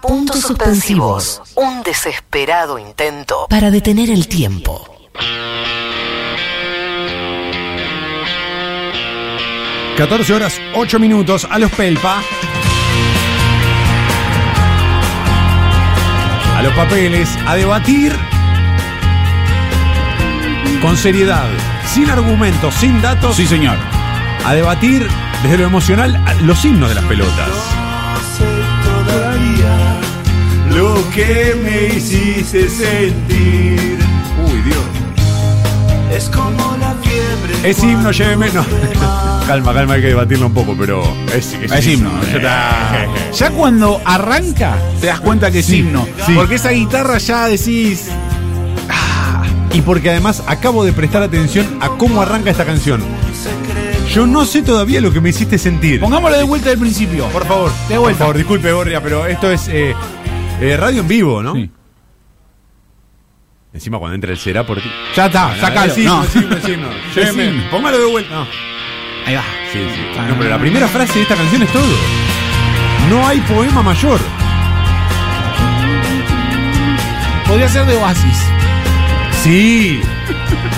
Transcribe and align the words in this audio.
Puntos 0.00 0.40
suspensivos. 0.40 1.42
Un 1.56 1.82
desesperado 1.82 2.78
intento 2.78 3.46
para 3.48 3.70
detener 3.70 4.10
el 4.10 4.28
tiempo. 4.28 4.86
...14 9.96 10.30
horas 10.30 10.58
8 10.74 10.98
minutos 10.98 11.46
a 11.50 11.58
los 11.58 11.70
Pelpa. 11.72 12.22
A 16.56 16.62
los 16.62 16.72
papeles, 16.72 17.28
a 17.46 17.54
debatir 17.56 18.16
con 20.80 20.96
seriedad, 20.96 21.50
sin 21.86 22.08
argumentos, 22.08 22.74
sin 22.76 23.02
datos. 23.02 23.36
Sí, 23.36 23.46
señor. 23.46 23.76
A 24.46 24.54
debatir 24.54 25.06
desde 25.42 25.58
lo 25.58 25.64
emocional 25.64 26.18
los 26.44 26.64
himnos 26.64 26.88
de 26.88 26.94
las 26.94 27.04
pelotas. 27.04 27.79
Lo 31.00 31.10
que 31.12 31.56
me 31.62 31.96
hiciste 31.96 32.68
sentir 32.68 33.98
Uy, 34.44 34.60
Dios. 34.62 34.76
es 36.14 36.28
como 36.28 36.76
la 36.78 36.94
fiebre. 37.02 37.70
Es 37.70 37.82
himno, 37.82 38.10
lléveme. 38.10 38.50
No. 38.50 38.64
calma, 39.46 39.72
calma, 39.72 39.94
hay 39.94 40.02
que 40.02 40.08
debatirlo 40.08 40.46
un 40.48 40.52
poco, 40.54 40.76
pero 40.78 41.02
es, 41.34 41.54
Es 41.54 41.86
himno. 41.86 42.10
Ya, 42.30 42.36
está. 42.36 43.06
Ya 43.32 43.50
cuando 43.50 44.00
arranca, 44.04 44.76
te 45.00 45.06
das 45.06 45.20
cuenta 45.20 45.50
que 45.50 45.60
es 45.60 45.66
Sí, 45.66 45.78
himno. 45.78 46.06
sí. 46.26 46.32
Porque 46.34 46.56
esa 46.56 46.70
guitarra 46.70 47.16
ya 47.18 47.46
decís. 47.48 48.08
Y 49.72 49.80
porque 49.82 50.10
además 50.10 50.42
acabo 50.48 50.84
de 50.84 50.92
prestar 50.92 51.22
atención 51.22 51.78
a 51.80 51.88
cómo 51.90 52.20
arranca 52.20 52.50
esta 52.50 52.64
canción. 52.66 53.00
Yo 54.12 54.26
no 54.26 54.44
sé 54.44 54.62
todavía 54.62 55.00
lo 55.00 55.12
que 55.12 55.20
me 55.20 55.28
hiciste 55.30 55.56
sentir. 55.56 56.00
Pongámoslo 56.00 56.36
de 56.36 56.42
vuelta 56.42 56.70
del 56.70 56.78
principio. 56.80 57.26
Por 57.28 57.46
favor, 57.46 57.70
De 57.88 57.94
Por 57.94 58.00
vuelta. 58.00 58.18
favor, 58.18 58.36
disculpe, 58.36 58.72
Gorria, 58.72 59.00
pero 59.00 59.24
esto 59.26 59.48
es 59.52 59.68
eh, 59.68 59.94
eh, 60.60 60.76
radio 60.76 61.00
en 61.00 61.08
vivo, 61.08 61.42
¿no? 61.42 61.54
Sí. 61.54 61.70
Encima 63.72 63.98
cuando 63.98 64.14
entra 64.16 64.30
el 64.32 64.38
será 64.38 64.64
por 64.66 64.80
ti. 64.80 64.90
Ya 65.14 65.26
está, 65.26 65.56
sácalo. 65.56 65.92
Es 65.92 65.98
himno, 65.98 66.16
No. 66.16 66.24
es 66.24 66.34
himno, 66.36 66.56
es 66.56 66.68
himno. 66.68 66.88
Lléveme, 67.14 67.44
himno. 67.46 67.70
Póngalo 67.70 67.98
de 67.98 68.06
vuelta. 68.06 68.34
No. 68.34 68.46
Ahí 69.26 69.34
va. 69.34 69.42
Sí, 69.72 69.78
sí. 69.78 70.00
No, 70.28 70.34
pero 70.36 70.50
la 70.50 70.58
primera 70.58 70.88
frase 70.88 71.14
de 71.14 71.22
esta 71.22 71.36
canción 71.36 71.62
es 71.62 71.72
todo. 71.72 71.84
No 73.08 73.26
hay 73.26 73.40
poema 73.40 73.82
mayor. 73.82 74.18
Podría 77.46 77.68
ser 77.68 77.86
de 77.86 77.96
Oasis. 77.96 78.38
Sí. 79.42 80.00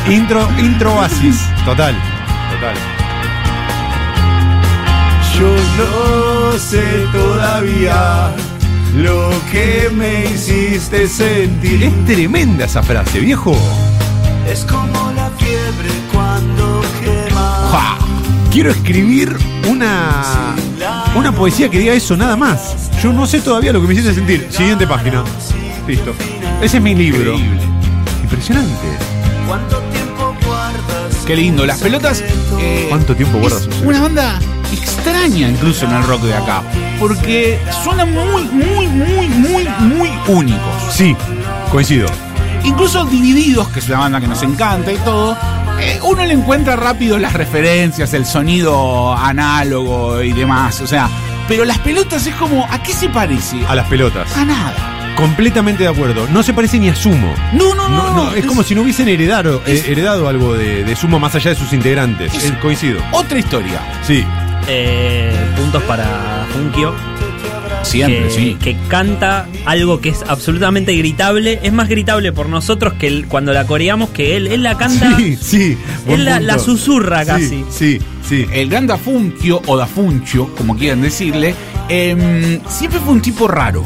intro, 0.08 0.48
intro 0.58 0.94
oasis. 0.94 1.40
Total. 1.64 1.94
Total. 2.52 2.74
Yo 5.38 5.56
no 5.78 6.58
sé 6.58 7.06
todavía 7.12 8.30
lo 8.94 9.30
que 9.50 9.90
me 9.94 10.26
hiciste 10.26 11.08
sentir. 11.08 11.82
Es 11.84 12.04
tremenda 12.06 12.64
esa 12.66 12.82
frase, 12.82 13.20
viejo. 13.20 13.56
Es 14.50 14.64
como 14.64 15.12
la 15.12 15.30
fiebre 15.38 15.90
cuando 16.12 16.82
quema. 17.02 17.68
Ja. 17.70 17.98
Quiero 18.50 18.70
escribir 18.70 19.34
una, 19.68 20.54
una 21.14 21.32
poesía 21.32 21.70
que 21.70 21.78
diga 21.78 21.94
eso, 21.94 22.16
nada 22.16 22.36
más. 22.36 22.90
Yo 23.02 23.12
no 23.12 23.26
sé 23.26 23.40
todavía 23.40 23.72
lo 23.72 23.80
que 23.80 23.86
me 23.86 23.94
hiciste 23.94 24.14
sentir. 24.14 24.46
Siguiente 24.50 24.86
página. 24.86 25.24
Listo. 25.86 26.14
Ese 26.60 26.76
es 26.76 26.82
mi 26.82 26.94
libro. 26.94 27.34
Increíble. 27.34 27.62
Impresionante. 28.22 28.86
¿Cuánto 29.48 29.78
tiempo 29.78 30.36
guardas? 30.46 31.16
Qué 31.26 31.34
lindo. 31.36 31.64
Las 31.64 31.80
pelotas. 31.80 32.22
eh, 32.60 32.86
¿Cuánto 32.88 33.16
tiempo 33.16 33.38
guardas? 33.38 33.68
Una 33.84 34.02
banda 34.02 34.38
extraña 34.72 35.48
incluso 35.48 35.86
en 35.86 35.92
el 35.92 36.02
rock 36.04 36.22
de 36.22 36.34
acá. 36.34 36.62
Porque 37.02 37.58
suenan 37.82 38.12
muy, 38.14 38.44
muy, 38.44 38.86
muy, 38.86 39.26
muy, 39.28 39.68
muy 39.80 40.10
únicos. 40.28 40.60
Sí, 40.92 41.16
coincido. 41.68 42.06
Incluso 42.62 43.04
Divididos, 43.06 43.66
que 43.70 43.80
es 43.80 43.88
una 43.88 43.98
banda 43.98 44.20
que 44.20 44.28
nos 44.28 44.40
encanta 44.44 44.92
y 44.92 44.96
todo, 44.98 45.36
eh, 45.80 45.98
uno 46.04 46.24
le 46.24 46.32
encuentra 46.32 46.76
rápido 46.76 47.18
las 47.18 47.32
referencias, 47.32 48.14
el 48.14 48.24
sonido 48.24 49.12
análogo 49.16 50.22
y 50.22 50.32
demás. 50.32 50.80
O 50.80 50.86
sea, 50.86 51.08
pero 51.48 51.64
las 51.64 51.78
pelotas 51.78 52.24
es 52.28 52.36
como, 52.36 52.64
¿a 52.70 52.80
qué 52.84 52.92
se 52.92 53.08
parece? 53.08 53.56
A 53.66 53.74
las 53.74 53.88
pelotas. 53.88 54.36
A 54.36 54.44
nada. 54.44 55.14
Completamente 55.16 55.82
de 55.82 55.88
acuerdo. 55.88 56.28
No 56.30 56.44
se 56.44 56.54
parece 56.54 56.78
ni 56.78 56.88
a 56.88 56.94
Sumo. 56.94 57.34
No, 57.52 57.74
no, 57.74 57.88
no. 57.88 57.96
No, 58.10 58.10
no, 58.26 58.32
es, 58.32 58.46
como 58.46 58.62
si 58.62 58.76
no 58.76 58.82
hubiesen 58.82 59.08
heredado, 59.08 59.60
eh, 59.66 59.86
heredado 59.88 60.28
algo 60.28 60.54
de, 60.54 60.84
de 60.84 60.94
Sumo 60.94 61.18
más 61.18 61.34
allá 61.34 61.50
de 61.50 61.56
sus 61.56 61.72
integrantes. 61.72 62.32
Es- 62.32 62.44
Eh, 62.44 62.58
coincido. 62.62 63.00
Otra 63.10 63.40
historia. 63.40 63.80
Sí. 64.06 64.24
Eh, 64.68 65.32
puntos 65.56 65.82
para 65.84 66.46
Funkio. 66.52 66.94
Siempre, 67.82 68.28
que, 68.28 68.30
sí. 68.30 68.56
que 68.62 68.76
canta 68.88 69.48
algo 69.66 70.00
que 70.00 70.10
es 70.10 70.22
absolutamente 70.26 70.96
gritable. 70.96 71.58
Es 71.62 71.72
más 71.72 71.88
gritable 71.88 72.32
por 72.32 72.48
nosotros 72.48 72.94
que 72.94 73.24
cuando 73.24 73.52
la 73.52 73.66
coreamos 73.66 74.10
que 74.10 74.36
él. 74.36 74.46
Él 74.46 74.62
la 74.62 74.76
canta. 74.76 75.16
Sí, 75.16 75.36
sí. 75.36 75.78
Él 76.06 76.24
la, 76.24 76.58
susurra 76.58 77.24
casi. 77.24 77.64
Sí, 77.70 77.98
sí. 78.26 78.46
El 78.52 78.70
gran 78.70 78.86
Dafuncio 78.86 79.60
o 79.66 79.76
Dafuncio, 79.76 80.54
como 80.54 80.76
quieran 80.76 81.02
decirle, 81.02 81.54
em, 81.88 82.60
siempre 82.68 83.00
fue 83.00 83.14
un 83.14 83.22
tipo 83.22 83.48
raro. 83.48 83.84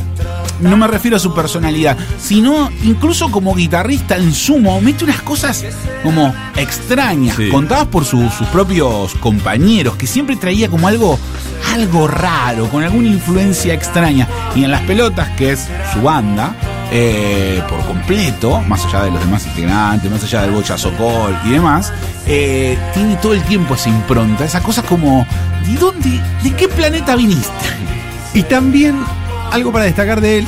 No 0.61 0.77
me 0.77 0.87
refiero 0.87 1.17
a 1.19 1.21
su 1.21 1.34
personalidad, 1.34 1.97
sino 2.19 2.71
incluso 2.83 3.31
como 3.31 3.55
guitarrista 3.55 4.17
en 4.17 4.33
sumo, 4.33 4.81
mete 4.81 5.05
unas 5.05 5.21
cosas 5.22 5.65
como 6.03 6.34
extrañas, 6.56 7.37
Sí. 7.37 7.49
contadas 7.50 7.87
por 7.89 8.05
su- 8.05 8.31
sus 8.31 8.47
propios 8.49 9.15
compañeros, 9.16 9.97
que 9.97 10.06
siempre 10.06 10.37
traía 10.37 10.69
como 10.69 10.89
algo, 10.89 11.19
algo 11.75 12.09
raro, 12.09 12.69
con 12.71 12.83
alguna 12.83 13.09
influencia 13.09 13.75
extraña. 13.75 14.27
Y 14.55 14.65
en 14.65 14.71
las 14.71 14.81
pelotas, 14.83 15.28
que 15.37 15.53
es 15.53 15.69
su 15.93 16.00
banda, 16.00 16.55
eh, 16.91 17.62
por 17.69 17.81
completo, 17.84 18.61
más 18.62 18.84
allá 18.87 19.03
de 19.05 19.11
los 19.11 19.21
demás 19.21 19.45
integrantes, 19.47 20.11
más 20.11 20.22
allá 20.25 20.43
del 20.43 20.53
Bocha 20.53 20.78
Sokol 20.78 21.37
y 21.45 21.50
demás, 21.50 21.93
eh, 22.27 22.78
tiene 22.95 23.16
todo 23.16 23.34
el 23.34 23.43
tiempo 23.43 23.75
esa 23.75 23.89
impronta, 23.91 24.45
esa 24.45 24.62
cosa 24.62 24.83
como, 24.83 25.27
¿de 25.66 25.75
dónde, 25.75 26.21
de 26.43 26.53
qué 26.55 26.69
planeta 26.69 27.15
viniste? 27.16 27.50
Y 28.34 28.43
también 28.45 28.97
algo 29.53 29.73
para 29.73 29.84
destacar 29.84 30.21
de 30.21 30.39
él, 30.39 30.47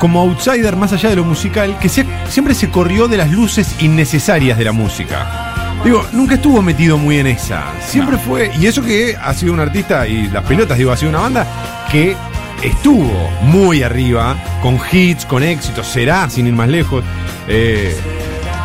como 0.00 0.20
outsider 0.20 0.76
más 0.76 0.92
allá 0.92 1.10
de 1.10 1.16
lo 1.16 1.24
musical, 1.24 1.78
que 1.78 1.88
se- 1.88 2.06
siempre 2.28 2.54
se 2.54 2.68
corrió 2.70 3.08
de 3.08 3.16
las 3.16 3.30
luces 3.30 3.74
innecesarias 3.80 4.58
de 4.58 4.64
la 4.64 4.72
música. 4.72 5.52
Digo, 5.84 6.04
nunca 6.12 6.34
estuvo 6.34 6.62
metido 6.62 6.98
muy 6.98 7.18
en 7.18 7.26
esa. 7.28 7.64
Siempre 7.86 8.16
No. 8.16 8.22
fue, 8.22 8.50
y 8.58 8.66
eso 8.66 8.82
que 8.82 9.16
ha 9.22 9.32
sido 9.34 9.52
un 9.52 9.60
artista, 9.60 10.06
y 10.06 10.28
las 10.28 10.42
pelotas, 10.44 10.78
digo, 10.78 10.90
ha 10.92 10.96
sido 10.96 11.10
una 11.10 11.20
banda 11.20 11.46
que 11.92 12.16
estuvo 12.62 13.30
muy 13.42 13.82
arriba, 13.82 14.36
con 14.62 14.78
hits, 14.90 15.24
con 15.26 15.42
éxitos, 15.42 15.86
será, 15.86 16.28
sin 16.30 16.46
ir 16.46 16.54
más 16.54 16.68
lejos. 16.68 17.04
eh, 17.48 17.96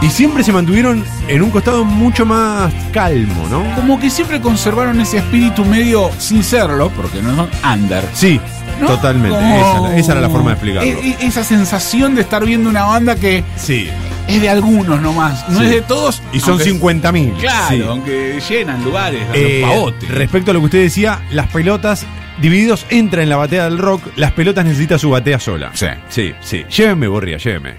y 0.01 0.09
siempre 0.09 0.43
se 0.43 0.51
mantuvieron 0.51 1.05
en 1.27 1.43
un 1.43 1.51
costado 1.51 1.85
mucho 1.85 2.25
más 2.25 2.73
calmo, 2.91 3.47
¿no? 3.51 3.63
Como 3.75 3.99
que 3.99 4.09
siempre 4.09 4.41
conservaron 4.41 4.99
ese 4.99 5.19
espíritu 5.19 5.63
medio 5.63 6.09
sin 6.17 6.43
serlo, 6.43 6.89
porque 6.89 7.21
no 7.21 7.35
son 7.35 7.49
under. 7.71 8.03
Sí, 8.11 8.41
¿no? 8.81 8.87
totalmente. 8.87 9.37
Esa, 9.37 9.97
esa 9.97 10.11
era 10.13 10.21
la 10.21 10.29
forma 10.29 10.49
de 10.49 10.53
explicarlo. 10.55 10.89
E- 10.89 11.09
e- 11.21 11.27
esa 11.27 11.43
sensación 11.43 12.15
de 12.15 12.21
estar 12.21 12.45
viendo 12.45 12.69
una 12.69 12.83
banda 12.83 13.15
que 13.15 13.43
Sí. 13.55 13.89
es 14.27 14.41
de 14.41 14.49
algunos 14.49 15.01
nomás, 15.01 15.47
no 15.49 15.59
Sí. 15.59 15.65
es 15.65 15.71
de 15.71 15.81
todos. 15.81 16.21
Y 16.33 16.39
son 16.39 16.51
aunque- 16.51 16.65
50.000. 16.65 17.33
Claro, 17.39 17.75
Sí. 17.75 17.83
aunque 17.87 18.41
llenan 18.49 18.83
lugares, 18.83 19.21
a 19.29 19.35
Eh, 19.35 19.59
los 19.61 19.69
pavotes. 19.69 20.09
respecto 20.09 20.51
a 20.51 20.53
lo 20.53 20.59
que 20.61 20.65
usted 20.65 20.81
decía, 20.81 21.21
las 21.31 21.47
pelotas 21.47 22.05
divididos 22.41 22.85
entra 22.89 23.21
en 23.23 23.29
la 23.29 23.37
batea 23.37 23.65
del 23.65 23.77
rock, 23.77 24.01
las 24.15 24.31
pelotas 24.31 24.65
necesita 24.65 24.97
su 24.97 25.09
batea 25.11 25.39
sola. 25.39 25.69
Sí. 25.73 25.87
Sí, 26.09 26.33
sí. 26.41 26.65
Llévenme, 26.75 27.07
Borria, 27.07 27.37
llévenme. 27.37 27.75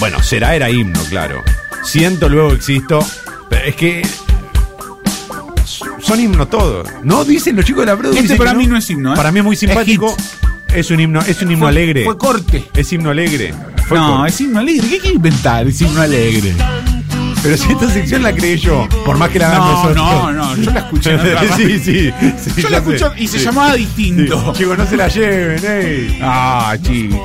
Bueno, 0.00 0.22
será 0.22 0.54
era 0.54 0.70
himno, 0.70 1.00
claro. 1.08 1.42
Siento, 1.82 2.28
luego 2.28 2.52
existo. 2.52 3.04
Pero 3.48 3.64
es 3.66 3.76
que. 3.76 4.02
Son 6.12 6.20
himno 6.20 6.46
todos. 6.46 6.86
No 7.04 7.24
dicen 7.24 7.56
los 7.56 7.64
chicos 7.64 7.80
de 7.82 7.86
la 7.86 7.94
Broadway. 7.94 8.22
Este 8.22 8.36
para 8.36 8.52
mí 8.52 8.66
no 8.66 8.76
es 8.76 8.90
himno, 8.90 9.14
¿eh? 9.14 9.16
Para 9.16 9.32
mí 9.32 9.38
es 9.38 9.44
muy 9.46 9.56
simpático. 9.56 10.14
Es, 10.74 10.90
un 10.90 11.00
himno, 11.00 11.20
es 11.22 11.40
un 11.40 11.50
himno 11.50 11.60
Fue- 11.64 11.68
alegre. 11.70 12.04
Fue 12.04 12.18
corte. 12.18 12.68
es 12.74 12.92
himno 12.92 13.08
alegre. 13.08 13.54
Fue 13.88 13.96
no, 13.98 14.16
corte. 14.18 14.28
es 14.28 14.40
himno 14.42 14.58
alegre. 14.60 14.88
¿Qué 14.90 14.98
quiere 14.98 15.16
inventar? 15.16 15.66
Es 15.66 15.80
himno 15.80 16.02
alegre. 16.02 16.54
Pero 17.42 17.56
si 17.56 17.72
esta 17.72 17.90
sección 17.90 18.22
la 18.22 18.34
creé 18.34 18.58
yo, 18.58 18.86
por 19.06 19.16
más 19.16 19.30
que 19.30 19.38
la 19.38 19.48
hagan 19.48 19.58
No, 19.60 19.72
nosotros. 19.72 19.96
no, 19.96 20.32
no, 20.32 20.56
yo 20.56 20.70
la 20.70 20.80
escuché 20.80 21.12
en 21.12 21.20
sí, 21.56 21.78
sí, 21.78 22.12
sí, 22.54 22.60
Yo 22.62 22.68
la 22.68 22.76
escuché 22.76 23.06
y 23.16 23.26
se 23.26 23.38
Sí. 23.38 23.44
llamaba 23.46 23.72
Sí. 23.74 23.78
distinto. 23.86 24.52
Chicos, 24.54 24.76
no 24.76 24.86
se 24.86 24.96
la 24.98 25.08
lleven, 25.08 25.64
ey. 25.64 26.18
Ah, 26.22 26.76
chicos. 26.82 27.20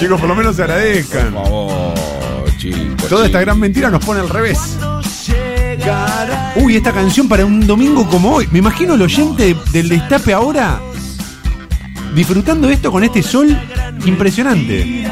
Chicos, 0.00 0.18
por 0.20 0.28
lo 0.28 0.34
menos 0.34 0.56
se 0.56 0.62
Por 0.62 0.70
agradezcan. 0.72 1.32
favor, 1.32 1.94
chicos. 2.58 3.08
Toda 3.08 3.26
esta 3.26 3.40
gran 3.40 3.60
mentira 3.60 3.88
nos 3.88 4.04
pone 4.04 4.18
al 4.20 4.28
revés. 4.28 4.58
Uy, 6.56 6.76
esta 6.76 6.92
canción 6.92 7.28
para 7.28 7.44
un 7.46 7.66
domingo 7.66 8.06
como 8.08 8.32
hoy. 8.36 8.48
Me 8.52 8.58
imagino 8.60 8.94
el 8.94 9.02
oyente 9.02 9.42
de- 9.54 9.56
del 9.72 9.88
destape 9.88 10.32
ahora 10.32 10.80
disfrutando 12.14 12.68
esto 12.68 12.92
con 12.92 13.02
este 13.04 13.22
sol 13.22 13.56
impresionante. 14.04 15.06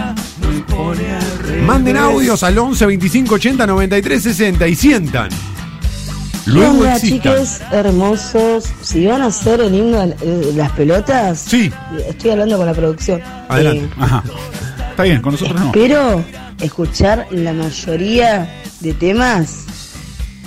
Manden 1.67 1.97
audios 1.97 2.43
al 2.43 2.59
11 2.59 2.87
25 2.87 3.35
80 3.37 3.67
93 3.67 4.23
60 4.23 4.69
y 4.69 4.75
sientan 4.75 5.29
luego 6.47 6.81
Hola, 6.81 6.99
chiques 7.01 7.61
hermosos. 7.71 8.65
Si 8.83 9.07
van 9.07 9.23
a 9.23 9.27
hacer 9.27 9.61
el 9.61 9.75
himno 9.75 10.07
de 10.07 10.15
de 10.15 10.53
las 10.55 10.71
pelotas, 10.73 11.39
Sí, 11.47 11.71
estoy 12.09 12.31
hablando 12.31 12.57
con 12.57 12.67
la 12.67 12.75
producción. 12.75 13.21
Adelante. 13.49 13.85
Eh, 13.85 13.91
Ajá. 13.99 14.23
Está 14.91 15.03
bien, 15.05 15.21
con 15.23 15.33
nosotros 15.33 15.59
no. 15.61 15.67
espero 15.67 16.25
escuchar 16.61 17.27
la 17.31 17.53
mayoría 17.53 18.63
de 18.81 18.93
temas 18.95 19.65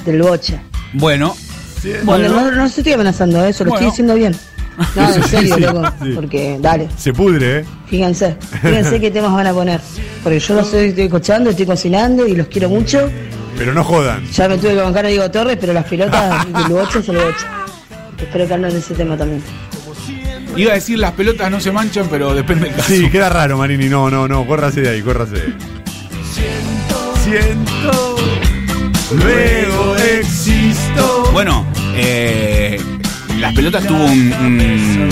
del 0.06 0.22
Bocha. 0.22 0.62
Bueno, 0.94 1.36
Bueno, 2.04 2.30
no, 2.30 2.52
no 2.52 2.70
se 2.70 2.82
estoy 2.82 2.94
amenazando, 2.94 3.44
eso 3.46 3.64
lo 3.64 3.72
Bueno. 3.72 3.88
estoy 3.88 3.92
diciendo 3.92 4.16
bien. 4.16 4.36
No, 4.96 5.14
en 5.14 5.24
serio, 5.26 5.56
sí, 5.56 5.62
loco. 5.62 5.84
sí. 6.02 6.12
Porque, 6.16 6.58
dale, 6.60 6.88
se 6.98 7.14
pudre, 7.14 7.60
¿eh? 7.60 7.66
fíjense. 7.88 8.36
Fíjense 8.62 9.00
qué 9.00 9.12
temas 9.12 9.32
van 9.34 9.46
a 9.46 9.54
poner. 9.54 9.80
Porque 10.24 10.40
yo 10.40 10.56
los 10.56 10.66
estoy, 10.66 10.88
estoy 10.90 11.04
escuchando, 11.06 11.50
estoy 11.52 11.66
cocinando 11.68 12.26
y 12.28 12.36
los 12.36 12.48
quiero 12.48 12.70
mucho. 12.70 13.08
Pero 13.56 13.72
no 13.74 13.84
jodan. 13.84 14.26
Ya 14.32 14.48
me 14.50 14.58
tuve 14.58 14.72
que 14.74 14.82
bancar 14.82 15.06
a 15.06 15.10
Diego 15.10 15.30
Torres, 15.30 15.58
pero 15.62 15.74
las 15.74 15.86
pelotas 15.86 16.46
del 16.54 16.64
Bocha 16.76 17.00
es 17.00 17.08
el 17.10 17.18
Bocha. 17.18 17.48
Espero 18.18 18.48
que 18.48 18.54
hablen 18.56 18.72
de 18.72 18.80
ese 18.80 18.96
tema 18.96 19.16
también. 19.16 19.44
iba 20.58 20.72
a 20.72 20.76
decir 20.76 20.98
las 20.98 21.12
pelotas 21.12 21.52
no 21.52 21.60
se 21.60 21.72
manchan, 21.72 22.08
pero 22.10 22.34
depende 22.34 22.66
del 22.66 22.76
caso. 22.76 22.88
Sí, 22.90 23.10
queda 23.12 23.30
raro, 23.30 23.60
Marini. 23.60 23.90
No, 23.90 24.10
no, 24.10 24.28
no. 24.28 24.44
Córrase 24.48 24.82
de 24.82 24.90
ahí, 24.90 25.02
córrase. 25.04 25.54
Siento. 27.24 28.16
Luego 29.16 29.63
Bueno, 31.32 31.66
eh, 31.96 32.80
las 33.40 33.54
pelotas 33.54 33.86
tuvo 33.88 34.04
un, 34.06 34.34
un- 34.34 35.10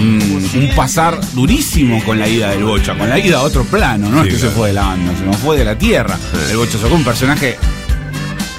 un- 0.00 0.50
un 0.62 0.68
pasar 0.74 1.18
durísimo 1.34 2.02
con 2.04 2.18
la 2.18 2.26
ida 2.28 2.50
del 2.50 2.64
Bocha, 2.64 2.96
con 2.96 3.08
la 3.08 3.18
ida 3.18 3.38
a 3.38 3.42
otro 3.42 3.64
plano, 3.64 4.08
no 4.10 4.22
Sí, 4.22 4.28
es 4.28 4.34
que 4.34 4.40
claro. 4.40 4.50
se 4.52 4.56
fue 4.58 4.68
de 4.68 4.74
la 4.74 4.82
banda, 4.82 5.12
se 5.18 5.24
nos 5.24 5.36
fue 5.36 5.56
de 5.58 5.64
la 5.64 5.76
tierra. 5.78 6.18
El 6.50 6.56
Bocha 6.56 6.78
sacó 6.78 6.94
un 6.94 7.04
personaje 7.04 7.56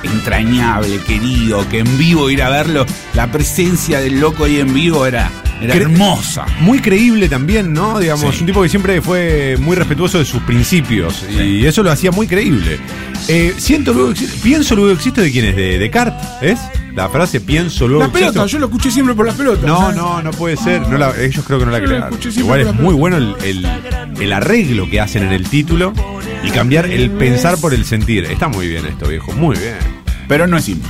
entrañable, 0.04 0.98
querido, 1.00 1.68
que 1.70 1.80
en 1.80 1.98
vivo 1.98 2.30
ir 2.30 2.42
a 2.44 2.50
verlo, 2.50 2.86
la 3.14 3.32
presencia 3.32 4.00
del 4.00 4.20
loco 4.20 4.46
ahí 4.46 4.60
en 4.60 4.74
vivo 4.74 5.06
era, 5.06 5.30
era 5.62 5.76
Cre- 5.76 5.82
hermosa. 5.82 6.46
Muy 6.60 6.80
creíble 6.80 7.30
también, 7.30 7.72
¿no? 7.74 8.00
Digamos, 8.00 8.34
Sí. 8.36 8.42
un 8.42 8.46
tipo 8.48 8.62
que 8.64 8.70
siempre 8.70 9.02
fue 9.02 9.58
muy 9.60 9.76
respetuoso 9.76 10.18
de 10.20 10.26
sus 10.26 10.42
principios. 10.44 11.24
Y 11.30 11.66
eso 11.66 11.84
lo 11.84 11.92
hacía 11.92 12.12
muy 12.12 12.28
creíble. 12.28 12.80
Eh, 13.28 13.54
siento 13.58 13.94
luego 13.94 14.14
pienso 14.42 14.76
luego 14.76 14.92
existo 14.92 15.22
de 15.22 15.32
quién 15.32 15.46
es, 15.46 15.56
de 15.56 15.78
Descartes, 15.78 16.28
¿es? 16.42 16.60
La 16.96 17.08
frase 17.08 17.40
pienso 17.40 17.88
luego 17.88 18.04
Las 18.04 18.12
pelotas, 18.12 18.36
existo. 18.36 18.48
yo 18.48 18.60
lo 18.60 18.66
escuché 18.66 18.92
siempre 18.92 19.16
por 19.16 19.26
las 19.26 19.36
pelotas. 19.36 19.64
No, 19.64 19.92
no, 19.94 20.22
no 20.22 20.32
puede 20.32 20.58
ser. 20.58 20.82
No 20.90 20.98
la- 20.98 21.14
ellos 21.22 21.46
creo 21.46 21.60
que 21.60 21.66
no 21.66 21.72
la 21.72 21.80
la 21.80 21.86
crearon. 21.86 22.20
Igual 22.36 22.60
es 22.62 22.66
la 22.66 22.72
muy 22.74 22.96
pelota. 22.96 23.00
bueno 23.00 23.18
el, 23.18 23.36
el- 23.46 23.68
el 24.22 24.34
arreglo 24.34 24.90
que 24.90 25.00
hacen 25.00 25.24
en 25.24 25.32
el 25.32 25.48
título 25.48 25.94
y 26.44 26.50
cambiar 26.50 26.88
el 26.88 27.12
pensar 27.12 27.58
por 27.60 27.74
el 27.74 27.86
sentir. 27.86 28.26
Está 28.26 28.48
muy 28.50 28.68
bien 28.68 28.86
esto, 28.88 29.08
viejo. 29.08 29.32
Muy 29.34 29.56
bien. 29.58 29.76
Pero 30.28 30.48
no 30.48 30.58
es 30.58 30.68
himno. 30.68 30.88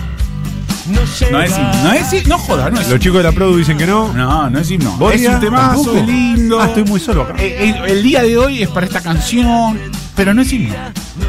No 0.89 1.01
es 1.01 1.21
himno. 1.21 1.83
No 1.83 1.93
es 1.93 2.13
himno. 2.13 2.27
No 2.29 2.37
jodas, 2.39 2.71
no 2.71 2.79
es 2.81 2.89
Los 2.89 2.99
chicos 2.99 3.17
de 3.17 3.23
la 3.23 3.31
Produ 3.31 3.57
dicen 3.57 3.77
que 3.77 3.85
no. 3.85 4.11
No, 4.13 4.49
no 4.49 4.59
es 4.59 4.69
himno. 4.71 4.91
¿Borgia? 4.97 5.29
Es 5.29 5.35
un 5.35 5.41
temazo, 5.41 5.75
¿Tampoco? 5.83 5.97
es 5.97 6.07
lindo. 6.07 6.59
Ah, 6.61 6.65
estoy 6.67 6.83
muy 6.83 6.99
solo 6.99 7.23
acá. 7.23 7.35
Eh, 7.39 7.73
el 7.87 8.03
día 8.03 8.23
de 8.23 8.37
hoy 8.37 8.63
es 8.63 8.69
para 8.69 8.85
esta 8.85 9.01
canción, 9.01 9.79
pero 10.15 10.33
no 10.33 10.41
es 10.41 10.51
himno. 10.51 10.73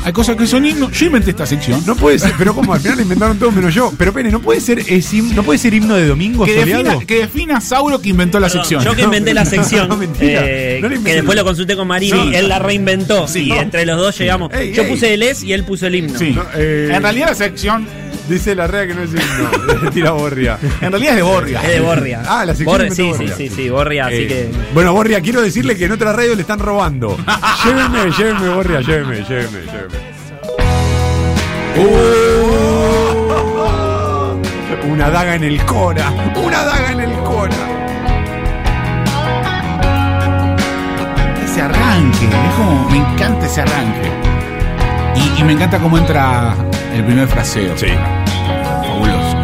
Hay 0.04 0.12
cosas 0.12 0.37
que 0.37 0.46
son 0.46 0.64
himnos. 0.64 0.90
Yo 0.93 1.06
inventé 1.06 1.31
esta 1.31 1.46
sección. 1.46 1.82
No 1.87 1.94
puede 1.96 2.19
ser, 2.19 2.32
pero 2.38 2.54
como 2.54 2.72
al 2.75 2.81
final 2.81 2.96
lo 2.96 3.02
inventaron 3.02 3.38
todos 3.38 3.52
menos 3.54 3.75
yo. 3.75 3.93
Pero 3.99 4.12
Pene, 4.12 4.31
no 4.31 4.40
puede 4.40 4.60
ser, 4.60 4.78
es 4.81 5.12
him- 5.12 5.32
no 5.34 5.43
puede 5.43 5.58
ser 5.58 5.75
himno 5.75 5.94
de 5.94 6.06
domingo 6.06 6.44
que, 6.44 6.58
soleado. 6.58 6.82
defina, 6.84 7.06
que 7.06 7.19
defina 7.19 7.60
Sauro 7.60 8.00
que 8.00 8.08
inventó 8.08 8.40
la 8.40 8.46
Perdón, 8.49 8.62
sección. 8.62 8.84
yo 8.84 8.94
que 8.96 9.02
inventé 9.02 9.34
la 9.34 9.44
sección, 9.44 9.88
No, 9.88 9.96
mentira. 9.96 10.40
eh, 10.44 10.78
No 10.82 10.88
la 10.88 10.99
que 10.99 11.14
después 11.14 11.37
lo 11.37 11.44
consulté 11.44 11.76
con 11.76 11.87
Marini, 11.88 12.34
él 12.34 12.49
la 12.49 12.58
reinventó 12.58 13.28
Sí. 13.28 13.44
y 13.49 13.52
entre 13.52 13.84
los 13.87 13.99
dos 13.99 14.16
llegamos. 14.19 14.52
Ey, 14.52 14.72
yo 14.72 14.82
ey. 14.82 14.90
puse 14.90 15.14
el 15.14 15.22
es 15.22 15.43
y 15.43 15.52
él 15.52 15.64
puso 15.64 15.87
el 15.87 15.94
himno. 15.96 16.19
Sí. 16.19 16.31
No, 16.31 16.43
eh, 16.54 16.90
en 16.93 17.02
realidad 17.02 17.28
la 17.28 17.34
sección, 17.34 17.87
Dice 18.28 18.54
la 18.54 18.66
rea 18.66 18.86
que 18.86 18.94
no 18.94 19.02
es 19.02 19.10
himno. 19.10 19.90
Tira 19.92 20.12
Borria. 20.12 20.58
en 20.80 20.90
realidad 20.92 21.10
es 21.12 21.16
de 21.16 21.22
Borgia. 21.22 21.60
Es 21.62 21.69
de 21.69 21.80
Borria. 21.80 22.22
Ah, 22.26 22.44
la 22.46 22.54
sección 22.54 22.66
Borria, 22.72 22.86
inventó 22.88 23.02
sí, 23.02 23.10
Borria. 23.19 23.36
sí, 23.36 23.48
sí, 23.48 23.54
sí, 23.54 23.70
Borria, 23.70 24.06
así 24.06 24.14
Eh, 24.16 24.26
que. 24.28 24.50
Bueno, 24.74 24.92
Borria, 24.92 25.20
quiero 25.20 25.42
decirle 25.42 25.76
que 25.76 25.84
en 25.86 25.92
otra 25.92 26.12
radio 26.12 26.34
le 26.34 26.42
están 26.42 26.58
robando. 26.60 27.16
llévenme, 27.64 28.10
llévenme, 28.16 28.48
Borria, 28.54 28.80
llévenme, 28.80 29.16
llévenme, 29.28 29.60
llévenme. 29.60 30.12
Oh. 31.78 34.38
Una 34.88 35.10
daga 35.10 35.34
en 35.34 35.44
el 35.44 35.62
Cora. 35.64 36.10
Una 36.36 36.64
daga 36.64 36.92
en 36.92 37.00
el 37.00 37.12
Cora. 37.20 37.56
Ese 41.44 41.60
arranque, 41.62 42.26
es 42.26 42.54
como, 42.56 42.88
me 42.90 42.98
encanta 42.98 43.46
ese 43.46 43.60
arranque. 43.62 44.10
Y, 45.17 45.41
y 45.41 45.44
me 45.44 45.53
encanta 45.53 45.79
cómo 45.79 45.99
entra 45.99 46.55
el 46.94 47.05
primer 47.05 47.29
fraseo. 47.29 47.76
Sí. 47.76 47.87
Fabuloso. 48.85 49.37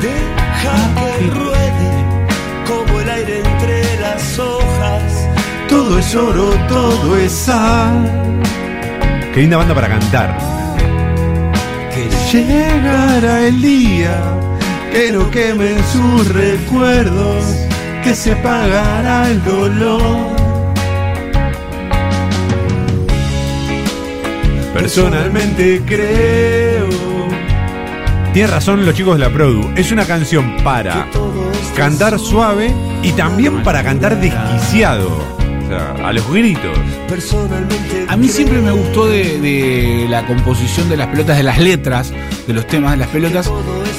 Deja 0.00 0.76
que 1.18 1.30
ruede 1.30 1.90
como 2.66 3.00
el 3.00 3.10
aire 3.10 3.38
entre 3.44 4.00
las 4.00 4.38
hojas. 4.38 5.28
Todo 5.68 5.98
es 5.98 6.14
oro, 6.14 6.50
todo 6.68 7.16
es 7.16 7.32
sal. 7.32 8.40
Qué 9.34 9.40
linda 9.40 9.56
banda 9.56 9.74
para 9.74 9.88
cantar. 9.88 10.38
Que 11.94 12.08
Llegará 12.32 13.46
el 13.46 13.60
día 13.60 14.14
que 14.92 15.12
no 15.12 15.30
quemen 15.30 15.76
sus 15.92 16.28
recuerdos, 16.28 17.44
que 18.08 18.14
se 18.14 18.34
pagará 18.36 19.30
el 19.30 19.44
dolor. 19.44 20.16
Personalmente 24.72 25.82
creo. 25.84 26.88
Tiene 28.32 28.48
razón 28.48 28.86
los 28.86 28.94
chicos 28.94 29.18
de 29.18 29.24
la 29.26 29.30
Produ. 29.30 29.74
Es 29.76 29.92
una 29.92 30.06
canción 30.06 30.56
para 30.64 31.06
cantar 31.76 32.18
suave 32.18 32.74
y 33.02 33.12
también 33.12 33.62
para 33.62 33.84
cantar 33.84 34.18
desquiciado. 34.18 35.10
A 35.76 36.12
los 36.12 36.30
gritos. 36.30 36.78
personalmente. 37.08 38.06
A 38.08 38.16
mí 38.16 38.28
siempre 38.28 38.60
me 38.60 38.70
gustó 38.72 39.06
de, 39.06 39.38
de 39.40 40.06
la 40.08 40.26
composición 40.26 40.88
de 40.88 40.96
las 40.96 41.08
pelotas, 41.08 41.36
de 41.36 41.42
las 41.42 41.58
letras, 41.58 42.12
de 42.46 42.52
los 42.54 42.66
temas 42.66 42.92
de 42.92 42.96
las 42.98 43.08
pelotas, 43.08 43.50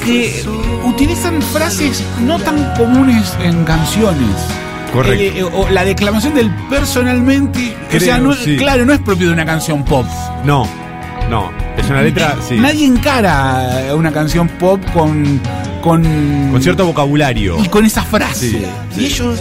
que 0.04 0.42
utilizan 0.84 1.40
frases 1.40 2.02
no 2.22 2.38
tan 2.38 2.74
comunes 2.76 3.34
en 3.42 3.64
canciones. 3.64 4.34
Correcto. 4.92 5.22
Eh, 5.22 5.32
eh, 5.38 5.44
o 5.44 5.68
la 5.68 5.84
declamación 5.84 6.34
del 6.34 6.50
personalmente, 6.68 7.76
o 7.94 8.00
sea, 8.00 8.18
no- 8.18 8.34
sí. 8.34 8.56
claro, 8.56 8.84
no 8.84 8.92
es 8.92 8.98
propio 9.00 9.28
de 9.28 9.32
una 9.34 9.46
canción 9.46 9.84
pop. 9.84 10.06
No, 10.44 10.66
no. 11.30 11.52
Es 11.76 11.88
una 11.88 12.02
letra, 12.02 12.36
sí. 12.46 12.56
Nadie 12.56 12.84
encara 12.86 13.94
una 13.94 14.10
canción 14.12 14.48
pop 14.48 14.80
con 14.92 15.40
con, 15.80 16.02
Con 16.52 16.62
cierto 16.62 16.84
vocabulario. 16.84 17.58
y 17.64 17.68
con 17.68 17.84
esa 17.86 18.02
frase. 18.02 18.50
Sí, 18.50 18.66
Y 19.00 19.04
ellos 19.06 19.40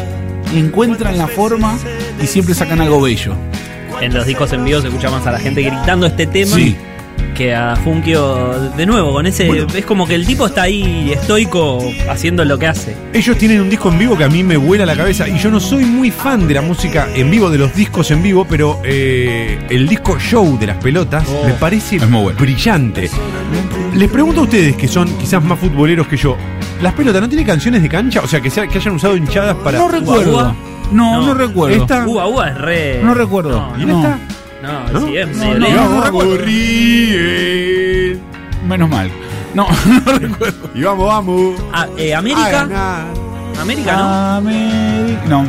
encuentran 0.56 1.18
la 1.18 1.28
forma 1.28 1.78
y 2.22 2.28
siempre 2.28 2.54
sacan 2.56 2.82
algo 2.82 3.02
bello. 3.02 3.34
En 4.02 4.14
los 4.14 4.26
discos 4.26 4.52
en 4.54 4.64
vivo 4.64 4.82
se 4.82 4.88
escucha 4.88 5.10
más 5.10 5.26
a 5.28 5.32
la 5.32 5.40
gente 5.40 5.62
gritando 5.62 6.06
este 6.06 6.26
tema 6.28 6.56
Sí. 6.56 6.76
que 7.36 7.54
a 7.56 7.76
Funkio 7.76 8.72
de 8.78 8.86
nuevo, 8.86 9.12
con 9.14 9.26
ese. 9.26 9.46
Bueno. 9.48 9.68
Es 9.76 9.86
como 9.86 10.08
que 10.08 10.16
el 10.16 10.26
tipo 10.26 10.46
está 10.48 10.64
ahí 10.64 11.12
estoico 11.14 11.80
haciendo 12.10 12.46
lo 12.46 12.58
que 12.58 12.68
hace. 12.68 12.96
Ellos 13.14 13.38
tienen 13.38 13.60
un 13.62 13.70
disco 13.70 13.90
en 13.90 14.00
vivo 14.00 14.18
que 14.18 14.24
a 14.24 14.30
mí 14.30 14.44
me 14.44 14.56
vuela 14.58 14.86
la 14.86 14.96
cabeza 14.96 15.28
y 15.28 15.38
yo 15.38 15.50
no 15.52 15.60
soy 15.60 15.84
muy 15.86 16.12
fan 16.12 16.48
de 16.48 16.54
la 16.54 16.62
música 16.62 17.08
en 17.14 17.30
vivo, 17.32 17.50
de 17.50 17.58
los 17.58 17.74
discos 17.76 18.10
en 18.12 18.22
vivo, 18.24 18.46
pero 18.50 18.80
eh, 18.86 19.58
el 19.70 19.88
disco 19.88 20.18
show 20.20 20.58
de 20.60 20.68
las 20.68 20.78
pelotas 20.78 21.26
Oh, 21.28 21.46
me 21.46 21.54
parece 21.54 21.98
es 21.98 22.10
muy 22.10 22.22
bueno. 22.24 22.40
brillante. 22.40 23.10
Les 23.96 24.10
pregunto 24.10 24.42
a 24.42 24.44
ustedes 24.44 24.76
que 24.78 24.88
son 24.88 25.08
quizás 25.18 25.44
más 25.44 25.60
futboleros 25.60 26.08
que 26.08 26.16
yo, 26.16 26.38
¿las 26.82 26.94
pelotas 26.94 27.22
no 27.22 27.28
tienen 27.28 27.46
canciones 27.48 27.82
de 27.82 27.90
cancha? 27.90 28.22
O 28.22 28.28
sea, 28.28 28.40
que, 28.40 28.50
sea- 28.50 28.68
que 28.68 28.78
hayan 28.78 28.94
usado 28.96 29.18
hinchadas 29.18 29.56
para... 29.58 29.78
No 29.80 29.88
recuerdo. 29.90 30.56
No, 30.92 31.22
no, 31.22 31.28
No. 31.28 31.34
recuerdo. 31.34 31.76
Esta- 31.76 32.08
Uva 32.08 32.28
Uva 32.28 32.50
es 32.50 32.58
re. 32.58 33.02
No 33.04 33.14
recuerdo. 33.14 33.52
No, 33.76 33.82
¿Y 33.82 33.86
no, 33.86 33.98
esta? 33.98 34.20
no, 34.62 35.00
¿No? 35.00 35.08
sí, 35.08 35.18
es 35.18 35.28
medio. 35.38 35.60
Menos 38.68 38.90
mal. 38.90 39.10
No, 39.54 39.68
no 40.06 40.12
recuerdo. 40.20 40.70
Y 40.76 40.82
vamos, 40.84 41.08
vamos. 41.08 41.56
Ah, 41.74 41.88
eh, 41.98 42.14
América. 42.14 42.62
América, 43.62 43.96
¿no? 43.98 44.36
América. 44.38 45.22
No, 45.28 45.46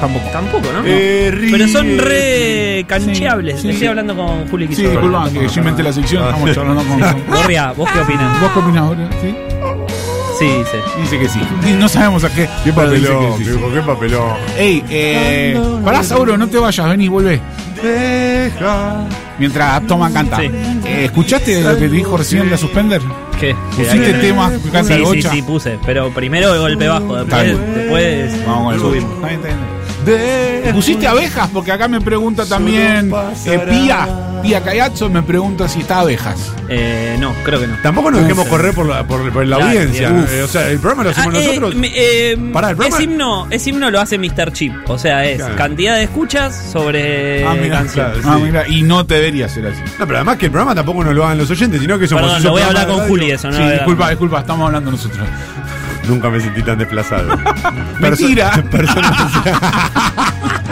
tampoco. 0.00 0.26
Tampoco, 0.32 0.68
¿no? 0.72 0.82
Eh. 0.84 1.48
Pero 1.50 1.68
son 1.68 1.98
re 1.98 2.84
cancheables. 2.88 3.56
Sí, 3.56 3.62
sí, 3.62 3.68
Estoy 3.68 3.80
sí. 3.80 3.86
hablando 3.86 4.16
con 4.16 4.48
Juli 4.48 4.66
Sí, 4.68 4.74
Quispe. 4.76 4.90
disculpa, 4.90 5.30
que 5.30 5.48
yo 5.48 5.58
inventé 5.60 5.82
la 5.82 5.92
sección. 5.92 6.24
Estamos 6.24 6.54
charlando 6.54 6.82
con. 6.84 7.00
Gorria, 7.36 7.72
¿vos 7.72 7.88
qué 7.92 8.00
opinas? 8.00 8.40
¿Vos 8.40 8.50
qué 8.52 8.58
opinás 8.58 8.82
ahora? 8.82 9.08
¿Sí? 9.20 9.34
Sí. 10.42 10.80
Dice 11.00 11.18
que 11.18 11.28
sí. 11.28 11.40
Y 11.68 11.72
no 11.72 11.88
sabemos 11.88 12.24
a 12.24 12.28
qué. 12.30 12.48
Qué 12.64 12.72
pero 12.72 12.90
dice 12.90 13.06
papelón, 13.08 13.38
que 13.38 13.44
sí. 13.44 13.50
viejo, 13.50 13.72
qué 13.72 13.80
papelón. 13.82 14.32
Ey, 14.58 14.84
eh. 14.90 15.60
Pará, 15.84 16.02
Sauro, 16.02 16.36
no 16.36 16.48
te 16.48 16.58
vayas, 16.58 16.88
vení, 16.88 17.08
vuelve. 17.08 17.40
Deja. 17.82 19.06
Mientras 19.38 19.86
Toma 19.86 20.12
canta. 20.12 20.38
Sí. 20.38 20.50
Eh, 20.84 21.04
¿Escuchaste 21.06 21.60
lo 21.62 21.76
que 21.76 21.88
dijo 21.88 22.16
recién 22.16 22.50
la 22.50 22.56
Suspender? 22.56 23.00
¿Qué? 23.40 23.56
¿Pusiste 23.76 24.14
temas 24.14 24.52
que 24.52 24.70
canta 24.70 24.94
Sí, 24.94 25.04
sí, 25.04 25.22
sí, 25.22 25.42
puse. 25.42 25.78
Pero 25.84 26.10
primero 26.10 26.54
el 26.54 26.60
golpe 26.60 26.86
bajo, 26.88 27.20
Está 27.20 27.42
después, 27.42 27.58
bien. 27.58 27.74
después 27.74 28.46
Vamos 28.46 28.64
con 28.64 28.74
el 28.74 28.80
subimos. 28.80 29.14
Está 29.14 29.28
bien, 29.28 29.40
está 29.40 29.48
bien. 29.48 29.81
De 30.04 30.70
¿Pusiste 30.72 31.06
abejas? 31.06 31.48
Porque 31.52 31.72
acá 31.72 31.88
me 31.88 32.00
pregunta 32.00 32.44
también 32.46 33.12
eh, 33.46 33.58
Pía, 33.68 34.08
Pía 34.42 34.60
Cayazzo 34.62 35.08
me 35.10 35.22
pregunta 35.22 35.68
si 35.68 35.80
está 35.80 36.00
abejas. 36.00 36.52
Eh, 36.68 37.16
no, 37.20 37.34
creo 37.44 37.60
que 37.60 37.66
no. 37.66 37.76
Tampoco 37.82 38.10
nos 38.10 38.22
dejemos 38.22 38.46
correr 38.48 38.74
por 38.74 38.86
la, 38.86 39.06
por, 39.06 39.30
por 39.32 39.46
la 39.46 39.56
Claro, 39.56 39.70
audiencia. 39.70 40.10
uf. 40.10 40.32
Eh, 40.32 40.42
o 40.42 40.48
sea, 40.48 40.68
el 40.70 40.78
programa 40.78 41.04
lo 41.04 41.10
hacemos 41.10 41.34
Ah, 41.34 41.38
eh, 41.38 41.46
nosotros. 41.46 41.74
me- 41.74 41.92
eh, 41.94 42.36
Pará, 42.52 42.70
el 42.70 42.76
programa- 42.76 42.96
es 42.98 43.04
himno, 43.04 43.46
es 43.50 43.66
himno 43.66 43.90
lo 43.90 44.00
hace 44.00 44.18
Mr. 44.18 44.52
Chip. 44.52 44.72
O 44.88 44.98
sea, 44.98 45.24
es 45.26 45.36
Claro. 45.38 45.56
cantidad 45.56 45.96
de 45.96 46.04
escuchas 46.04 46.54
sobre 46.72 47.44
ah, 47.46 47.54
mira, 47.60 47.78
canciones. 47.78 48.18
claro, 48.18 48.36
Ah, 48.36 48.38
mira, 48.42 48.68
y 48.68 48.82
no 48.82 49.04
debería 49.04 49.48
ser 49.48 49.66
así. 49.66 49.80
No, 49.98 50.06
pero 50.06 50.16
además 50.18 50.38
que 50.38 50.46
el 50.46 50.52
programa 50.52 50.74
tampoco 50.74 51.04
nos 51.04 51.14
lo 51.14 51.24
hagan 51.26 51.36
los 51.38 51.50
oyentes, 51.50 51.80
sino 51.80 51.98
que 51.98 52.06
somos. 52.08 52.24
Perdón, 52.24 52.42
lo 52.44 52.50
voy 52.52 52.62
a 52.62 52.66
hablar 52.68 52.86
de 52.86 52.90
con 52.92 53.00
radio. 53.00 53.10
Juli 53.10 53.30
eso, 53.32 53.50
¿no? 53.50 53.56
sí, 53.56 53.62
Era- 53.62 53.72
disculpa, 53.72 54.08
disculpa, 54.10 54.40
estamos 54.40 54.66
hablando 54.66 54.90
nosotros. 54.90 55.28
Nunca 56.08 56.30
me 56.30 56.40
sentí 56.40 56.62
tan 56.62 56.78
desplazado. 56.78 57.36
Mentira. 58.00 58.50
Perso- 58.70 59.00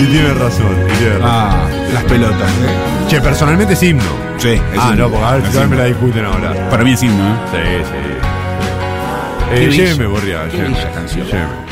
y 0.00 0.04
tiene 0.06 0.34
razón, 0.34 0.76
y 0.88 0.98
tiene 0.98 1.18
razón. 1.18 1.22
Ah, 1.30 1.66
las 1.92 2.04
pelotas. 2.04 2.50
¿eh? 2.50 3.08
Che, 3.08 3.20
personalmente 3.20 3.74
es 3.74 3.82
himno. 3.82 4.02
Sí, 4.38 4.48
es 4.50 4.60
ah, 4.78 4.90
himno. 4.90 5.04
no, 5.04 5.10
porque 5.10 5.24
a 5.26 5.32
ver 5.36 5.52
si 5.52 5.58
me 5.66 5.76
la 5.76 5.84
discuten 5.84 6.24
ahora. 6.24 6.70
Para 6.70 6.84
mí 6.84 6.92
es 6.92 7.02
himno, 7.02 7.24
¿eh? 7.24 7.36
Sí, 7.52 7.90
sí. 7.90 9.62
Eh, 9.62 9.70
lléveme, 9.70 10.06
Borria, 10.06 10.48
qué 10.50 10.56
lléveme. 10.56 10.74
bella 10.76 10.92
canción. 10.92 11.26
Lléveme. 11.26 11.64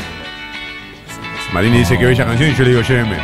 Marini 1.53 1.79
dice 1.79 1.97
que 1.97 2.05
bella 2.05 2.25
canción 2.25 2.49
y 2.49 2.55
yo 2.55 2.63
le 2.63 2.69
digo 2.69 2.81
lléveme. 2.81 3.17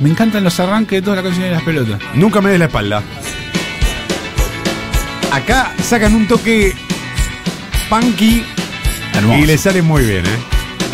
Me 0.00 0.10
encantan 0.10 0.44
los 0.44 0.58
arranques 0.60 0.98
de 0.98 1.02
todas 1.02 1.16
las 1.16 1.24
canciones 1.24 1.50
de 1.50 1.56
las 1.56 1.64
pelotas. 1.64 2.00
Nunca 2.14 2.40
me 2.40 2.50
des 2.50 2.58
la 2.58 2.66
espalda. 2.66 3.02
Acá 5.32 5.72
sacan 5.82 6.14
un 6.14 6.26
toque 6.28 6.74
punky 7.88 8.44
Hermoso. 9.14 9.38
y 9.38 9.46
le 9.46 9.58
sale 9.58 9.82
muy 9.82 10.04
bien, 10.04 10.24
¿eh? 10.26 10.38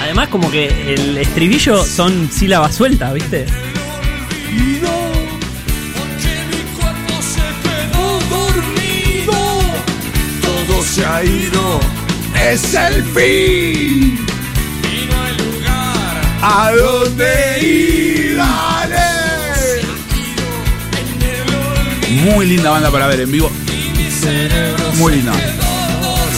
Además, 0.02 0.28
como 0.28 0.50
que 0.50 0.94
el 0.94 1.18
estribillo 1.18 1.84
son 1.84 2.30
sílabas 2.30 2.74
sueltas, 2.74 3.12
¿viste? 3.12 3.46
Todo 10.42 10.82
se 10.82 11.04
ha 11.04 11.24
ido. 11.24 11.80
Es 12.50 12.74
el 12.74 13.02
fin. 13.04 14.29
Muy 22.24 22.46
linda 22.46 22.70
banda 22.70 22.90
para 22.90 23.06
ver 23.06 23.20
en 23.20 23.32
vivo. 23.32 23.50
Muy 24.98 25.14
linda. 25.16 25.32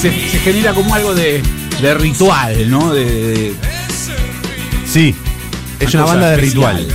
Se, 0.01 0.11
se 0.31 0.39
genera 0.39 0.73
como 0.75 0.95
algo 0.95 1.15
de, 1.15 1.43
de 1.81 1.95
ritual, 1.95 2.71
¿no? 2.71 2.93
De, 2.93 3.05
de- 3.05 3.55
Sí, 4.87 5.15
es 5.81 5.95
una 5.95 6.05
banda 6.05 6.31
de 6.31 6.37
ritual. 6.37 6.87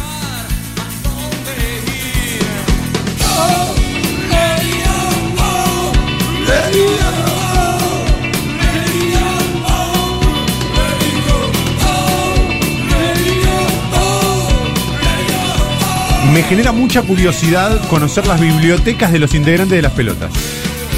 Me 16.34 16.44
genera 16.44 16.72
mucha 16.72 17.02
curiosidad 17.02 17.88
conocer 17.90 18.28
las 18.28 18.40
bibliotecas 18.40 19.12
de 19.12 19.20
los 19.20 19.34
integrantes 19.34 19.76
de 19.76 19.82
las 19.82 19.94
pelotas. 19.94 20.32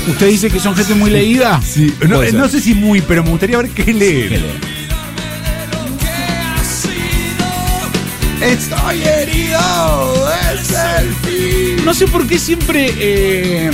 ¿Usted 0.07 0.27
dice 0.27 0.49
que 0.49 0.59
son 0.59 0.75
gente 0.75 0.95
muy 0.95 1.11
leída? 1.11 1.61
Sí, 1.61 1.93
no, 2.07 2.21
ser. 2.21 2.33
no 2.33 2.49
sé 2.49 2.59
si 2.59 2.73
muy, 2.73 3.01
pero 3.01 3.23
me 3.23 3.29
gustaría 3.29 3.57
ver 3.57 3.69
qué 3.69 3.93
leen. 3.93 4.29
¿Qué 4.29 4.37
lee? 4.37 4.79
Estoy 8.41 9.03
herido, 9.03 10.29
es 10.53 10.71
el 10.71 11.13
fin. 11.15 11.85
No 11.85 11.93
sé 11.93 12.07
por 12.07 12.25
qué 12.25 12.39
siempre 12.39 12.93
eh, 12.97 13.69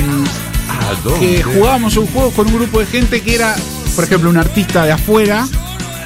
que 1.20 1.44
jugábamos 1.44 1.96
un 1.98 2.08
juego 2.08 2.32
con 2.32 2.48
un 2.48 2.56
grupo 2.56 2.80
de 2.80 2.88
gente 2.88 3.22
que 3.22 3.36
era, 3.36 3.56
por 3.96 4.04
ejemplo, 4.04 4.30
un 4.30 4.38
artista 4.38 4.84
de 4.84 4.92
afuera, 4.92 5.48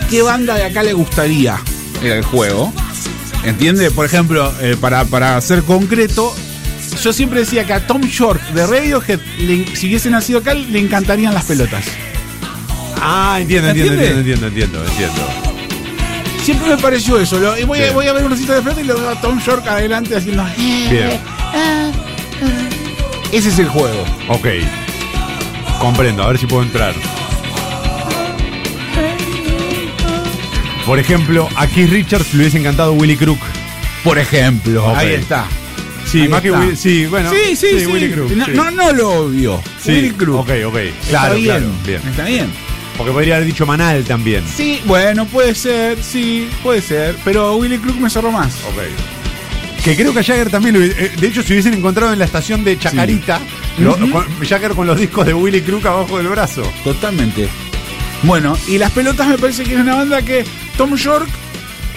¿qué 0.10 0.22
banda 0.22 0.56
de 0.56 0.65
acá 0.65 0.84
le 0.84 0.91
gustaría? 0.94 1.58
Era 2.03 2.18
el 2.18 2.24
juego. 2.24 2.74
¿Entiende? 3.43 3.89
Por 3.91 4.05
ejemplo, 4.05 4.53
eh, 4.62 4.75
para, 4.79 5.05
para 5.05 5.39
ser 5.41 5.63
concreto, 5.63 6.36
yo 7.01 7.13
siempre 7.13 7.39
decía 7.39 7.63
que 7.65 7.74
a 7.74 7.88
Tom 7.88 8.01
York 8.01 8.41
de 8.53 8.67
Radiohead, 8.67 9.19
le- 9.39 9.75
si 9.75 9.88
hubiese 9.88 10.10
nacido 10.10 10.39
acá, 10.39 10.53
le 10.53 10.79
encantarían 10.79 11.34
las 11.34 11.46
pelotas. 11.46 11.86
Ah, 13.01 13.38
entiendo, 13.39 13.69
entiendo, 13.69 13.93
entiendo, 13.93 14.19
entiendo, 14.19 14.48
entiendo, 14.48 14.86
entiendo. 14.86 15.22
Siempre 16.43 16.69
me 16.75 16.77
pareció 16.81 17.19
eso. 17.19 17.39
Lo- 17.39 17.58
y 17.58 17.63
voy, 17.63 17.79
a, 17.81 17.91
voy 17.93 18.08
a 18.08 18.13
ver 18.13 18.25
una 18.25 18.36
cita 18.36 18.55
de 18.55 18.62
pelota 18.62 18.81
y 18.81 18.84
lo 18.84 18.98
veo 18.98 19.10
a 19.10 19.22
Tom 19.22 19.39
York 19.41 19.65
adelante 19.67 20.15
haciendo. 20.17 20.46
Bien, 20.58 21.19
Ese 23.31 23.50
es 23.50 23.60
el 23.60 23.69
juego. 23.69 24.03
ok. 24.27 24.48
Comprendo, 25.79 26.24
a 26.24 26.27
ver 26.27 26.38
si 26.38 26.46
puedo 26.46 26.63
entrar. 26.63 26.93
Por 30.89 30.98
ejemplo, 30.98 31.48
a 31.55 31.67
Keith 31.67 31.91
Richards 31.91 32.34
le 32.34 32.39
hubiese 32.39 32.58
encantado 32.58 32.93
Willy 32.93 33.15
Crook. 33.15 33.38
Por 34.03 34.17
ejemplo. 34.17 34.91
Ahí 34.96 35.10
está. 35.13 35.46
Sí, 36.08 36.22
Ahí 36.22 36.27
más 36.29 36.41
que 36.41 36.48
está. 36.48 36.60
Willy, 36.62 36.75
sí, 36.75 37.05
bueno. 37.05 37.29
sí, 37.29 37.55
sí, 37.55 37.79
sí. 37.81 37.86
Willy 37.86 38.10
Crook. 38.12 38.31
no, 38.31 38.46
sí. 38.46 38.51
no, 38.55 38.72
no 38.72 38.91
lo 38.93 39.10
obvio. 39.25 39.62
Sí, 39.79 39.91
Willy 39.91 40.10
Crook. 40.13 40.39
Ok, 40.39 40.50
ok. 40.65 40.75
Está 40.77 41.10
Claro, 41.10 41.36
bien. 41.36 41.46
claro, 41.46 41.67
bien. 41.86 42.01
Está 42.10 42.24
bien. 42.24 42.48
Porque 42.98 43.12
podría 43.12 43.36
haber 43.36 43.46
dicho 43.46 43.67
Manal 43.67 44.03
también. 44.03 44.43
Sí, 44.58 44.81
bueno, 44.86 45.27
puede 45.27 45.53
ser, 45.53 46.01
sí, 46.03 46.50
puede 46.63 46.81
ser. 46.81 47.15
Pero 47.24 47.55
Willy 47.58 47.77
Crook 47.77 47.98
me 47.98 48.10
cerró 48.10 48.31
más. 48.31 48.51
Ok. 48.72 49.84
Que 49.84 49.96
creo 49.96 50.12
que 50.12 50.22
a 50.22 50.24
Jagger 50.24 50.50
también 50.50 50.74
lo 50.74 50.81
hubiese- 50.81 51.05
eh, 51.05 51.12
De 51.19 51.27
hecho, 51.27 51.43
si 51.43 51.53
hubiesen 51.53 51.75
encontrado 51.75 52.12
en 52.13 52.17
la 52.17 52.25
estación 52.25 52.63
de 52.63 52.79
Chacarita, 52.79 53.39
lo- 53.77 53.93
Ujú. 53.93 54.10
con- 54.10 54.25
Jagger 54.43 54.72
con 54.72 54.88
los 54.88 55.00
discos 55.00 55.24
de 55.27 55.36
Willy 55.36 55.62
Crook 55.62 55.86
abajo 55.86 56.17
del 56.17 56.29
brazo. 56.29 56.63
Totalmente. 56.84 57.48
Bueno, 58.24 58.58
y 58.67 58.79
las 58.79 58.91
pelotas 58.91 59.27
me 59.27 59.38
parece 59.38 59.63
que 59.63 59.75
es 59.75 59.79
una 59.79 59.96
banda 59.96 60.22
que 60.24 60.43
Tom 60.80 60.96
York 60.96 61.28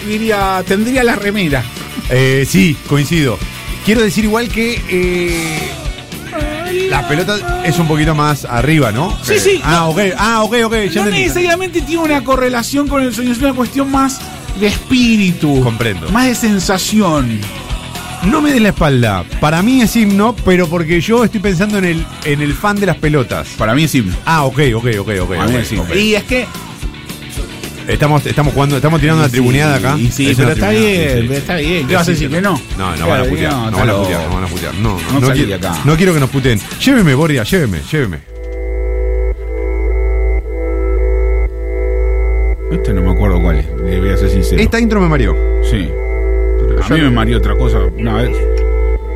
diría, 0.05 0.61
tendría 0.67 1.05
la 1.05 1.15
remera. 1.15 1.63
Eh, 2.09 2.45
sí, 2.45 2.75
coincido. 2.89 3.39
Quiero 3.85 4.01
decir 4.01 4.25
igual 4.25 4.49
que 4.49 4.81
eh, 4.89 5.69
la 6.89 7.07
pelota 7.07 7.63
es 7.63 7.79
un 7.79 7.87
poquito 7.87 8.13
más 8.13 8.43
arriba, 8.43 8.91
¿no? 8.91 9.17
Sí, 9.23 9.39
sí, 9.39 9.61
Ah, 9.63 9.87
ok, 9.87 9.99
ah, 10.17 10.43
ok, 10.43 10.55
ok. 10.65 10.75
ya 10.91 11.05
no 11.05 11.11
necesariamente 11.11 11.81
tiene 11.81 12.03
una 12.03 12.25
correlación 12.25 12.89
con 12.89 13.01
el 13.01 13.13
sueño, 13.15 13.31
es 13.31 13.37
una 13.37 13.53
cuestión 13.53 13.89
más 13.89 14.19
de 14.59 14.67
espíritu. 14.67 15.61
Comprendo. 15.63 16.09
Más 16.09 16.27
de 16.27 16.35
sensación. 16.35 17.39
No 18.25 18.41
me 18.41 18.51
des 18.51 18.61
la 18.61 18.69
espalda. 18.69 19.23
Para 19.39 19.61
mí 19.61 19.81
es 19.81 19.95
himno, 19.95 20.35
pero 20.43 20.67
porque 20.67 20.99
yo 20.99 21.23
estoy 21.23 21.39
pensando 21.39 21.77
en 21.77 21.85
el, 21.85 22.05
en 22.25 22.41
el 22.41 22.53
fan 22.53 22.77
de 22.81 22.87
las 22.87 22.97
pelotas. 22.97 23.47
Para 23.57 23.75
mí 23.75 23.85
es 23.85 23.95
himno. 23.95 24.13
Ah, 24.25 24.43
ok, 24.43 24.59
ok, 24.75 24.87
ok, 24.99 25.09
ok. 25.21 25.29
Para 25.29 25.47
mí 25.47 25.55
ok, 25.55 25.61
es 25.61 25.71
himno. 25.71 25.83
ok. 25.83 25.95
Y 25.95 26.15
es 26.15 26.23
que 26.25 26.45
Estamos, 27.87 28.25
estamos 28.25 28.53
jugando, 28.53 28.77
estamos 28.77 28.99
tirando 29.01 29.19
una 29.21 29.27
Sí, 29.27 29.33
tribuneada 29.33 29.75
acá. 29.75 29.97
sí, 30.09 30.29
Es 30.29 30.37
pero 30.37 30.51
está 30.51 30.69
bien, 30.69 31.09
sí, 31.21 31.25
pero 31.27 31.33
está 31.33 31.55
bien. 31.57 31.87
¿Qué 31.87 31.95
vas 31.95 32.07
a 32.07 32.11
decir 32.11 32.29
que 32.29 32.41
no? 32.41 32.59
No, 32.77 32.95
no 32.95 33.07
van 33.07 33.21
a 33.21 33.23
putear, 33.25 33.53
no, 33.53 33.71
van 33.77 33.89
a 33.89 33.93
putear, 33.95 34.23
no 34.29 34.33
van 34.35 34.43
a 34.43 34.47
putear. 34.47 34.73
No, 34.75 34.97
No 35.13 35.19
no, 35.19 35.31
quiero, 35.33 35.55
acá. 35.55 35.75
no 35.83 35.97
quiero 35.97 36.13
que 36.13 36.19
nos 36.19 36.29
puteen. 36.29 36.59
Lléveme, 36.79 37.13
Borria, 37.13 37.43
lléveme, 37.43 37.79
lléveme. 37.91 38.17
Este 42.71 42.93
no 42.93 43.01
me 43.03 43.11
acuerdo 43.11 43.39
cuál 43.41 43.59
es, 43.59 43.67
voy 43.99 44.09
a 44.09 44.17
ser 44.17 44.29
sincero. 44.29 44.61
Esta 44.61 44.79
intro 44.79 44.99
me 45.01 45.07
mareó. 45.09 45.35
Sí. 45.69 45.87
A 46.83 46.87
yo 46.89 46.95
mí 46.95 47.01
me 47.01 47.11
mareó 47.11 47.37
otra 47.37 47.55
cosa 47.55 47.79
una 47.79 48.13
vez. 48.15 48.35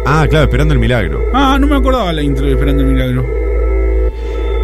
Ah, 0.06 0.26
claro, 0.30 0.44
esperando 0.46 0.74
el 0.74 0.80
milagro. 0.80 1.26
Ah, 1.34 1.58
no 1.60 1.68
me 1.68 1.76
acordaba 1.76 2.14
la 2.14 2.22
intro 2.22 2.46
de 2.46 2.52
Esperando 2.54 2.84
el 2.84 2.90
Milagro. 2.90 3.47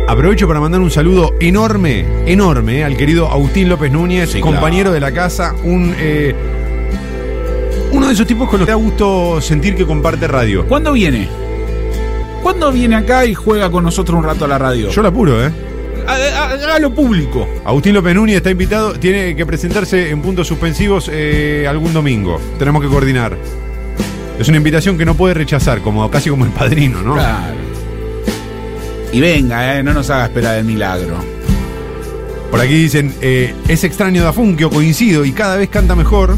Aprovecho 0.08 0.48
para 0.48 0.60
mandar 0.60 0.82
un 0.82 0.92
saludo 0.92 1.34
enorme, 1.40 2.06
enorme 2.26 2.80
eh, 2.80 2.84
al 2.84 2.98
querido 2.98 3.32
Agustín 3.32 3.70
López 3.70 3.92
Núñez, 3.92 4.32
Sí, 4.32 4.42
compañero 4.42 4.92
claro. 4.92 4.94
de 4.94 5.00
la 5.00 5.12
casa, 5.12 5.56
un 5.64 5.96
eh, 5.98 6.36
uno 7.92 8.08
de 8.08 8.14
esos 8.14 8.28
tipos 8.28 8.50
con 8.50 8.60
los 8.60 8.66
que 8.68 8.72
da 8.72 8.76
gusto 8.78 9.40
sentir 9.42 9.76
que 9.76 9.86
comparte 9.86 10.28
radio. 10.28 10.66
¿Cuándo 10.68 10.92
viene? 10.92 11.30
¿Cuándo 12.42 12.72
viene 12.72 12.96
acá 12.96 13.26
y 13.26 13.34
juega 13.34 13.72
con 13.72 13.84
nosotros 13.84 14.18
un 14.18 14.26
rato 14.26 14.46
a 14.46 14.48
la 14.48 14.58
radio? 14.58 14.90
Yo 14.90 15.02
la 15.02 15.10
apuro, 15.10 15.46
¿eh? 15.46 15.52
Hágalo 16.06 16.94
público. 16.94 17.48
Agustín 17.64 17.94
López 17.94 18.14
Núñez 18.14 18.38
está 18.38 18.52
invitado, 18.52 18.94
tiene 19.00 19.36
que 19.36 19.46
presentarse 19.46 20.10
en 20.10 20.22
puntos 20.22 20.48
suspensivos 20.48 21.10
eh, 21.12 21.66
algún 21.68 21.94
domingo. 21.94 22.40
Tenemos 22.60 22.82
que 22.82 22.90
coordinar. 22.90 23.38
Es 24.38 24.48
una 24.50 24.58
invitación 24.58 24.98
que 24.98 25.06
no 25.06 25.16
puede 25.16 25.34
rechazar, 25.34 25.80
como 25.80 26.10
casi 26.12 26.30
como 26.30 26.44
el 26.44 26.52
padrino, 26.52 27.02
¿no? 27.02 27.14
Claro. 27.14 27.63
Y 29.14 29.22
venga, 29.22 29.78
eh, 29.80 29.84
no 29.84 29.94
nos 29.94 30.10
haga 30.10 30.26
esperar 30.26 30.58
el 30.58 30.66
milagro. 30.66 31.16
Por 32.52 32.60
aquí 32.60 32.74
dicen, 32.74 33.14
eh, 33.22 33.54
es 33.68 33.84
extraño 33.84 34.24
da 34.24 34.34
Funkio, 34.34 34.70
coincido, 34.70 35.24
y 35.24 35.32
cada 35.32 35.56
vez 35.56 35.70
canta 35.70 35.96
mejor. 35.96 36.36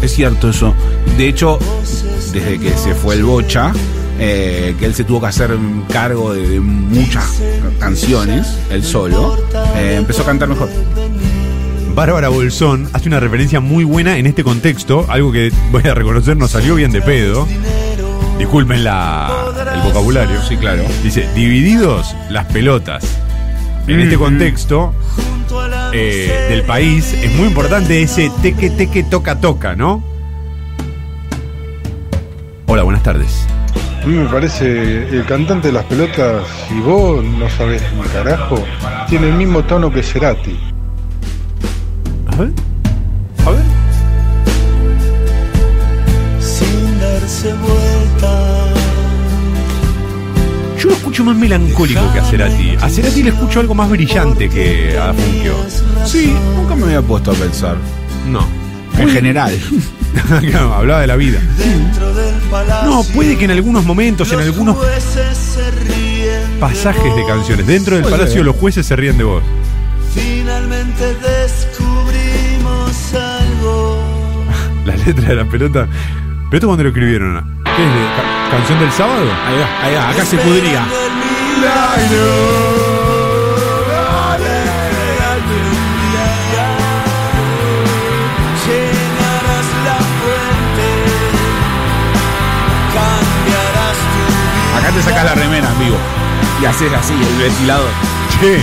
Es 0.00 0.12
cierto 0.12 0.50
eso. 0.50 0.74
De 1.16 1.28
hecho, 1.28 1.58
desde 2.32 2.58
que 2.58 2.70
se 2.76 2.94
fue 2.94 3.14
el 3.14 3.24
Bocha, 3.24 3.72
eh, 4.18 4.74
que 4.78 4.86
él 4.86 4.94
se 4.94 5.04
tuvo 5.04 5.20
que 5.20 5.26
hacer 5.26 5.56
cargo 5.92 6.32
de, 6.32 6.48
de 6.48 6.60
muchas 6.60 7.40
canciones, 7.78 8.58
él 8.70 8.84
solo, 8.84 9.36
eh, 9.76 9.96
empezó 9.98 10.22
a 10.22 10.26
cantar 10.26 10.48
mejor. 10.48 10.68
Bárbara 11.94 12.28
Bolsón 12.28 12.88
hace 12.92 13.08
una 13.08 13.20
referencia 13.20 13.60
muy 13.60 13.84
buena 13.84 14.18
en 14.18 14.26
este 14.26 14.42
contexto, 14.42 15.06
algo 15.08 15.30
que 15.30 15.52
voy 15.70 15.82
a 15.84 15.94
reconocer 15.94 16.36
nos 16.36 16.50
salió 16.50 16.74
bien 16.74 16.90
de 16.90 17.02
pedo. 17.02 17.46
Disculpen 18.38 18.84
la, 18.84 19.30
el 19.74 19.80
vocabulario. 19.82 20.40
Sí, 20.42 20.56
claro. 20.56 20.84
Dice, 21.02 21.28
divididos 21.34 22.14
las 22.30 22.46
pelotas. 22.46 23.18
En 23.86 24.00
este 24.00 24.16
contexto 24.16 24.94
eh, 25.92 26.46
del 26.48 26.62
país 26.62 27.12
es 27.12 27.34
muy 27.36 27.48
importante 27.48 28.02
ese 28.02 28.30
teque, 28.42 28.70
teque, 28.70 29.02
toca, 29.04 29.40
toca, 29.40 29.76
¿no? 29.76 30.02
Hola, 32.66 32.82
buenas 32.82 33.02
tardes. 33.02 33.46
A 34.02 34.06
mí 34.06 34.14
me 34.16 34.28
parece 34.28 35.08
el 35.08 35.24
cantante 35.24 35.68
de 35.68 35.74
las 35.74 35.84
pelotas, 35.84 36.44
y 36.70 36.80
vos 36.80 37.24
no 37.24 37.48
sabés 37.48 37.82
ni 37.94 38.02
carajo, 38.08 38.56
tiene 39.08 39.28
el 39.28 39.34
mismo 39.34 39.62
tono 39.64 39.90
que 39.90 40.02
Cerati. 40.02 40.58
A 42.26 42.36
ver. 42.36 42.50
A 43.46 43.50
ver. 43.50 43.62
sin 46.40 47.00
darse 47.00 47.52
vuelta. 47.54 47.83
Escucho 51.14 51.30
más 51.30 51.36
melancólico 51.36 52.12
que 52.12 52.18
a 52.18 52.24
Cerati. 52.24 52.76
A 52.80 52.88
Cerati 52.88 53.22
le 53.22 53.30
escucho 53.30 53.60
algo 53.60 53.72
más 53.72 53.88
brillante 53.88 54.48
que 54.50 54.98
a 54.98 55.14
Funkio. 55.14 55.54
Sí, 56.04 56.34
nunca 56.56 56.74
me 56.74 56.86
había 56.86 57.02
puesto 57.02 57.30
a 57.30 57.34
pensar. 57.34 57.76
No. 58.28 58.44
En 58.98 59.08
general. 59.10 59.56
Hablaba 60.74 61.02
de 61.02 61.06
la 61.06 61.14
vida. 61.14 61.38
No, 62.84 63.04
puede 63.14 63.38
que 63.38 63.44
en 63.44 63.52
algunos 63.52 63.84
momentos, 63.84 64.28
en 64.32 64.38
los 64.38 64.46
algunos 64.48 64.76
jueces 64.76 65.38
se 65.38 65.70
ríen. 65.70 66.58
pasajes 66.58 67.14
de 67.14 67.24
canciones, 67.28 67.64
dentro 67.64 67.94
del 67.94 68.06
palacio 68.06 68.42
los 68.42 68.56
jueces 68.56 68.84
se 68.84 68.96
ríen 68.96 69.16
de 69.16 69.22
vos. 69.22 69.44
Finalmente 70.12 71.14
descubrimos 71.14 73.14
algo. 73.14 74.02
La 74.84 74.96
letra 74.96 75.28
de 75.28 75.34
la 75.36 75.44
pelota. 75.44 75.86
¿Pero 76.50 76.56
esto 76.58 76.66
cuando 76.66 76.82
lo 76.82 76.88
escribieron? 76.88 77.60
¿Qué 77.64 77.70
es? 77.70 77.88
de 77.88 78.04
ca- 78.16 78.50
¿Canción 78.56 78.78
del 78.80 78.90
sábado? 78.92 79.22
Ahí 79.46 79.56
va, 79.58 79.84
ahí 79.84 79.94
va, 79.94 80.08
acá 80.10 80.24
se 80.24 80.36
pudría. 80.38 80.84
Acá 94.76 94.90
te 94.92 95.02
sacas 95.02 95.24
la 95.24 95.34
remera 95.34 95.68
en 95.70 95.78
vivo. 95.78 95.96
Y 96.60 96.66
haces 96.66 96.92
así, 96.92 97.14
el 97.14 97.38
ventilador. 97.42 97.90
Che. 98.40 98.62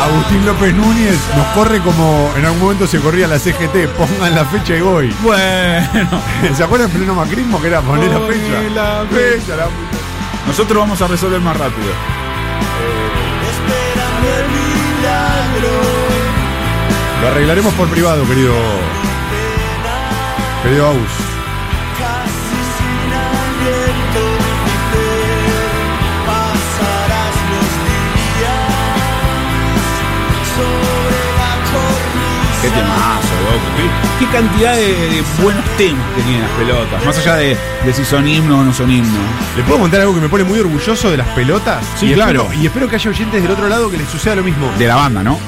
Agustín 0.00 0.46
López 0.46 0.74
Núñez 0.74 1.18
nos 1.36 1.46
corre 1.48 1.80
como 1.80 2.30
en 2.36 2.44
algún 2.44 2.60
momento 2.60 2.86
se 2.86 3.00
corría 3.00 3.26
la 3.26 3.38
CGT. 3.38 3.88
Pongan 3.96 4.34
la 4.34 4.44
fecha 4.44 4.76
y 4.76 4.80
voy. 4.80 5.14
Bueno. 5.22 6.22
¿Se 6.56 6.62
acuerdan 6.62 6.90
en 6.90 6.96
pleno 6.96 7.14
macrismo 7.14 7.60
que 7.60 7.68
era 7.68 7.80
poner 7.80 8.08
la 8.10 8.20
fecha? 8.20 8.62
la 8.74 9.04
fecha, 9.10 9.56
la 9.56 9.64
puta. 9.64 9.87
Nosotros 10.48 10.78
vamos 10.78 11.00
a 11.02 11.06
resolver 11.06 11.40
más 11.42 11.56
rápido. 11.58 11.88
Esperando 13.50 14.28
el 14.38 14.48
milagro. 14.48 15.68
Lo 17.20 17.28
arreglaremos 17.28 17.74
por 17.74 17.86
privado, 17.88 18.26
querido. 18.26 18.54
Querido 20.62 20.88
Agus. 20.88 21.12
Qué 32.62 32.70
temazo, 32.70 33.34
loco. 33.44 34.07
Qué, 34.18 34.26
cantidad 34.26 34.74
de, 34.74 34.82
de 34.86 35.22
buenos 35.42 35.64
temas 35.76 36.04
que 36.16 36.22
tienen 36.22 36.42
las 36.42 36.50
pelotas. 36.52 37.04
Más 37.04 37.18
allá 37.18 37.36
de, 37.36 37.56
de 37.84 37.92
si 37.92 38.04
son 38.04 38.26
himnos 38.26 38.58
o 38.60 38.64
no 38.64 38.72
son 38.72 38.90
himnos. 38.90 39.18
¿Le 39.56 39.62
puedo 39.62 39.78
contar 39.80 40.00
algo 40.00 40.14
que 40.14 40.20
me 40.20 40.28
pone 40.28 40.44
muy 40.44 40.58
orgulloso 40.58 41.10
de 41.10 41.16
las 41.18 41.28
pelotas? 41.28 41.84
Sí, 41.98 42.06
y 42.10 42.14
claro. 42.14 42.42
Espero, 42.42 42.60
y 42.62 42.66
espero 42.66 42.88
que 42.88 42.96
haya 42.96 43.10
oyentes 43.10 43.42
del 43.42 43.50
otro 43.52 43.68
lado 43.68 43.90
que 43.90 43.96
les 43.96 44.08
suceda 44.08 44.34
lo 44.36 44.42
mismo. 44.42 44.70
De 44.78 44.86
la 44.88 44.96
banda, 44.96 45.22
¿no? 45.22 45.38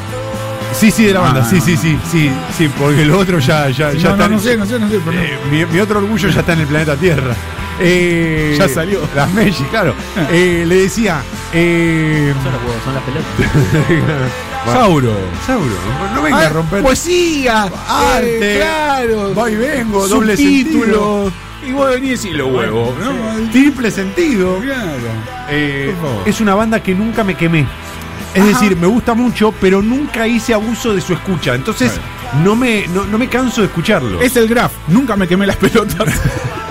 Sí, 0.72 0.90
sí, 0.92 1.04
de 1.04 1.12
la 1.14 1.20
banda. 1.20 1.42
Ah. 1.44 1.48
Sí, 1.50 1.60
sí, 1.60 1.76
sí, 1.76 1.98
sí, 2.10 2.30
sí, 2.56 2.70
porque 2.78 3.04
lo 3.04 3.18
otro 3.18 3.40
ya, 3.40 3.68
ya, 3.70 3.92
ya 3.92 4.10
no, 4.10 4.14
está. 4.14 4.28
no, 4.28 4.36
no 4.36 4.38
sé, 4.40 4.56
no 4.56 4.64
sé, 4.66 4.78
no 4.78 4.88
sé, 4.88 5.00
pero 5.04 5.16
no. 5.16 5.22
Eh, 5.22 5.38
mi, 5.50 5.64
mi 5.66 5.80
otro 5.80 5.98
orgullo 5.98 6.28
ya 6.28 6.40
está 6.40 6.52
en 6.52 6.60
el 6.60 6.66
planeta 6.66 6.96
Tierra. 6.96 7.34
Eh, 7.82 8.56
Ya 8.58 8.68
salió. 8.68 9.00
Las 9.16 9.32
Messi, 9.32 9.64
claro. 9.64 9.94
Eh, 10.30 10.64
le 10.68 10.82
decía. 10.82 11.22
Eh, 11.52 12.34
Son 12.42 12.52
los 12.52 12.62
huevos, 12.62 12.82
son 12.84 12.94
las 12.94 13.02
pelotas. 13.04 14.30
Sauro. 14.64 15.14
Sauro, 15.46 15.64
no 16.14 16.22
venga 16.22 16.46
a 16.46 16.48
romper. 16.50 16.82
Poesía. 16.82 17.70
Arte. 17.88 18.54
eh, 18.54 18.56
claro. 18.58 19.34
Va 19.34 19.50
y 19.50 19.56
vengo, 19.56 20.06
doble 20.08 20.36
Subtítulos. 20.36 21.32
Y 21.66 21.72
vos 21.72 21.90
venís 21.90 22.24
y 22.24 22.30
los 22.30 22.50
huevos, 22.50 22.94
¿no? 22.98 23.50
Triple 23.50 23.90
sentido. 23.90 24.58
Claro. 24.60 25.08
Eh, 25.50 25.94
es 26.24 26.40
una 26.40 26.54
banda 26.54 26.82
que 26.82 26.94
nunca 26.94 27.22
me 27.24 27.34
quemé. 27.36 27.66
Es 28.34 28.46
decir, 28.46 28.76
me 28.76 28.86
gusta 28.86 29.14
mucho, 29.14 29.52
pero 29.60 29.82
nunca 29.82 30.26
hice 30.26 30.54
abuso 30.54 30.94
de 30.94 31.00
su 31.00 31.12
escucha. 31.12 31.54
Entonces, 31.54 31.92
no, 32.44 32.54
me, 32.54 32.86
no, 32.88 33.04
no 33.04 33.18
me 33.18 33.28
canso 33.28 33.60
de 33.60 33.66
escucharlo. 33.66 34.20
Es 34.22 34.36
el 34.36 34.46
graph. 34.46 34.72
Nunca 34.88 35.16
me 35.16 35.26
quemé 35.26 35.46
las 35.46 35.56
pelotas. 35.56 36.08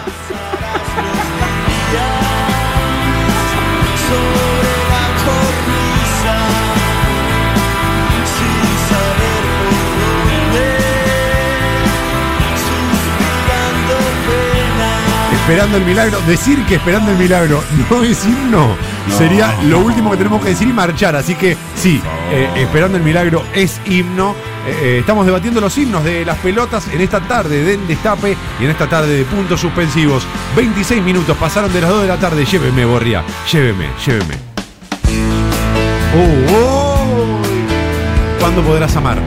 Esperando 15.50 15.78
el 15.78 15.84
milagro. 15.84 16.22
Decir 16.28 16.64
que 16.66 16.76
esperando 16.76 17.10
el 17.10 17.18
milagro 17.18 17.64
no 17.90 18.04
es 18.04 18.24
himno 18.24 18.76
No. 19.08 19.18
sería 19.18 19.52
lo 19.64 19.80
último 19.80 20.12
que 20.12 20.18
tenemos 20.18 20.44
que 20.44 20.50
decir 20.50 20.68
y 20.68 20.74
marchar. 20.74 21.16
Así 21.16 21.34
que 21.34 21.58
sí, 21.76 22.00
eh, 22.32 22.52
esperando 22.58 23.00
el 23.00 23.04
milagro 23.04 23.44
es 23.56 23.82
himno. 23.88 24.36
Eh, 24.68 24.78
eh, 24.84 24.98
estamos 25.00 25.26
debatiendo 25.26 25.60
los 25.60 25.76
himnos 25.76 26.04
de 26.04 26.24
las 26.24 26.38
pelotas 26.38 26.88
en 26.94 27.02
esta 27.02 27.20
tarde 27.22 27.64
del 27.64 27.88
destape 27.88 28.38
y 28.60 28.66
en 28.66 28.70
esta 28.70 28.88
tarde 28.88 29.18
de 29.18 29.24
puntos 29.26 29.60
suspensivos. 29.60 30.24
26 30.56 31.02
minutos 31.02 31.36
pasaron 31.36 31.74
de 31.74 31.82
las 31.82 31.90
2 31.90 32.04
de 32.04 32.08
la 32.10 32.18
tarde. 32.18 32.46
Lléveme, 32.46 32.86
Borria. 32.86 33.24
Lléveme, 33.52 33.88
lléveme. 34.06 34.36
Oh, 36.16 36.54
oh. 36.54 37.42
¿Cuándo 38.40 38.62
podrás 38.62 38.96
amar? 38.96 39.18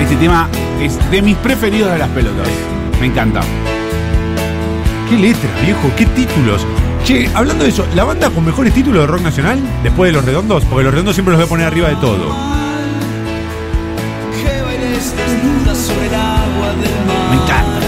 Este 0.00 0.16
tema 0.16 0.48
es 0.80 0.98
de 1.12 1.22
mis 1.22 1.36
preferidos 1.36 1.92
de 1.92 1.98
las 1.98 2.08
pelotas. 2.08 2.48
Me 3.00 3.06
encanta. 3.06 3.42
¿Qué 5.10 5.18
letras, 5.18 5.50
viejo? 5.64 5.90
¿Qué 5.96 6.06
títulos? 6.06 6.64
Che, 7.02 7.28
hablando 7.34 7.64
de 7.64 7.70
eso, 7.70 7.84
¿la 7.96 8.04
banda 8.04 8.30
con 8.30 8.44
mejores 8.44 8.72
títulos 8.72 9.00
de 9.00 9.06
rock 9.08 9.22
nacional 9.22 9.58
después 9.82 10.08
de 10.08 10.12
Los 10.12 10.24
Redondos? 10.24 10.64
Porque 10.66 10.84
Los 10.84 10.92
Redondos 10.92 11.16
siempre 11.16 11.32
los 11.32 11.40
voy 11.40 11.46
a 11.46 11.48
poner 11.48 11.66
arriba 11.66 11.88
de 11.88 11.96
todo. 11.96 12.32
Me 17.28 17.36
encanta. 17.36 17.80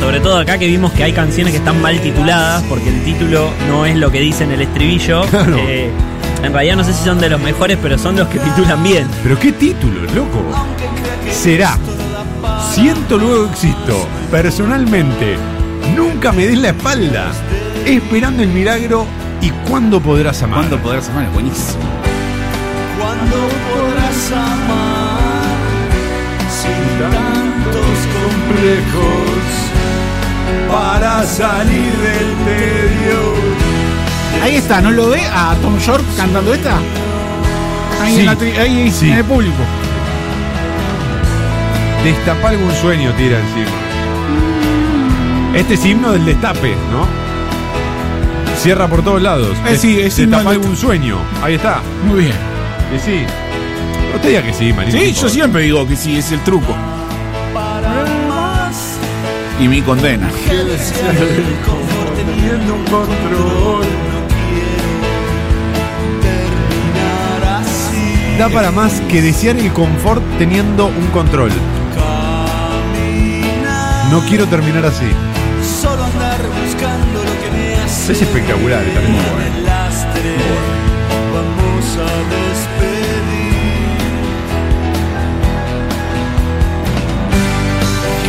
Sobre 0.00 0.20
todo 0.20 0.38
acá 0.38 0.56
que 0.56 0.66
vimos 0.68 0.90
que 0.92 1.04
hay 1.04 1.12
canciones 1.12 1.52
que 1.52 1.58
están 1.58 1.82
mal 1.82 2.00
tituladas 2.00 2.62
porque 2.62 2.88
el 2.88 3.04
título 3.04 3.50
no 3.68 3.84
es 3.84 3.94
lo 3.96 4.10
que 4.10 4.20
dice 4.20 4.44
en 4.44 4.52
el 4.52 4.62
estribillo. 4.62 5.20
Claro. 5.30 5.58
Eh, 5.58 5.90
en 6.42 6.52
realidad 6.54 6.76
no 6.76 6.84
sé 6.84 6.94
si 6.94 7.04
son 7.04 7.20
de 7.20 7.28
los 7.28 7.40
mejores, 7.42 7.76
pero 7.82 7.98
son 7.98 8.16
los 8.16 8.28
que 8.28 8.38
titulan 8.38 8.82
bien. 8.82 9.06
Pero 9.22 9.38
qué 9.38 9.52
títulos, 9.52 10.10
loco. 10.14 10.40
Será. 11.30 11.76
Siento 12.72 13.18
luego 13.18 13.50
existo. 13.50 14.08
Personalmente. 14.30 15.36
Nunca 15.96 16.32
me 16.32 16.46
des 16.46 16.58
la 16.58 16.68
espalda. 16.68 17.32
Esperando 17.86 18.42
el 18.42 18.48
milagro 18.48 19.06
y 19.40 19.50
cuándo 19.68 20.00
podrás 20.00 20.42
amar. 20.42 20.60
¿Cuándo 20.60 20.78
podrás 20.78 21.08
amar? 21.08 21.24
Es 21.24 21.32
buenísimo. 21.32 21.82
cuando 22.98 23.36
podrás 23.70 24.32
amar 24.32 25.18
sin 26.48 26.82
tantos 27.00 27.96
complejos 28.18 29.44
para 30.70 31.22
salir 31.24 31.92
del 31.92 32.34
tedio. 32.44 33.34
Ahí 34.42 34.56
está, 34.56 34.80
¿no 34.80 34.90
lo 34.90 35.10
ve 35.10 35.20
a 35.32 35.54
Tom 35.62 35.78
York 35.78 36.04
cantando 36.16 36.52
esta? 36.54 36.76
Ahí, 38.02 38.14
Sí, 38.14 38.20
en, 38.20 38.26
la 38.26 38.34
tri- 38.36 38.58
ahí 38.58 38.90
sí. 38.90 39.10
en 39.10 39.18
el 39.18 39.24
público. 39.24 39.56
Destapa 42.02 42.50
algún 42.50 42.72
sueño, 42.74 43.12
tira 43.16 43.38
encima. 43.38 43.70
Este 45.54 45.74
es 45.74 45.84
himno 45.84 46.12
del 46.12 46.24
destape, 46.24 46.74
¿no? 46.90 47.06
Cierra 48.60 48.88
por 48.88 49.02
todos 49.02 49.22
lados. 49.22 49.56
Eh, 49.68 49.76
sí, 49.76 50.00
es 50.00 50.18
himno 50.18 50.38
del- 50.38 50.46
algún 50.48 50.76
sueño. 50.76 51.18
Ahí 51.42 51.54
está. 51.54 51.80
Muy 52.06 52.20
bien. 52.22 52.36
Y 52.94 52.98
sí. 52.98 53.24
Usted 54.14 54.28
diga 54.28 54.42
que 54.42 54.52
sí, 54.52 54.72
Marino. 54.72 54.98
Sí, 54.98 55.08
yo 55.08 55.14
favor. 55.14 55.30
siempre 55.30 55.62
digo 55.62 55.86
que 55.86 55.96
sí, 55.96 56.16
es 56.16 56.32
el 56.32 56.40
truco. 56.40 56.74
para 57.52 58.04
más 58.28 58.96
Y 59.60 59.68
mi 59.68 59.80
condena. 59.82 60.28
Teniendo 62.16 62.74
un 62.74 62.84
control. 62.84 63.84
Da 68.38 68.48
para 68.48 68.72
más 68.72 69.00
que 69.08 69.22
desear 69.22 69.56
el 69.56 69.72
confort 69.72 70.22
teniendo 70.38 70.86
un 70.86 71.06
control. 71.12 71.50
No 74.10 74.20
quiero 74.28 74.46
terminar 74.46 74.84
así. 74.86 75.06
Es 78.08 78.20
espectacular 78.20 78.84
esta 78.84 79.00
el 79.00 79.06
canción. 79.06 79.64
lastre. 79.64 80.36
Vamos 81.32 81.96
a 81.96 82.10
despedir. 82.34 83.54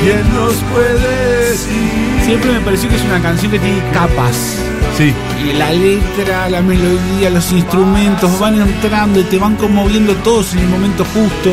¿Quién 0.02 0.34
nos 0.34 0.54
puede 0.72 1.50
decir? 1.50 2.24
Siempre 2.24 2.52
me 2.54 2.60
pareció 2.62 2.90
que 2.90 2.96
es 2.96 3.04
una 3.04 3.22
canción 3.22 3.52
que 3.52 3.60
tiene 3.60 3.82
capas. 3.92 4.58
Sí, 4.98 5.14
Y 5.44 5.52
la 5.54 5.74
letra, 5.74 6.50
la 6.50 6.62
melodía, 6.62 7.30
los 7.30 7.52
instrumentos 7.52 8.40
van 8.40 8.56
entrando 8.62 9.20
y 9.20 9.24
te 9.24 9.38
van 9.38 9.58
conmoviendo 9.58 10.16
todos 10.18 10.54
en 10.54 10.60
el 10.60 10.70
momento 10.70 11.06
justo. 11.14 11.52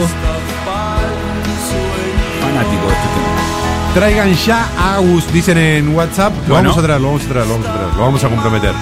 Traigan 3.95 4.35
ya 4.35 4.69
a 4.79 4.97
Agus, 4.97 5.31
dicen 5.33 5.59
en 5.59 5.95
WhatsApp. 5.95 6.33
Lo 6.49 6.55
Bueno. 6.55 6.71
vamos 6.71 6.79
a 6.79 6.83
traer, 6.87 7.01
lo 7.01 7.07
vamos 7.09 7.25
a 7.25 7.29
traer, 7.29 7.47
lo 7.47 7.53
vamos 7.55 7.67
a 7.69 7.73
traer, 7.75 7.95
lo 7.95 8.01
vamos 8.03 8.25
a 8.25 8.29
comprometer. 8.29 8.73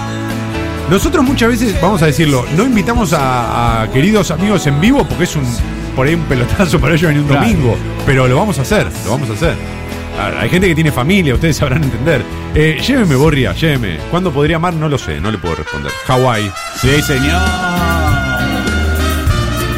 Nosotros 0.88 1.24
muchas 1.24 1.48
veces, 1.50 1.80
vamos 1.80 2.02
a 2.02 2.06
decirlo, 2.06 2.44
no 2.56 2.64
invitamos 2.64 3.12
a, 3.12 3.82
a 3.82 3.90
queridos 3.90 4.30
amigos 4.30 4.66
en 4.66 4.80
vivo 4.80 5.04
porque 5.04 5.24
es 5.24 5.36
un 5.36 5.44
por 5.94 6.06
ahí 6.06 6.14
un 6.14 6.22
pelotazo 6.22 6.80
para 6.80 6.94
ellos 6.94 7.10
en 7.10 7.18
un 7.18 7.24
Claro. 7.26 7.42
domingo. 7.46 7.76
Pero 8.06 8.26
lo 8.28 8.36
vamos 8.36 8.58
a 8.58 8.62
hacer, 8.62 8.88
lo 9.04 9.10
vamos 9.12 9.28
a 9.30 9.32
hacer. 9.34 9.54
Hay 10.38 10.50
gente 10.50 10.68
que 10.68 10.74
tiene 10.74 10.92
familia, 10.92 11.34
ustedes 11.34 11.56
sabrán 11.56 11.82
entender. 11.84 12.22
Eh, 12.54 12.78
lléveme, 12.86 13.14
Borria, 13.14 13.52
lléveme. 13.54 13.98
¿Cuándo 14.10 14.30
podría 14.32 14.56
amar? 14.56 14.74
No 14.74 14.88
lo 14.88 14.98
sé, 14.98 15.20
no 15.20 15.30
le 15.30 15.38
puedo 15.38 15.54
responder. 15.54 15.90
Hawái. 16.06 16.50
Sí, 16.80 17.00
señor. 17.02 17.40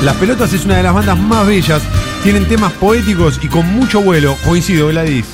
Las 0.03 0.17
Pelotas 0.17 0.53
es 0.53 0.65
una 0.65 0.77
de 0.79 0.83
las 0.83 0.95
bandas 0.95 1.17
más 1.19 1.47
bellas. 1.47 1.81
Tienen 2.23 2.47
temas 2.47 2.73
poéticos 2.75 3.41
y 3.43 3.49
con 3.49 3.67
mucho 3.67 4.01
vuelo. 4.01 4.37
Coincido, 4.45 4.89
Gladys. 4.89 5.27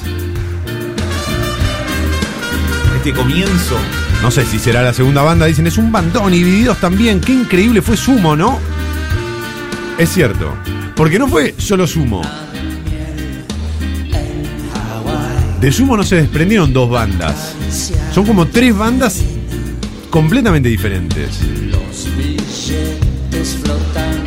Este 2.96 3.12
comienzo. 3.12 3.76
No 4.22 4.30
sé 4.30 4.46
si 4.46 4.58
será 4.58 4.82
la 4.82 4.94
segunda 4.94 5.20
banda. 5.20 5.44
Dicen, 5.44 5.66
es 5.66 5.76
un 5.76 5.92
bandón 5.92 6.32
y 6.32 6.38
divididos 6.38 6.78
también. 6.78 7.20
Qué 7.20 7.32
increíble 7.32 7.82
fue 7.82 7.94
Sumo, 7.94 8.34
¿no? 8.34 8.58
Es 9.98 10.08
cierto. 10.08 10.54
Porque 10.96 11.18
no 11.18 11.28
fue 11.28 11.54
solo 11.58 11.86
Sumo. 11.86 12.22
De 15.60 15.70
Sumo 15.70 15.94
no 15.94 16.04
se 16.04 16.16
desprendieron 16.16 16.72
dos 16.72 16.88
bandas. 16.88 17.54
Son 18.14 18.24
como 18.24 18.46
tres 18.46 18.74
bandas 18.74 19.22
completamente 20.08 20.70
diferentes. 20.70 21.40
billetes 22.16 23.58
flotando 23.62 24.17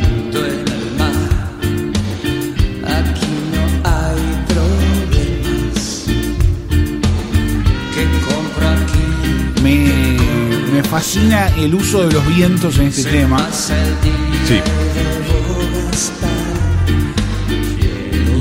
Me, 10.72 10.82
fascina 10.82 11.48
el 11.58 11.74
uso 11.74 12.06
de 12.06 12.12
los 12.14 12.26
vientos 12.34 12.78
en 12.78 12.86
este 12.88 13.04
tema. 13.04 13.38
Sí. 13.52 14.60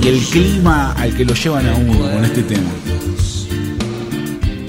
y 0.03 0.07
el 0.07 0.19
clima 0.25 0.93
al 0.93 1.13
que 1.15 1.23
lo 1.25 1.33
llevan 1.35 1.67
a 1.67 1.75
uno 1.75 1.99
con 2.11 2.25
este 2.25 2.41
tema. 2.43 2.69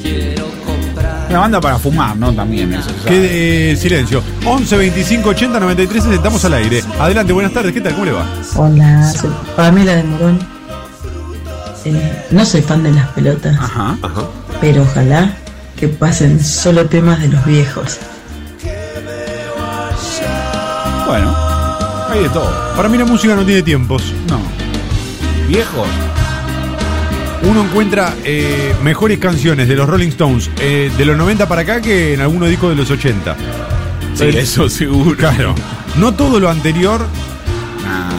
Quiero 0.03 0.47
comprar. 0.67 1.27
Una 1.31 1.39
banda 1.39 1.61
para 1.61 1.79
fumar, 1.79 2.17
¿no? 2.17 2.33
También 2.33 2.73
eso. 2.75 2.91
sea, 3.03 3.11
Quede 3.11 3.77
silencio. 3.77 4.23
11 4.45 4.77
25 4.77 5.29
80 5.31 5.61
93 5.61 6.05
estamos 6.07 6.45
al 6.45 6.55
aire. 6.55 6.83
Adelante, 6.99 7.33
buenas 7.33 7.53
tardes. 7.53 7.73
¿Qué 7.73 7.81
tal? 7.81 7.93
¿Cómo 7.95 8.05
le 8.05 8.13
va? 8.13 8.27
Hola, 8.57 9.11
soy 9.13 9.31
Pamela 9.57 9.95
de 9.95 10.03
Morón. 10.03 10.39
Eh, 11.85 12.27
no 12.31 12.45
soy 12.45 12.63
fan 12.63 12.83
de 12.83 12.93
las 12.93 13.09
pelotas, 13.09 13.57
Ajá. 13.59 13.97
Ajá. 14.03 14.23
pero 14.61 14.83
ojalá 14.83 15.35
que 15.83 15.89
pasen 15.89 16.39
solo 16.39 16.87
temas 16.87 17.21
de 17.21 17.27
los 17.27 17.45
viejos. 17.45 17.99
Bueno, 21.09 21.37
hay 22.09 22.23
de 22.23 22.29
todo. 22.29 22.53
Para 22.77 22.89
mí 22.89 22.97
la 22.97 23.05
música 23.05 23.35
no 23.35 23.45
tiene 23.45 23.63
tiempos. 23.63 24.15
No. 24.29 24.41
Viejos. 25.49 25.89
Uno 27.43 27.65
encuentra 27.65 28.15
eh, 28.23 28.73
mejores 28.85 29.19
canciones 29.19 29.67
de 29.67 29.75
los 29.75 29.89
Rolling 29.89 30.11
Stones 30.11 30.53
eh, 30.61 30.89
de 30.97 31.05
los 31.05 31.17
90 31.17 31.49
para 31.49 31.63
acá 31.63 31.83
que 31.83 32.15
en 32.15 32.21
algunos 32.21 32.49
discos 32.49 32.71
de 32.71 32.77
los 32.77 32.89
80. 32.89 33.37
Sí, 34.15 34.27
eso 34.27 34.69
seguro. 34.69 35.17
Claro. 35.17 35.53
No 35.97 36.15
todo 36.15 36.39
lo 36.39 36.49
anterior. 36.49 37.05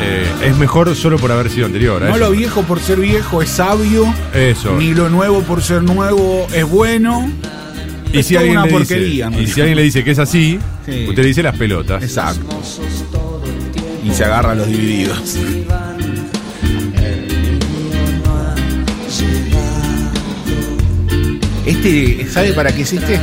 Eh, 0.02 0.26
es 0.46 0.58
mejor 0.58 0.96
solo 0.96 1.18
por 1.18 1.32
haber 1.32 1.50
sido 1.50 1.66
anterior. 1.66 2.02
no 2.02 2.18
lo 2.18 2.32
viejo 2.32 2.62
por 2.64 2.80
ser 2.80 3.00
viejo 3.00 3.42
es 3.42 3.50
sabio, 3.50 4.14
Eso. 4.34 4.76
ni 4.78 4.94
lo 4.94 5.10
nuevo 5.10 5.42
por 5.44 5.62
ser 5.62 5.84
nuevo 5.84 6.48
es 6.54 6.68
bueno. 6.70 7.32
y 8.12 8.20
es 8.20 8.28
si 8.28 8.36
alguien 8.36 8.58
una 8.58 8.66
le 8.66 8.72
porquería. 8.72 9.30
dice, 9.30 9.42
y 9.42 9.48
si 9.48 9.62
alguien 9.62 9.78
le 9.78 9.84
dice 9.84 10.04
que 10.04 10.12
es 10.12 10.20
así, 10.20 10.60
Sí. 10.86 11.06
usted 11.08 11.22
le 11.22 11.28
dice 11.30 11.44
las 11.44 11.56
pelotas. 11.58 12.04
Exacto. 12.04 12.46
Y 14.04 14.12
se 14.12 14.26
agarra 14.26 14.52
a 14.52 14.56
los 14.56 14.68
divididos. 14.68 15.38
Este, 21.66 22.28
¿sabe 22.30 22.54
para 22.54 22.74
qué 22.74 22.82
es 22.82 22.94
este? 22.94 23.20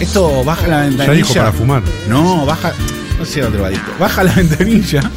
Esto 0.00 0.44
baja 0.44 0.66
la 0.66 0.76
Ya 0.82 0.88
ventanilla. 0.88 1.12
dijo 1.14 1.34
para 1.34 1.52
fumar. 1.52 1.82
No, 2.08 2.44
baja. 2.44 2.72
No 3.18 3.42
dónde 3.42 3.58
va 3.58 3.70
esto. 3.70 3.90
Baja 3.98 4.22
la 4.24 4.32
ventanilla. 4.36 5.10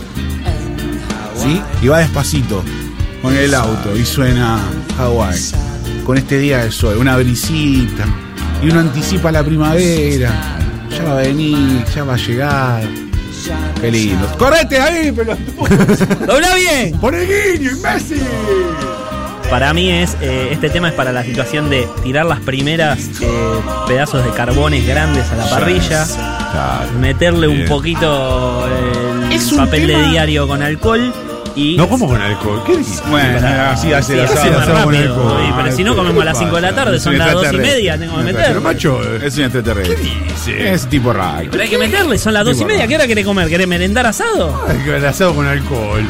¿Sí? 1.48 1.62
Y 1.82 1.88
va 1.88 2.00
despacito. 2.00 2.64
Con 3.22 3.36
el 3.36 3.54
auto. 3.54 3.96
Y 3.96 4.06
suena 4.06 4.60
Hawái. 4.98 5.40
Con 6.06 6.18
este 6.18 6.40
día 6.40 6.64
de 6.64 6.72
sol. 6.72 6.98
Una 6.98 7.16
brisita. 7.18 8.06
Y 8.62 8.70
uno 8.70 8.82
anticipa 8.82 9.32
la 9.32 9.44
primavera. 9.44 10.60
Ya 10.90 11.04
va 11.04 11.20
a 11.20 11.22
venir. 11.22 11.86
Ya 11.96 12.04
va 12.04 12.16
a 12.16 12.18
llegar. 12.18 12.84
Qué 13.80 13.92
lindo. 13.92 14.28
¡Correte 14.38 14.80
ahí, 14.80 15.12
pelotudo! 15.12 15.68
¡Dobla 16.26 16.56
bien! 16.56 16.98
¡Por 17.00 17.16
el 17.16 17.28
guiño, 17.28 17.72
imbécil! 17.72 18.22
Para 19.50 19.74
mí 19.74 19.90
es 19.90 20.18
eh, 20.20 20.50
este 20.52 20.70
tema 20.70 20.90
es 20.90 20.94
para 20.96 21.14
la 21.14 21.24
situación 21.24 21.70
de 21.70 21.88
tirar 22.04 22.26
las 22.26 22.42
primeras 22.42 23.00
eh, 23.22 23.62
pedazos 23.88 24.26
de 24.26 24.32
carbones 24.32 24.86
grandes 24.86 25.32
a 25.32 25.36
la 25.38 25.50
parrilla, 25.50 26.06
meterle 27.00 27.48
un 27.48 27.66
poquito 27.66 28.68
el 28.68 29.32
Es 29.32 29.50
un 29.54 29.60
papel 29.60 29.88
de 29.88 30.10
diario 30.10 30.50
con 30.50 30.62
alcohol 30.62 31.14
y 31.58 31.76
No 31.76 31.89
como 31.89 32.08
con 32.08 32.22
alcohol. 32.22 32.62
¿Qué 32.65 32.78
dijiste? 32.78 33.10
Bueno, 33.10 33.48
así 33.72 33.91
hace 33.91 34.13
Sí, 34.13 34.17
la 34.20 34.24
asado. 34.26 34.60
Asado 34.60 34.84
con 34.86 34.96
alcohol. 34.96 35.54
Pero 35.63 35.76
si 35.76 35.84
no 35.84 35.96
comemos 35.96 36.22
a 36.22 36.26
las 36.26 36.38
5 36.38 36.56
de 36.56 36.62
la 36.62 36.74
tarde, 36.76 37.00
son 37.00 37.17
las 37.17 37.34
2 37.34 37.54
y 37.54 37.58
media, 37.58 37.98
tengo 37.98 38.17
que 38.17 38.24
meter. 38.24 38.46
Pero 38.48 38.62
macho, 38.62 39.02
Es 39.17 39.38
un 39.38 39.43
extraterrestre. 39.46 39.98
dice? 39.98 40.74
Es 40.74 40.88
tipo 40.88 41.12
raro. 41.12 41.48
Pero 41.52 41.63
hay 41.63 41.70
que 41.70 41.78
meterle, 41.78 42.17
son 42.17 42.34
las 42.34 42.46
2 42.46 42.62
y 42.62 42.65
media. 42.65 42.88
¿Qué 42.88 42.96
hora 42.96 43.08
querés 43.08 43.26
comer? 43.26 43.50
¿Querés 43.50 43.67
merendar 43.67 44.06
asado? 44.06 44.63
Ay, 44.67 45.04
asado 45.06 45.34
con 45.34 45.48
alcohol. 45.48 46.04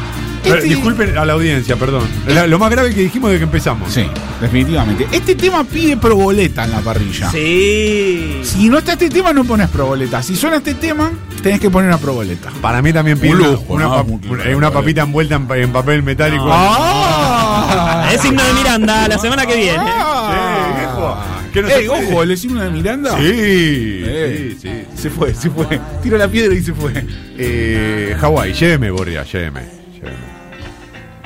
Este- 0.55 0.67
Disculpen 0.67 1.17
a 1.17 1.25
la 1.25 1.33
audiencia, 1.33 1.75
perdón. 1.75 2.03
La- 2.27 2.47
lo 2.47 2.59
más 2.59 2.69
grave 2.71 2.93
que 2.93 3.01
dijimos 3.01 3.29
desde 3.31 3.39
que 3.39 3.45
empezamos. 3.45 3.91
Sí, 3.93 4.05
definitivamente. 4.41 5.07
Este 5.11 5.35
tema 5.35 5.63
pide 5.63 5.97
proboleta 5.97 6.65
en 6.65 6.71
la 6.71 6.79
parrilla. 6.79 7.29
Sí. 7.31 8.39
Si 8.43 8.69
no 8.69 8.77
está 8.79 8.93
este 8.93 9.09
tema, 9.09 9.33
no 9.33 9.43
pones 9.43 9.69
proboleta. 9.69 10.21
Si 10.23 10.35
suena 10.35 10.57
este 10.57 10.73
tema, 10.75 11.11
tenés 11.41 11.59
que 11.59 11.69
poner 11.69 11.89
una 11.89 11.97
proboleta. 11.97 12.49
Para 12.61 12.81
mí 12.81 12.91
también 12.93 13.19
pide 13.19 13.31
Un 13.33 13.39
una, 13.41 13.47
lujo, 13.51 13.73
una 13.73 13.83
¿no? 13.85 13.95
pap- 13.95 14.11
Un 14.29 14.37
lujo. 14.37 14.57
una- 14.57 14.71
papita 14.71 15.01
envuelta 15.01 15.35
en, 15.35 15.47
pa- 15.47 15.57
en 15.57 15.71
papel 15.71 16.03
metálico. 16.03 16.45
¡Ah! 16.49 18.09
Es 18.13 18.21
signo 18.21 18.43
de 18.43 18.53
Miranda 18.53 19.07
la 19.07 19.17
semana 19.17 19.45
que 19.45 19.55
viene. 19.55 19.83
Eh, 19.83 20.77
viejo, 20.77 21.17
¿qué 21.53 21.61
no 21.61 21.67
Ey, 21.67 21.81
se 21.83 21.89
puede? 21.89 22.07
ojo, 22.07 22.23
el 22.23 22.37
signo 22.37 22.63
de 22.63 22.69
Miranda. 22.69 23.11
Sí, 23.17 23.23
Eh, 23.23 24.55
sí, 24.61 24.67
sí. 24.69 25.01
Se 25.01 25.09
fue, 25.09 25.33
se 25.33 25.49
fue. 25.49 25.79
Tira 26.01 26.17
la 26.17 26.27
piedra 26.27 26.53
y 26.55 26.63
se 26.63 26.73
fue. 26.73 26.91
Eh, 27.37 28.15
Hawái, 28.19 28.53
lléveme, 28.53 28.87
lléveme. 28.89 29.23
lléveme. 29.31 29.61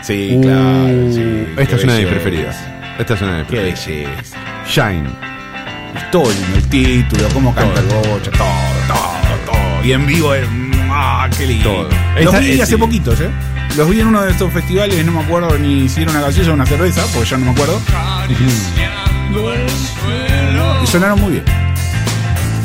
Sí, 0.02 0.40
claro. 0.42 1.12
sí. 1.14 1.46
Esta 1.58 1.66
Qué 1.68 1.76
es 1.76 1.84
una 1.84 1.94
de 1.94 2.00
mis 2.02 2.10
preferidas. 2.12 2.58
Esta 3.00 3.14
es 3.14 3.22
una 3.22 3.32
de 3.34 3.38
mis 3.40 3.48
Qué 3.48 3.58
preferidas. 3.58 3.88
belleza. 3.88 4.38
Shine. 4.68 5.10
Todo 6.12 6.32
el 6.32 6.70
título, 6.70 7.28
cómo 7.34 7.54
canta 7.54 7.80
el 7.82 7.86
bocha, 7.88 8.32
todo, 8.32 8.48
todo, 8.88 9.52
todo. 9.52 9.86
Y 9.86 9.92
en 9.94 10.06
vivo 10.08 10.34
es. 10.34 10.46
¡Ah, 10.90 11.30
qué 11.38 11.46
lindo! 11.48 11.70
Todo. 11.70 11.90
Los 12.16 12.26
Esta- 12.26 12.40
vi 12.40 12.62
hace 12.62 12.74
sí. 12.74 12.78
poquitos, 12.78 13.20
¿eh? 13.22 13.30
Los 13.78 13.90
vi 13.90 14.00
en 14.02 14.08
uno 14.08 14.22
de 14.22 14.32
estos 14.32 14.52
festivales, 14.52 15.06
no 15.06 15.12
me 15.14 15.22
acuerdo 15.22 15.58
ni 15.58 15.88
si 15.88 16.02
era 16.02 16.12
una 16.12 16.22
gaseosa 16.22 16.52
o 16.52 16.54
una 16.54 16.66
cerveza, 16.66 17.04
porque 17.14 17.30
ya 17.30 17.38
no 17.38 17.46
me 17.46 17.52
acuerdo. 17.52 17.80
Y 20.84 20.88
sonaron 20.88 21.22
muy 21.22 21.32
bien. 21.34 21.44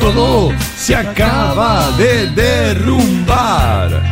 Todo 0.01 0.53
se 0.77 0.97
acaba 0.97 1.91
de 1.97 2.29
derrumbar. 2.31 4.03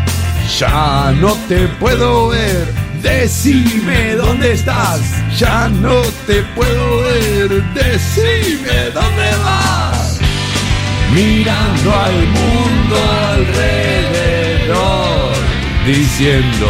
Ya 0.59 1.13
no 1.21 1.33
te 1.49 1.67
puedo 1.69 2.29
ver. 2.29 2.84
Decime 3.05 4.15
dónde 4.17 4.53
estás, 4.55 5.01
ya 5.39 5.69
no 5.69 6.01
te 6.27 6.43
puedo 6.57 7.03
ver. 7.03 7.63
Decime 7.75 8.91
dónde 8.95 9.31
vas. 9.45 10.19
Mirando 11.13 11.95
al 11.95 12.27
mundo 12.29 12.97
alrededor, 13.29 14.75
diciendo: 15.87 16.67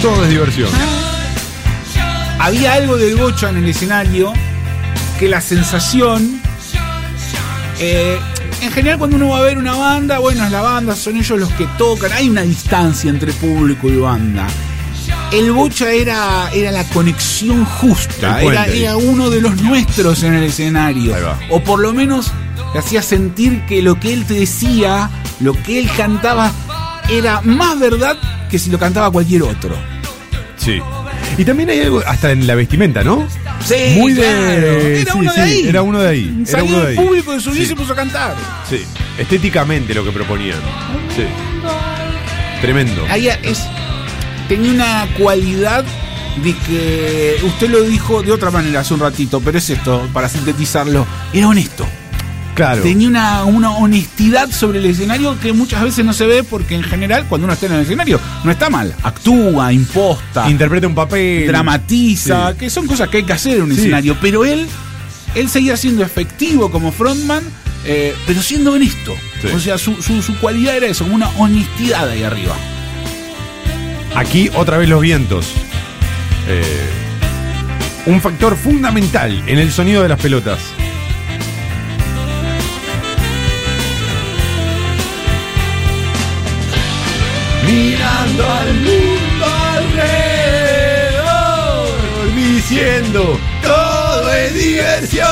Todo 0.00 0.24
es 0.24 0.30
diversión. 0.30 0.70
Había 2.38 2.72
algo 2.72 2.96
del 2.96 3.16
Bocha 3.16 3.50
en 3.50 3.58
el 3.58 3.68
escenario 3.68 4.32
que 5.18 5.28
la 5.28 5.42
sensación. 5.42 6.40
eh, 7.78 8.18
en 8.60 8.70
general, 8.70 8.98
cuando 8.98 9.16
uno 9.16 9.30
va 9.30 9.38
a 9.38 9.42
ver 9.42 9.58
una 9.58 9.74
banda, 9.74 10.18
bueno, 10.18 10.44
es 10.44 10.50
la 10.50 10.60
banda, 10.60 10.94
son 10.94 11.16
ellos 11.16 11.38
los 11.38 11.50
que 11.52 11.66
tocan. 11.78 12.12
Hay 12.12 12.28
una 12.28 12.42
distancia 12.42 13.10
entre 13.10 13.32
público 13.32 13.88
y 13.88 13.96
banda. 13.96 14.46
El 15.32 15.52
Bocha 15.52 15.90
era, 15.90 16.50
era 16.52 16.72
la 16.72 16.84
conexión 16.84 17.64
justa, 17.64 18.42
era, 18.42 18.66
era 18.66 18.96
uno 18.96 19.30
de 19.30 19.40
los 19.40 19.60
nuestros 19.62 20.22
en 20.22 20.34
el 20.34 20.44
escenario. 20.44 21.14
O 21.50 21.60
por 21.62 21.80
lo 21.80 21.92
menos 21.92 22.32
te 22.72 22.78
hacía 22.78 23.02
sentir 23.02 23.64
que 23.66 23.82
lo 23.82 23.98
que 23.98 24.12
él 24.12 24.26
te 24.26 24.34
decía, 24.34 25.08
lo 25.40 25.54
que 25.54 25.78
él 25.78 25.90
cantaba, 25.96 26.52
era 27.08 27.40
más 27.42 27.78
verdad 27.78 28.16
que 28.50 28.58
si 28.58 28.70
lo 28.70 28.78
cantaba 28.78 29.10
cualquier 29.10 29.42
otro. 29.42 29.76
Sí. 30.56 30.80
Y 31.38 31.44
también 31.44 31.70
hay 31.70 31.80
algo, 31.80 32.02
hasta 32.06 32.32
en 32.32 32.46
la 32.46 32.54
vestimenta, 32.54 33.02
¿no? 33.02 33.26
Sí, 33.64 33.94
Muy 33.98 34.12
de. 34.14 34.22
claro. 34.22 34.66
Era 34.66 35.12
sí, 35.12 35.18
uno 35.18 35.30
sí, 35.32 35.36
de 35.36 35.42
ahí. 35.46 35.68
Era 35.68 35.82
uno 35.82 35.98
de 36.00 36.08
ahí. 36.08 36.34
Era 36.42 36.50
Salió 36.50 36.64
uno 36.66 36.78
de 36.80 36.88
del 36.90 36.98
ahí. 36.98 37.04
público 37.06 37.32
de 37.32 37.40
su 37.40 37.50
y 37.50 37.54
Sí. 37.56 37.66
se 37.66 37.76
puso 37.76 37.92
a 37.92 37.96
cantar. 37.96 38.34
Sí. 38.68 38.82
Estéticamente 39.18 39.94
lo 39.94 40.04
que 40.04 40.10
proponían. 40.12 40.58
Sí. 41.14 41.24
Tremendo. 42.60 43.06
Ahí 43.08 43.28
es, 43.28 43.62
tenía 44.48 44.70
una 44.72 45.08
cualidad 45.18 45.84
de 46.42 46.54
que 46.56 47.36
usted 47.42 47.68
lo 47.70 47.82
dijo 47.82 48.22
de 48.22 48.32
otra 48.32 48.50
manera 48.50 48.80
hace 48.80 48.94
un 48.94 49.00
ratito, 49.00 49.40
pero 49.40 49.58
es 49.58 49.68
esto, 49.70 50.08
para 50.12 50.28
sintetizarlo, 50.28 51.06
era 51.32 51.48
honesto. 51.48 51.86
Claro. 52.60 52.82
Tenía 52.82 53.08
una, 53.08 53.44
una 53.44 53.70
honestidad 53.70 54.50
sobre 54.50 54.80
el 54.80 54.84
escenario 54.84 55.38
que 55.40 55.54
muchas 55.54 55.82
veces 55.82 56.04
no 56.04 56.12
se 56.12 56.26
ve 56.26 56.42
porque 56.44 56.74
en 56.74 56.82
general 56.82 57.24
cuando 57.26 57.46
uno 57.46 57.54
está 57.54 57.64
en 57.66 57.72
el 57.72 57.80
escenario 57.80 58.20
no 58.44 58.50
está 58.50 58.68
mal, 58.68 58.94
actúa, 59.02 59.72
imposta, 59.72 60.48
Interpreta 60.50 60.86
un 60.86 60.94
papel. 60.94 61.46
dramatiza, 61.46 62.52
Sí. 62.52 62.58
que 62.58 62.68
son 62.68 62.86
cosas 62.86 63.08
que 63.08 63.16
hay 63.18 63.22
que 63.22 63.32
hacer 63.32 63.56
en 63.56 63.62
un 63.62 63.70
Sí. 63.72 63.78
escenario, 63.78 64.14
pero 64.20 64.44
él, 64.44 64.66
él 65.34 65.48
seguía 65.48 65.74
siendo 65.78 66.02
efectivo 66.04 66.70
como 66.70 66.92
frontman, 66.92 67.42
eh, 67.86 68.14
pero 68.26 68.42
siendo 68.42 68.72
honesto. 68.72 69.14
Sí. 69.40 69.48
O 69.54 69.58
sea, 69.58 69.78
su, 69.78 70.02
su, 70.02 70.20
su 70.20 70.36
cualidad 70.38 70.76
era 70.76 70.86
eso, 70.86 71.06
una 71.06 71.30
honestidad 71.38 72.10
ahí 72.10 72.24
arriba. 72.24 72.54
Aquí 74.14 74.50
otra 74.54 74.76
vez 74.76 74.86
los 74.88 75.00
vientos. 75.00 75.46
Eh, 76.46 76.62
un 78.04 78.20
factor 78.20 78.54
fundamental 78.56 79.42
en 79.46 79.58
el 79.58 79.72
sonido 79.72 80.02
de 80.02 80.08
las 80.10 80.20
pelotas. 80.20 80.58
Mirando 87.66 88.50
al 88.50 88.74
mundo 88.74 89.46
alrededor, 89.74 90.74
diciendo 92.34 93.38
todo 93.62 94.32
es 94.32 94.54
diversión. 94.54 95.28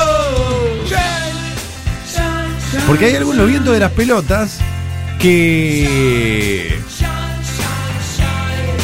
Porque 2.87 3.05
hay 3.05 3.19
los 3.19 3.47
vientos 3.47 3.73
de 3.73 3.79
las 3.79 3.91
pelotas 3.91 4.59
que 5.19 6.79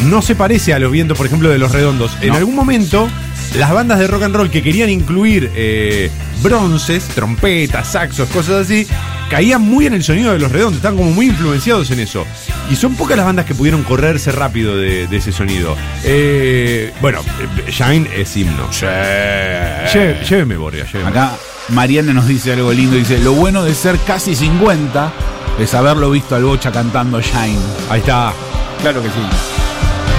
no 0.04 0.22
se 0.22 0.36
parece 0.36 0.74
a 0.74 0.80
los 0.80 0.92
vientos, 0.92 1.18
por 1.18 1.26
ejemplo, 1.26 1.50
de 1.50 1.58
los 1.58 1.72
redondos. 1.72 2.16
En 2.22 2.34
algún 2.36 2.56
momento, 2.56 3.10
las 3.58 3.72
bandas 3.72 4.00
de 4.00 4.08
rock 4.08 4.24
and 4.24 4.36
roll 4.36 4.52
que 4.52 4.62
querían 4.62 4.90
incluir 4.90 5.52
eh, 5.56 6.12
bronces, 6.44 7.06
trompetas, 7.06 7.88
saxos, 7.88 8.30
cosas 8.30 8.66
así, 8.66 8.88
caían 9.30 9.62
muy 9.62 9.86
en 9.88 9.94
el 9.94 10.04
sonido 10.04 10.32
de 10.34 10.40
los 10.40 10.52
redondos, 10.52 10.78
estaban 10.78 10.98
como 10.98 11.12
muy 11.12 11.28
influenciados 11.28 11.90
en 11.92 12.00
eso. 12.00 12.26
Y 12.70 12.76
son 12.76 12.96
pocas 12.96 13.18
las 13.18 13.26
bandas 13.26 13.46
que 13.46 13.56
pudieron 13.56 13.84
correrse 13.84 14.32
rápido 14.32 14.78
de, 14.78 15.08
de 15.08 15.18
ese 15.18 15.32
sonido. 15.32 15.76
Eh, 16.04 16.94
bueno, 17.02 17.20
eh, 17.22 17.72
Shine 17.72 18.10
es 18.16 18.36
himno. 18.38 18.70
Lle- 18.72 20.22
Lléveme, 20.28 20.58
Borgia, 20.58 20.86
lléveme. 20.86 21.10
Acá 21.10 21.32
Mariana 21.70 22.14
nos 22.14 22.28
dice 22.28 22.54
algo 22.54 22.72
lindo, 22.72 22.96
dice, 22.96 23.18
lo 23.20 23.34
bueno 23.34 23.64
de 23.64 23.74
ser 23.74 23.98
casi 24.06 24.36
50 24.36 25.12
es 25.60 25.74
haberlo 25.74 26.12
visto 26.12 26.36
al 26.36 26.44
Bocha 26.44 26.72
cantando 26.72 27.22
Shine. 27.22 27.58
Ahí 27.90 28.00
está. 28.00 28.34
Claro 28.82 29.02
que 29.02 29.10
sí. 29.10 29.16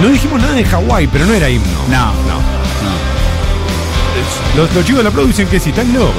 No 0.01 0.09
dijimos 0.09 0.41
nada 0.41 0.53
de 0.53 0.63
Hawái, 0.65 1.07
pero 1.07 1.25
no 1.25 1.33
era 1.33 1.49
himno. 1.49 1.65
No, 1.89 2.05
No. 2.27 2.57
Los, 4.55 4.73
los 4.73 4.83
chicos 4.85 4.99
de 4.99 5.03
la 5.03 5.11
Pro 5.11 5.25
dicen 5.25 5.47
que 5.47 5.59
sí, 5.59 5.69
están 5.69 5.93
locos. 5.93 6.13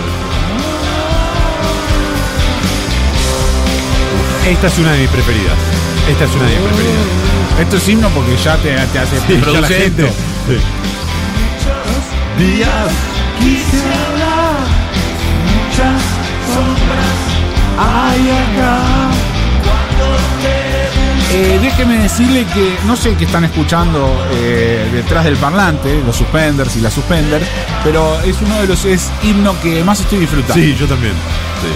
Esta 4.48 4.66
es 4.66 4.78
una 4.78 4.92
de 4.92 4.98
mis 5.00 5.10
preferidas. 5.10 5.54
Esta 6.08 6.24
es 6.24 6.34
una 6.34 6.44
de 6.46 6.50
mis 6.56 6.60
preferidas. 6.68 7.06
Esto 7.60 7.76
es 7.76 7.88
himno 7.88 8.08
porque 8.10 8.36
ya 8.36 8.56
te, 8.56 8.74
te 8.74 8.98
hace 8.98 9.16
Sí, 9.26 9.40
ya 9.52 9.60
la 9.60 9.68
gente. 9.68 10.08
sí. 10.46 10.58
Días 12.38 12.92
quisiera 13.40 14.52
muchas 15.44 16.02
sombras 16.54 17.18
hay 17.78 18.30
acá. 18.30 18.78
Eh, 21.30 21.58
déjeme 21.60 21.98
decirle 21.98 22.46
que 22.54 22.76
no 22.86 22.96
sé 22.96 23.14
qué 23.14 23.24
están 23.24 23.44
escuchando 23.44 24.26
eh, 24.32 24.88
detrás 24.92 25.24
del 25.26 25.36
parlante, 25.36 26.00
los 26.06 26.16
suspenders 26.16 26.74
y 26.76 26.80
las 26.80 26.94
suspenders, 26.94 27.44
pero 27.84 28.18
es 28.22 28.40
uno 28.40 28.60
de 28.62 28.66
los 28.66 28.84
es 28.86 29.10
himno 29.22 29.54
que 29.60 29.84
más 29.84 30.00
estoy 30.00 30.20
disfrutando. 30.20 30.54
Sí, 30.54 30.74
yo 30.78 30.86
también. 30.86 31.12
Sí. 31.12 31.68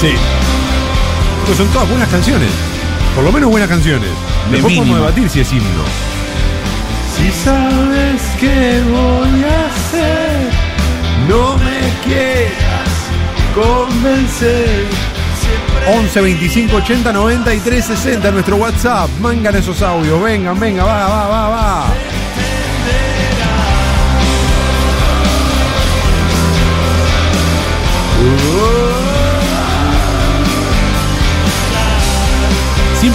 Sí. 0.00 0.12
Pues 1.46 1.56
son 1.56 1.68
todas 1.68 1.88
buenas 1.88 2.08
canciones. 2.08 2.50
Por 3.14 3.24
lo 3.24 3.32
menos 3.32 3.50
buenas 3.50 3.68
canciones. 3.68 4.10
De 4.50 4.52
Después 4.52 4.74
podemos 4.74 4.98
debatir 4.98 5.30
si 5.30 5.40
es 5.40 5.52
himno. 5.52 5.84
Si 7.16 7.30
sabes 7.32 8.22
qué 8.38 8.82
voy 8.90 9.44
a 9.44 9.66
hacer, 9.66 10.50
no 11.28 11.56
me 11.56 11.80
quieras 12.04 12.90
convencer. 13.54 14.84
11 15.88 16.20
25 16.20 16.76
80 16.76 17.12
93 17.12 17.84
60 17.84 18.30
nuestro 18.32 18.56
WhatsApp. 18.56 19.08
Mangan 19.20 19.56
esos 19.56 19.80
audios. 19.80 20.20
Vengan, 20.20 20.58
venga, 20.60 20.84
va, 20.84 21.08
va, 21.08 21.26
va, 21.28 21.48
va. 21.48 21.86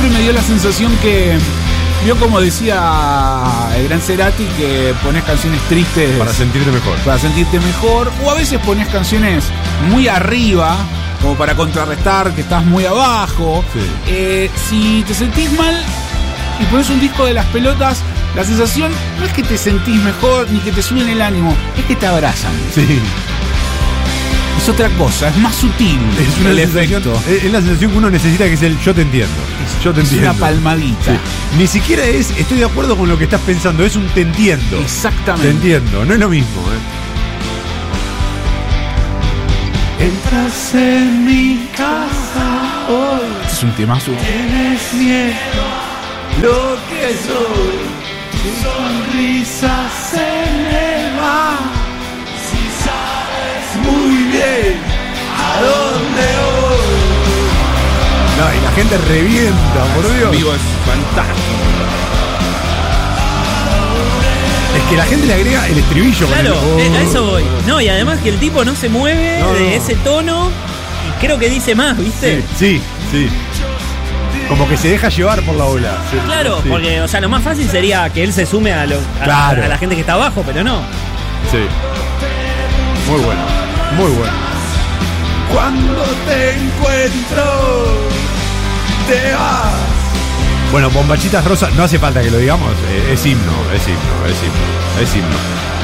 Siempre 0.01 0.17
me 0.17 0.23
dio 0.23 0.33
la 0.33 0.41
sensación 0.41 0.91
que, 0.97 1.37
vio 2.03 2.17
como 2.17 2.41
decía 2.41 2.81
el 3.75 3.87
gran 3.87 4.01
Cerati, 4.01 4.45
que 4.57 4.95
pones 5.03 5.23
canciones 5.23 5.61
tristes 5.69 6.17
Para 6.17 6.33
sentirte 6.33 6.71
mejor. 6.71 6.97
para 7.05 7.19
sentirte 7.19 7.59
mejor, 7.59 8.11
o 8.23 8.31
a 8.31 8.33
veces 8.33 8.59
pones 8.61 8.87
canciones 8.87 9.43
muy 9.91 10.07
arriba, 10.07 10.75
como 11.21 11.35
para 11.35 11.53
contrarrestar 11.53 12.33
que 12.33 12.41
estás 12.41 12.65
muy 12.65 12.83
abajo. 12.83 13.63
Sí. 13.73 13.79
Eh, 14.07 14.49
si 14.67 15.03
te 15.07 15.13
sentís 15.13 15.51
mal 15.51 15.79
y 16.59 16.65
pones 16.65 16.89
un 16.89 16.99
disco 16.99 17.27
de 17.27 17.35
las 17.35 17.45
pelotas, 17.47 17.99
la 18.35 18.43
sensación 18.43 18.91
no 19.19 19.25
es 19.25 19.33
que 19.33 19.43
te 19.43 19.55
sentís 19.55 20.01
mejor 20.01 20.49
ni 20.49 20.57
que 20.61 20.71
te 20.71 20.81
suben 20.81 21.09
el 21.09 21.21
ánimo, 21.21 21.55
es 21.77 21.85
que 21.85 21.95
te 21.95 22.07
abrazan. 22.07 22.53
Sí. 22.73 22.99
Es 24.57 24.69
otra 24.69 24.89
cosa, 24.89 25.29
es 25.29 25.37
más 25.37 25.55
sutil 25.55 25.97
Es, 26.19 26.39
una 26.39 26.51
el 26.51 26.57
sensación- 26.57 27.01
efecto. 27.01 27.21
es- 27.29 27.43
es 27.45 27.51
la 27.51 27.61
sensación 27.61 27.91
que 27.91 27.97
uno 27.97 28.09
necesita 28.11 28.43
que 28.45 28.53
es 28.53 28.61
el 28.61 28.79
yo 28.79 28.93
te 28.93 29.01
entiendo. 29.01 29.33
Yo 29.83 29.91
te 29.93 30.01
Es 30.01 30.11
entiendo. 30.11 30.31
una 30.31 30.39
palmadita. 30.39 31.13
Sí. 31.13 31.19
Ni 31.57 31.65
siquiera 31.67 32.05
es 32.05 32.29
estoy 32.37 32.59
de 32.59 32.65
acuerdo 32.65 32.95
con 32.95 33.09
lo 33.09 33.17
que 33.17 33.23
estás 33.23 33.41
pensando, 33.41 33.83
es 33.83 33.95
un 33.95 34.05
te 34.09 34.21
entiendo. 34.21 34.79
Exactamente. 34.79 35.47
Te 35.47 35.51
entiendo, 35.55 36.05
no 36.05 36.13
es 36.13 36.19
lo 36.19 36.29
mismo. 36.29 36.61
¿eh? 36.61 36.79
Entras 40.03 40.73
en 40.75 41.25
mi 41.25 41.67
casa 41.75 42.85
hoy, 42.89 43.21
Este 43.43 43.53
es 43.53 43.63
un 43.63 43.71
temazo. 43.71 44.11
tienes 44.11 44.93
miedo, 44.93 45.65
lo 46.41 46.77
que 46.89 47.07
soy, 47.25 47.81
tu 48.31 48.49
sonrisa 48.63 49.89
se 50.11 50.17
me 50.17 51.19
va. 51.19 51.57
Si 52.47 52.61
sabes 52.83 53.67
muy 53.85 54.20
a 54.43 55.61
dónde 55.61 56.27
voy. 56.41 56.81
No, 58.39 58.57
y 58.57 58.61
la 58.63 58.71
gente 58.71 58.97
revienta, 59.07 59.83
por 59.95 60.15
Dios. 60.17 60.31
Vivo 60.31 60.53
es 60.53 60.61
fantástico. 60.85 61.47
Es 64.75 64.83
que 64.89 64.95
la 64.97 65.05
gente 65.05 65.27
le 65.27 65.33
agrega 65.33 65.67
el 65.67 65.77
estribillo. 65.77 66.25
con 66.27 66.33
Claro, 66.39 66.55
el- 66.79 66.95
eh, 66.95 66.97
a 66.97 67.01
eso 67.01 67.25
voy. 67.25 67.43
No, 67.67 67.81
y 67.81 67.89
además 67.89 68.19
que 68.23 68.29
el 68.29 68.37
tipo 68.39 68.63
no 68.63 68.73
se 68.75 68.89
mueve 68.89 69.39
No, 69.39 69.53
de 69.53 69.59
no. 69.59 69.69
ese 69.71 69.95
tono 69.95 70.49
y 71.07 71.19
creo 71.25 71.37
que 71.37 71.49
dice 71.49 71.75
más, 71.75 71.97
¿viste? 71.97 72.41
Sí, 72.57 72.81
sí. 73.11 73.27
Como 74.47 74.67
que 74.67 74.75
se 74.77 74.89
deja 74.89 75.09
llevar 75.09 75.41
por 75.43 75.55
la 75.55 75.65
ola. 75.65 75.91
Sí, 76.09 76.17
Claro, 76.25 76.59
sí. 76.63 76.69
porque, 76.69 77.01
o 77.01 77.07
sea, 77.07 77.21
lo 77.21 77.29
más 77.29 77.41
fácil 77.43 77.69
sería 77.69 78.09
que 78.09 78.23
él 78.23 78.33
se 78.33 78.45
sume 78.45 78.73
a, 78.73 78.85
lo- 78.85 78.95
a- 79.21 79.23
Claro. 79.23 79.63
a 79.63 79.67
la 79.67 79.77
gente 79.77 79.95
que 79.95 80.01
está 80.01 80.13
abajo, 80.13 80.43
pero 80.45 80.63
no. 80.63 80.79
Sí. 81.51 81.57
Muy 83.11 83.19
bueno. 83.21 83.41
Muy 83.97 84.11
bueno. 84.11 84.33
Cuando 85.53 86.03
te 86.25 86.51
encuentro, 86.51 88.07
te 89.07 89.33
vas. 89.33 89.73
Bueno, 90.71 90.89
Bombachitas 90.89 91.43
Rosas, 91.43 91.73
no 91.75 91.83
hace 91.83 91.99
falta 91.99 92.21
que 92.21 92.31
lo 92.31 92.37
digamos, 92.37 92.71
eh, 92.89 93.11
es 93.11 93.25
himno, 93.25 93.51
es 93.73 93.85
himno, 93.85 94.25
es 94.25 94.43
himno, 94.43 95.01
es 95.01 95.15
himno. 95.15 95.37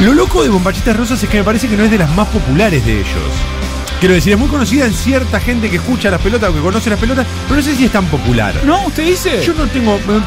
Lo 0.05 0.13
loco 0.13 0.43
de 0.43 0.49
Bombachitas 0.49 0.95
Rosas 0.95 1.21
es 1.21 1.29
que 1.29 1.39
me 1.39 1.43
parece 1.43 1.67
que 1.67 1.75
no 1.75 1.83
es 1.83 1.91
de 1.91 1.97
las 1.97 2.09
más 2.15 2.29
populares 2.29 2.85
de 2.85 3.01
ellos. 3.01 3.56
Quiero 3.99 4.13
decir, 4.13 4.33
es 4.33 4.39
muy 4.39 4.47
conocida 4.47 4.85
en 4.85 4.93
cierta 4.93 5.39
gente 5.39 5.69
que 5.71 5.77
escucha 5.77 6.11
las 6.11 6.21
pelotas 6.21 6.51
o 6.51 6.53
que 6.53 6.59
conoce 6.61 6.89
las 6.89 6.99
pelotas, 6.99 7.25
pero 7.47 7.59
no 7.59 7.65
sé 7.65 7.75
si 7.75 7.85
es 7.85 7.91
tan 7.91 8.05
popular. 8.05 8.53
¿No? 8.63 8.85
¿Usted 8.85 9.03
dice? 9.05 9.41
Yo 9.43 9.53
no 9.55 9.65
tengo. 9.67 9.95
eh, 9.95 10.21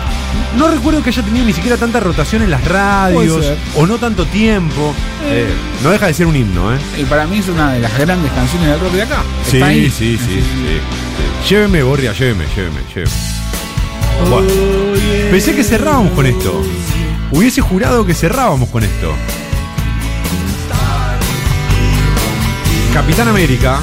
No 0.56 0.66
recuerdo 0.68 1.02
que 1.04 1.10
haya 1.10 1.22
tenido 1.22 1.44
ni 1.46 1.52
siquiera 1.52 1.76
tanta 1.76 2.00
rotación 2.00 2.42
en 2.42 2.50
las 2.50 2.64
radios 2.64 3.46
o 3.76 3.86
no 3.86 3.98
tanto 3.98 4.26
tiempo. 4.26 4.92
Eh, 5.24 5.46
no 5.84 5.90
deja 5.90 6.06
de 6.08 6.14
ser 6.14 6.26
un 6.26 6.34
himno, 6.34 6.74
¿eh? 6.74 6.78
Y 6.98 7.04
para 7.04 7.26
mí 7.28 7.38
es 7.38 7.48
una 7.48 7.72
de 7.72 7.78
las 7.80 7.96
grandes 7.96 8.32
canciones 8.32 8.68
del 8.70 8.80
rock 8.80 8.92
de 8.92 9.02
acá. 9.02 9.22
Sí, 9.48 9.56
Está 9.58 9.66
ahí. 9.68 9.88
sí, 9.90 10.18
sí, 10.18 10.18
sí, 10.26 10.40
sí. 10.40 11.48
Lléveme, 11.48 11.82
Borria, 11.84 12.12
lléveme, 12.12 12.44
lléveme, 12.56 12.80
lléveme. 12.92 13.10
Buah. 14.28 14.42
Pensé 15.30 15.54
que 15.54 15.62
cerrábamos 15.62 16.12
con 16.12 16.26
esto. 16.26 16.60
Hubiese 17.30 17.60
jurado 17.60 18.04
que 18.04 18.14
cerrábamos 18.14 18.68
con 18.70 18.82
esto. 18.82 19.14
Capitán 22.92 23.28
América. 23.28 23.80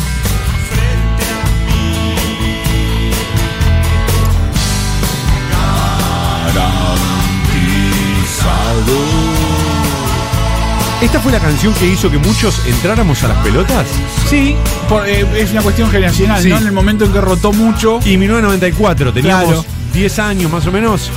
¿Esta 11.02 11.20
fue 11.20 11.32
la 11.32 11.40
canción 11.40 11.74
que 11.76 11.86
hizo 11.86 12.10
que 12.10 12.18
muchos 12.18 12.60
entráramos 12.66 13.24
a 13.24 13.28
las 13.28 13.38
pelotas? 13.38 13.86
Sí, 14.30 14.56
por- 14.90 15.08
eh, 15.08 15.26
es 15.38 15.52
una 15.52 15.62
cuestión 15.62 15.92
generacional, 15.92 16.42
Sí. 16.42 16.50
¿no? 16.50 16.58
En 16.58 16.66
el 16.66 16.72
momento 16.72 17.06
en 17.06 17.14
que 17.14 17.22
rotó 17.22 17.54
mucho. 17.54 18.00
Y 18.04 18.18
1994, 18.18 19.14
teníamos 19.14 19.46
Claro. 19.46 19.66
10 19.94 20.18
años 20.20 20.52
más 20.52 20.66
o 20.66 20.72
menos. 20.72 21.12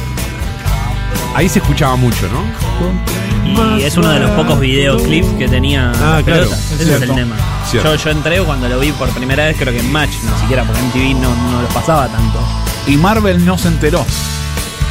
Ahí 1.34 1.48
se 1.48 1.60
escuchaba 1.60 1.96
mucho, 1.96 2.28
¿no? 2.28 3.78
Y 3.78 3.82
es 3.82 3.96
uno 3.96 4.10
de 4.10 4.20
los 4.20 4.30
pocos 4.32 4.60
videoclips 4.60 5.28
que 5.38 5.48
tenía 5.48 5.90
Ah, 5.92 6.16
las 6.16 6.24
claro, 6.24 6.40
pelotas. 6.42 6.58
es 6.58 6.72
Ese 6.72 6.82
es 6.82 6.88
cierto. 6.88 7.04
el 7.06 7.14
tema. 7.14 7.36
Cierto. 7.70 7.94
Yo, 7.94 8.04
yo 8.04 8.10
entré 8.10 8.40
cuando 8.42 8.68
lo 8.68 8.78
vi 8.80 8.92
por 8.92 9.08
primera 9.10 9.44
vez, 9.44 9.56
creo 9.58 9.72
que 9.72 9.80
en 9.80 9.92
Match, 9.92 10.10
ni 10.22 10.40
siquiera 10.40 10.64
porque 10.64 10.80
en 10.80 10.90
TV 10.90 11.14
no, 11.14 11.34
no 11.50 11.62
lo 11.62 11.68
pasaba 11.68 12.08
tanto. 12.08 12.38
Y 12.86 12.96
Marvel 12.96 13.44
no 13.44 13.56
se 13.58 13.68
enteró. 13.68 14.04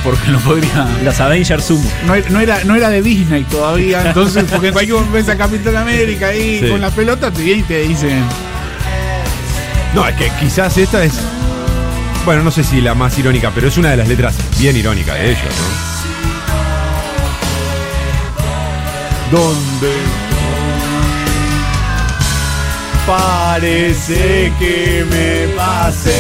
Porque 0.04 0.30
no 0.32 0.40
podría. 0.40 0.88
Los 1.04 1.20
Avengers 1.20 1.66
Sumo. 1.66 1.90
No 2.06 2.16
era, 2.16 2.30
no 2.30 2.40
era, 2.40 2.64
no 2.64 2.76
era 2.76 2.90
de 2.90 3.02
Disney 3.02 3.44
todavía, 3.44 4.02
entonces, 4.08 4.46
porque 4.50 4.68
en 4.68 4.74
cualquier 4.74 4.96
momento 4.96 5.14
ves 5.16 5.28
a 5.28 5.38
Capitán 5.38 5.76
América 5.76 6.28
ahí 6.28 6.60
Sí. 6.62 6.70
con 6.70 6.80
las 6.80 6.94
pelotas, 6.94 7.34
te 7.34 7.42
vienen 7.44 7.66
y 7.66 7.68
te 7.68 7.82
dicen. 7.82 8.24
No, 9.94 10.08
es 10.08 10.16
que 10.16 10.30
quizás 10.40 10.78
esta 10.78 11.04
es. 11.04 11.14
Bueno, 12.24 12.44
no 12.44 12.52
sé 12.52 12.64
si 12.64 12.80
la 12.80 12.94
más 12.96 13.18
irónica, 13.20 13.52
pero 13.54 13.68
es 13.68 13.78
una 13.78 13.90
de 13.90 13.98
las 13.98 14.08
letras 14.08 14.36
bien 14.58 14.78
irónicas 14.78 15.16
de 15.16 15.32
ellos, 15.32 15.42
¿no? 19.32 19.38
¿Dónde? 19.38 19.94
Parece 23.10 24.54
que 24.60 25.04
me 25.10 25.56
pasé. 25.56 26.14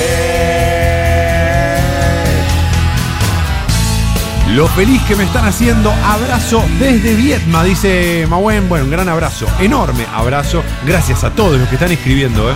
Lo 4.55 4.67
feliz 4.69 4.99
que 5.03 5.15
me 5.15 5.23
están 5.25 5.45
haciendo. 5.45 5.91
Abrazo 6.03 6.63
desde 6.79 7.13
Vietma, 7.13 7.63
dice 7.63 8.25
Mawen. 8.27 8.67
Bueno, 8.67 8.85
un 8.85 8.91
gran 8.91 9.07
abrazo, 9.07 9.45
enorme 9.59 10.05
abrazo. 10.13 10.63
Gracias 10.85 11.23
a 11.23 11.29
todos 11.29 11.59
los 11.59 11.69
que 11.69 11.75
están 11.75 11.91
escribiendo, 11.91 12.49
¿eh? 12.49 12.55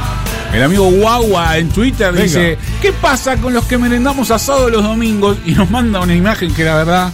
El 0.52 0.64
amigo 0.64 0.86
Guagua 0.90 1.58
en 1.60 1.70
Twitter 1.70 2.08
Venga. 2.12 2.24
dice: 2.24 2.58
¿Qué 2.82 2.92
pasa 2.92 3.38
con 3.38 3.54
los 3.54 3.66
que 3.66 3.78
merendamos 3.78 4.32
asado 4.32 4.68
los 4.70 4.82
domingos? 4.84 5.38
Y 5.46 5.52
nos 5.54 5.70
manda 5.70 6.00
una 6.00 6.16
imagen 6.16 6.52
que 6.54 6.64
la 6.64 6.76
verdad. 6.76 7.12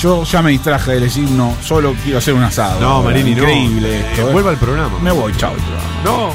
Yo 0.00 0.24
ya 0.24 0.40
me 0.40 0.50
distraje 0.52 0.92
del 0.92 1.10
signo, 1.10 1.54
solo 1.62 1.94
quiero 2.02 2.18
hacer 2.20 2.32
un 2.32 2.42
asado. 2.42 2.80
No, 2.80 3.02
Marini, 3.02 3.32
no. 3.34 3.42
Increíble 3.42 3.96
Eh, 3.98 4.04
esto. 4.12 4.28
¿eh? 4.30 4.32
vuelva 4.32 4.50
al 4.50 4.56
programa. 4.56 4.98
Me 5.02 5.10
voy, 5.10 5.30
chao. 5.36 5.52
No. 6.04 6.30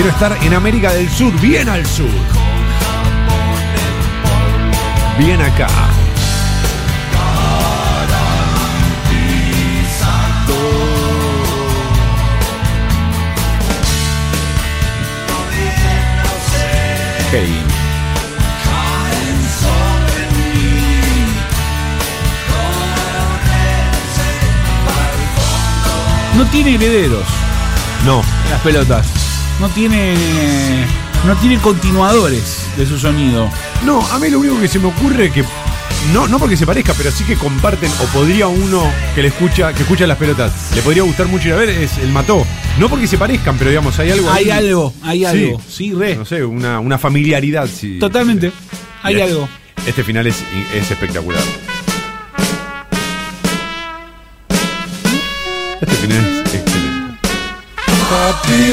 Quiero 0.00 0.10
estar 0.12 0.38
en 0.44 0.54
América 0.54 0.92
del 0.92 1.10
Sur, 1.10 1.32
bien 1.40 1.68
al 1.68 1.84
sur. 1.84 2.06
Bien 5.18 5.42
acá. 5.42 5.66
Qué 17.32 17.40
lindo. 17.42 17.74
No 26.36 26.46
tiene 26.52 26.76
herederos 26.76 27.26
No. 28.04 28.22
las 28.48 28.60
pelotas. 28.60 29.17
No 29.60 29.68
tiene. 29.70 30.14
No 31.26 31.34
tiene 31.36 31.58
continuadores 31.58 32.66
de 32.76 32.86
su 32.86 32.98
sonido. 32.98 33.50
No, 33.84 34.06
a 34.06 34.18
mí 34.18 34.30
lo 34.30 34.38
único 34.38 34.60
que 34.60 34.68
se 34.68 34.78
me 34.78 34.86
ocurre 34.88 35.26
es 35.26 35.32
que. 35.32 35.44
No, 36.12 36.28
no 36.28 36.38
porque 36.38 36.56
se 36.56 36.64
parezca, 36.64 36.94
pero 36.94 37.10
sí 37.10 37.24
que 37.24 37.34
comparten, 37.34 37.90
o 38.00 38.04
podría 38.16 38.46
uno 38.46 38.84
que 39.16 39.22
le 39.22 39.28
escucha, 39.28 39.72
que 39.72 39.82
escucha 39.82 40.06
las 40.06 40.16
pelotas, 40.16 40.52
le 40.76 40.80
podría 40.82 41.02
gustar 41.02 41.26
mucho 41.26 41.48
ir 41.48 41.54
a 41.54 41.56
ver, 41.56 41.70
es 41.70 41.98
el 41.98 42.10
mató. 42.12 42.46
No 42.78 42.88
porque 42.88 43.08
se 43.08 43.18
parezcan, 43.18 43.58
pero 43.58 43.70
digamos, 43.70 43.98
hay 43.98 44.12
algo. 44.12 44.30
Hay 44.30 44.44
ahí. 44.44 44.50
algo, 44.68 44.94
hay 45.02 45.18
Sí. 45.18 45.24
algo. 45.24 45.60
Sí, 45.68 45.92
re. 45.92 46.14
No 46.14 46.24
sé, 46.24 46.44
una, 46.44 46.78
una 46.78 46.98
familiaridad, 46.98 47.66
sí. 47.68 47.98
Totalmente. 47.98 48.52
Hay 49.02 49.16
Bien. 49.16 49.28
algo. 49.28 49.48
Este 49.86 50.04
final 50.04 50.26
es, 50.28 50.36
es 50.72 50.88
espectacular. 50.88 51.42
Este 55.80 55.94
final 55.96 56.42
es 56.44 56.54
excelente. 56.54 57.18
Happy 58.10 58.72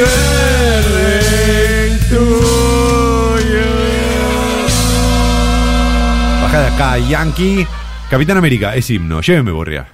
acá, 6.64 6.98
Yankee. 6.98 7.68
Capitán 8.10 8.38
América, 8.38 8.76
es 8.76 8.90
himno. 8.90 9.22
Lléveme, 9.22 9.52
Borria. 9.52 9.88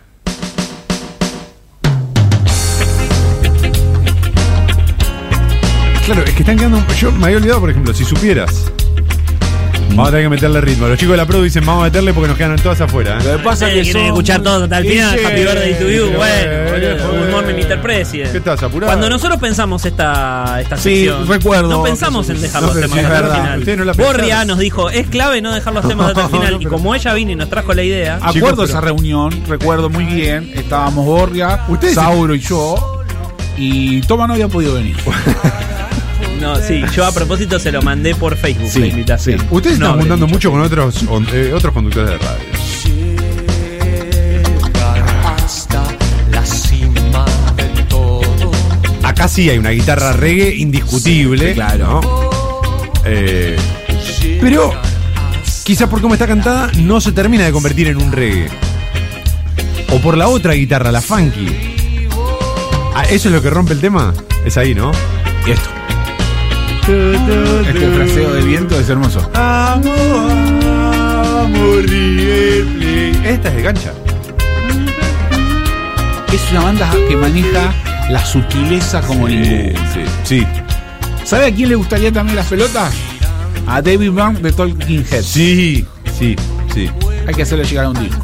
Claro, 6.05 6.23
es 6.23 6.31
que 6.31 6.39
están 6.41 6.57
quedando. 6.57 6.85
Yo 6.99 7.11
me 7.11 7.25
había 7.25 7.37
olvidado, 7.37 7.61
por 7.61 7.69
ejemplo, 7.69 7.93
si 7.93 8.03
supieras. 8.03 8.71
Vamos 9.91 10.07
a 10.07 10.11
tener 10.11 10.25
que 10.25 10.29
meterle 10.29 10.61
ritmo. 10.61 10.87
Los 10.87 10.97
chicos 10.97 11.11
de 11.13 11.17
la 11.17 11.25
Pro 11.25 11.41
dicen 11.41 11.65
vamos 11.65 11.81
a 11.81 11.85
meterle 11.85 12.13
porque 12.13 12.29
nos 12.29 12.37
quedan 12.37 12.55
todas 12.55 12.79
afuera. 12.81 13.17
¿eh? 13.19 13.23
Lo 13.23 13.37
que 13.37 13.43
pasa 13.43 13.67
es 13.67 13.73
que 13.73 13.81
quieren 13.81 14.01
son- 14.03 14.05
escuchar 14.07 14.41
todo 14.41 14.63
hasta 14.63 14.77
el 14.77 14.87
final. 14.87 15.19
Sí, 15.19 15.25
Happy 15.25 15.35
birthday 15.35 15.73
to 15.79 15.89
you. 15.89 16.11
Bueno, 16.17 16.71
boludo. 16.71 17.19
Good 17.25 17.29
morning, 17.31 17.55
Mr. 17.55 17.81
President. 17.81 18.31
¿Qué 18.31 18.37
estás, 18.37 18.63
apurado? 18.63 18.89
Cuando 18.91 19.09
nosotros 19.09 19.39
pensamos 19.39 19.85
esta, 19.85 20.59
esta 20.61 20.77
Sí, 20.77 21.05
sección, 21.05 21.27
recuerdo 21.27 21.69
no 21.69 21.83
pensamos 21.83 22.29
en 22.29 22.41
dejar 22.41 22.61
No, 22.61 22.67
los 22.69 22.81
temas 22.81 22.97
hasta 23.05 23.17
el 23.19 23.31
final. 23.33 23.59
Ustedes 23.59 23.77
no 23.77 23.83
la. 23.85 23.93
Borria 23.93 24.45
nos 24.45 24.59
dijo, 24.59 24.89
es 24.89 25.07
clave 25.07 25.41
no 25.41 25.53
dejar 25.53 25.73
los 25.73 25.87
temas 25.87 26.07
hasta 26.07 26.23
el 26.25 26.29
final. 26.31 26.61
y 26.61 26.65
como 26.65 26.95
ella 26.95 27.13
vino 27.13 27.31
y 27.31 27.35
nos 27.35 27.49
trajo 27.49 27.73
la 27.73 27.83
idea, 27.83 28.19
Acuerdo 28.21 28.63
esa 28.63 28.79
reunión, 28.81 29.43
recuerdo 29.47 29.89
muy 29.89 30.05
bien. 30.05 30.51
Estábamos 30.55 31.05
Borgia, 31.05 31.65
Ustedes- 31.67 31.95
Sauro 31.95 32.33
y 32.33 32.39
yo. 32.39 32.97
Y 33.57 34.01
Toma 34.01 34.25
no 34.25 34.33
había 34.33 34.47
podido 34.47 34.73
venir. 34.75 34.95
no, 36.41 36.55
sí, 36.57 36.83
yo 36.93 37.05
a 37.05 37.11
propósito 37.13 37.59
se 37.59 37.71
lo 37.71 37.81
mandé 37.81 38.15
por 38.15 38.35
Facebook 38.35 38.69
Sí, 38.69 38.79
la 38.79 38.87
invitación. 38.87 39.39
sí. 39.39 39.45
Ustedes 39.51 39.79
No, 39.79 39.85
están 39.87 39.99
juntando 39.99 40.27
mucho 40.27 40.51
con 40.51 40.61
otros, 40.61 41.03
on- 41.09 41.27
eh, 41.31 41.53
otros 41.53 41.73
conductores 41.73 42.09
de 42.11 42.17
radio. 42.17 42.41
Llegar 44.63 45.05
hasta 45.37 45.83
la 46.31 46.45
cima 46.45 47.25
de 47.55 47.83
todo. 47.89 48.21
Acá 49.03 49.27
sí 49.27 49.49
hay 49.49 49.57
una 49.57 49.69
guitarra 49.71 50.13
reggae 50.13 50.55
indiscutible. 50.55 51.53
Claro. 51.53 52.01
¿no? 52.01 52.29
Eh, 53.05 53.55
pero 54.41 54.73
quizás 55.63 55.87
por 55.89 56.01
cómo 56.01 56.13
está 56.15 56.27
cantada 56.27 56.71
no 56.77 56.99
se 57.01 57.11
termina 57.11 57.45
de 57.45 57.51
convertir 57.51 57.87
en 57.87 57.97
un 57.97 58.11
reggae. 58.11 58.49
O 59.91 59.99
por 59.99 60.17
la 60.17 60.27
otra 60.29 60.53
guitarra, 60.53 60.91
la 60.91 61.01
funky. 61.01 61.47
Ah, 62.95 63.03
¿Eso 63.09 63.27
es 63.29 63.33
lo 63.33 63.41
que 63.41 63.49
rompe 63.49 63.73
el 63.73 63.79
tema? 63.81 64.13
Es 64.45 64.57
ahí, 64.57 64.73
¿no? 64.73 64.91
Y 65.45 65.51
esto. 65.51 65.69
Este 66.91 67.87
fraseo 67.89 68.33
del 68.33 68.45
viento 68.45 68.77
es 68.77 68.89
hermoso. 68.89 69.19
Esta 73.23 73.49
es 73.49 73.55
de 73.55 73.63
cancha. 73.63 73.93
es 76.33 76.51
una 76.51 76.63
banda 76.63 76.91
que 77.07 77.15
maneja 77.15 77.73
la 78.09 78.25
sutileza 78.25 79.01
como. 79.03 79.27
Sí, 79.29 79.71
sí. 80.25 80.47
¿Sabe 81.23 81.45
a 81.45 81.55
quién 81.55 81.69
le 81.69 81.75
gustaría 81.75 82.11
también 82.11 82.35
las 82.35 82.47
pelotas? 82.47 82.93
A 83.67 83.81
David 83.81 84.11
Byrne 84.11 84.39
de 84.41 84.51
Talking 84.51 85.05
Heads. 85.09 85.25
Sí, 85.25 85.85
sí, 86.19 86.35
sí. 86.73 86.89
Hay 87.25 87.33
que 87.33 87.43
hacerle 87.43 87.63
llegar 87.63 87.85
a 87.85 87.89
un 87.91 87.99
disco. 87.99 88.21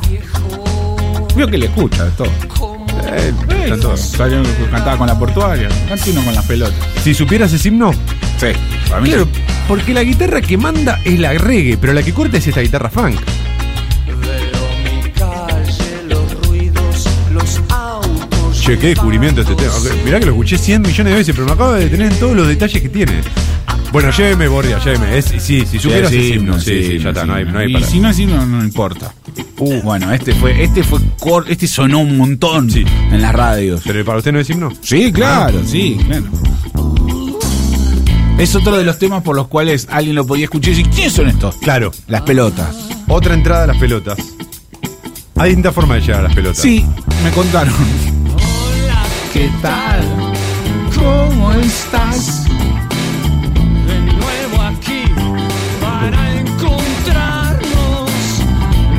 Veo 1.38 1.48
que 1.48 1.58
le 1.58 1.68
escucha 1.68 2.04
de 2.04 2.12
todo. 2.12 2.67
Eh. 3.10 3.34
Salió, 3.96 4.42
cantaba 4.72 4.98
con 4.98 5.08
la 5.08 5.18
portuaria, 5.18 5.70
canta 5.88 6.06
uno 6.12 6.24
con 6.24 6.36
las 6.36 6.46
pelotas. 6.46 6.76
Si 7.04 7.14
supieras 7.14 7.52
ese 7.54 7.70
himno, 7.70 7.92
Sí, 8.40 8.48
para 8.90 9.02
mí 9.02 9.10
claro, 9.10 9.28
sí. 9.34 9.42
porque 9.68 9.94
la 9.94 10.04
guitarra 10.04 10.42
que 10.42 10.58
manda 10.58 11.00
es 11.04 11.20
la 11.20 11.34
reggae, 11.34 11.78
pero 11.78 11.94
la 11.94 12.04
que 12.04 12.14
corta 12.14 12.38
es 12.38 12.48
esta 12.48 12.62
guitarra 12.62 12.90
funk. 12.90 13.20
Che, 18.54 18.78
qué 18.78 18.88
descubrimiento 18.88 19.42
este 19.42 19.56
tema. 19.56 19.74
Mirá 20.04 20.20
que 20.20 20.26
lo 20.26 20.34
escuché 20.34 20.58
100 20.58 20.82
millones 20.82 21.14
de 21.14 21.18
veces, 21.20 21.34
pero 21.36 21.46
me 21.48 21.54
acabo 21.54 21.74
de 21.74 21.86
detener 21.86 22.12
en 22.12 22.20
todos 22.20 22.36
los 22.36 22.48
detalles 22.48 22.82
que 22.82 22.90
tiene. 22.90 23.22
Bueno, 23.94 24.12
lléveme, 24.12 24.48
Borria, 24.50 24.78
lléveme. 24.84 25.18
Es, 25.18 25.26
sí, 25.26 25.66
si 25.66 25.80
supieras 25.80 26.10
Sí, 26.12 26.18
ese 26.18 26.28
sí, 26.28 26.34
himno, 26.34 26.60
sí, 26.60 26.66
sí, 26.66 26.84
sí, 26.92 27.00
ya 27.00 27.10
está, 27.10 27.26
no 27.26 27.36
hay, 27.36 27.46
no 27.46 27.60
hay 27.60 27.70
y 27.70 27.74
para. 27.74 27.86
si 27.88 28.00
no 28.02 28.10
es 28.10 28.20
himno, 28.20 28.46
no 28.46 28.62
importa. 28.64 29.14
Uh, 29.60 29.82
bueno, 29.82 30.12
este 30.14 30.34
fue, 30.36 30.64
este 30.64 30.84
fue 30.84 31.00
cor- 31.20 31.46
este 31.50 31.68
sonó 31.68 32.00
un 32.00 32.16
montón 32.18 32.70
Sí. 32.70 32.86
en 33.12 33.22
las 33.22 33.34
radios. 33.34 33.82
¿Pero 33.86 34.06
para 34.06 34.20
usted 34.20 34.32
no 34.32 34.40
es 34.40 34.50
himno? 34.50 34.72
Sí, 34.82 35.12
claro, 35.12 35.62
sí, 35.66 35.98
claro. 36.06 36.26
Es 38.38 38.54
otro 38.54 38.78
de 38.78 38.84
los 38.84 39.00
temas 39.00 39.24
por 39.24 39.36
los 39.36 39.48
cuales 39.48 39.88
alguien 39.90 40.16
lo 40.16 40.28
podía 40.28 40.44
escuchar 40.46 40.74
y 40.74 40.78
decir, 40.78 40.92
¿quiénes 40.94 41.14
son 41.14 41.28
estos? 41.28 41.56
Claro. 41.56 41.92
Las 42.08 42.22
pelotas. 42.22 42.76
Otra 43.08 43.34
entrada 43.34 43.64
a 43.64 43.68
las 43.68 43.78
pelotas. 43.78 44.18
Hay 45.38 45.50
distintas 45.50 45.74
formas 45.74 45.98
de 45.98 46.02
llegar 46.02 46.20
a 46.20 46.24
las 46.24 46.36
pelotas. 46.36 46.58
Sí, 46.62 46.86
me 47.24 47.32
contaron. 47.32 47.74
¿Qué 49.34 49.50
tal? 49.62 50.02
¿Cómo 50.96 51.52
estás? 51.54 52.37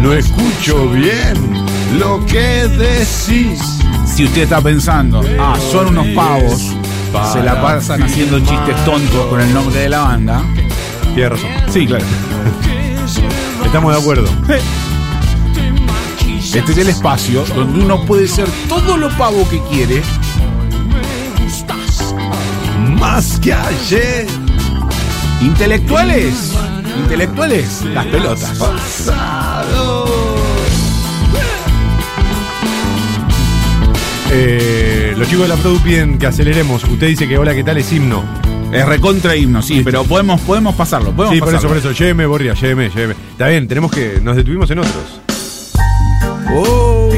No 0.01 0.13
escucho 0.13 0.89
bien 0.91 1.35
lo 1.99 2.25
que 2.27 2.69
decís. 2.69 3.61
Si 4.07 4.25
usted 4.25 4.43
está 4.43 4.61
pensando, 4.61 5.23
ah, 5.39 5.57
son 5.71 5.89
unos 5.89 6.07
pavos, 6.09 6.75
se 7.33 7.43
la 7.43 7.61
pasan 7.61 8.03
haciendo 8.03 8.39
chistes 8.41 8.85
tontos 8.85 9.27
con 9.27 9.41
el 9.41 9.53
nombre 9.53 9.81
de 9.81 9.89
la 9.89 10.01
banda. 10.01 10.43
Tiene 11.15 11.29
razón. 11.31 11.51
Sí, 11.69 11.87
claro. 11.87 12.05
Estamos 13.65 13.93
de 13.93 14.01
acuerdo. 14.01 14.29
Este 16.55 16.73
es 16.73 16.79
el 16.79 16.89
espacio 16.89 17.45
donde 17.55 17.85
uno 17.85 18.07
puede 18.07 18.27
ser 18.27 18.49
todo 18.71 18.97
lo 18.97 19.11
pavo 19.19 19.47
que 19.51 19.61
quiere. 19.65 20.03
Más 22.99 23.39
que 23.39 23.53
ayer. 23.53 24.27
Intelectuales. 25.43 26.55
Intelectuales. 27.03 27.83
Las 27.83 28.07
pelotas. 28.07 28.59
Eh, 34.31 35.15
los 35.17 35.29
chicos 35.29 35.49
de 35.49 35.49
la 35.49 35.57
Produ 35.57 35.81
piden 35.81 36.19
que 36.19 36.27
aceleremos. 36.27 36.85
Usted 36.85 37.09
dice 37.09 37.27
que 37.27 37.39
hola, 37.39 37.55
¿qué 37.55 37.65
tal? 37.65 37.79
Es 37.79 37.93
himno. 37.93 38.23
Es 38.73 38.87
recontra 38.87 39.35
himno, 39.35 39.63
sí, 39.63 39.81
pero 39.83 40.05
podemos, 40.05 40.41
podemos 40.43 40.75
pasarlo. 40.75 41.13
Podemos 41.13 41.35
Sí, 41.35 41.41
por 41.41 41.55
eso, 41.55 41.69
por 41.69 41.77
eso. 41.79 41.93
Lléveme, 41.93 42.27
Borria, 42.27 42.53
lléveme, 42.53 42.91
lléveme. 42.91 43.15
Está 43.33 43.49
bien, 43.49 43.67
tenemos 43.67 43.91
que. 43.91 44.21
Nos 44.23 44.37
detuvimos 44.37 44.71
en 44.71 44.81
otros. 44.81 45.21
Oh. 46.53 47.09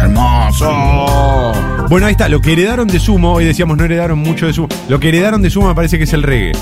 Hermoso. 0.00 1.52
Bueno, 1.90 2.06
ahí 2.06 2.12
está. 2.12 2.28
Lo 2.28 2.40
que 2.40 2.52
heredaron 2.52 2.86
de 2.86 3.00
Sumo, 3.00 3.32
hoy 3.32 3.44
decíamos 3.44 3.76
no 3.76 3.84
heredaron 3.84 4.18
mucho 4.18 4.46
de 4.46 4.52
Sumo. 4.52 4.68
Lo 4.88 5.00
que 5.00 5.08
heredaron 5.08 5.42
de 5.42 5.50
Sumo 5.50 5.68
me 5.68 5.74
parece 5.74 5.98
que 5.98 6.04
es 6.04 6.12
el 6.12 6.22
reggae. 6.22 6.52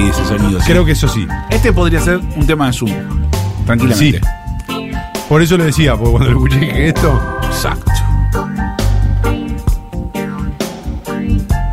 Ahí 0.00 0.08
ese 0.08 0.24
sonido. 0.24 0.60
sí. 0.60 0.66
Creo 0.66 0.84
que 0.84 0.92
eso 0.92 1.08
sí. 1.08 1.26
Este 1.50 1.72
podría 1.72 2.00
ser 2.00 2.20
un 2.36 2.46
tema 2.46 2.66
de 2.66 2.72
Zoom. 2.72 2.90
Tranquilamente. 3.66 4.20
Por 5.28 5.42
eso 5.42 5.56
lo 5.56 5.64
decía, 5.64 5.94
porque 5.94 6.10
cuando 6.10 6.30
lo 6.30 6.36
escuché 6.38 6.58
dije 6.58 6.88
esto. 6.88 7.38
Exacto. 7.44 7.92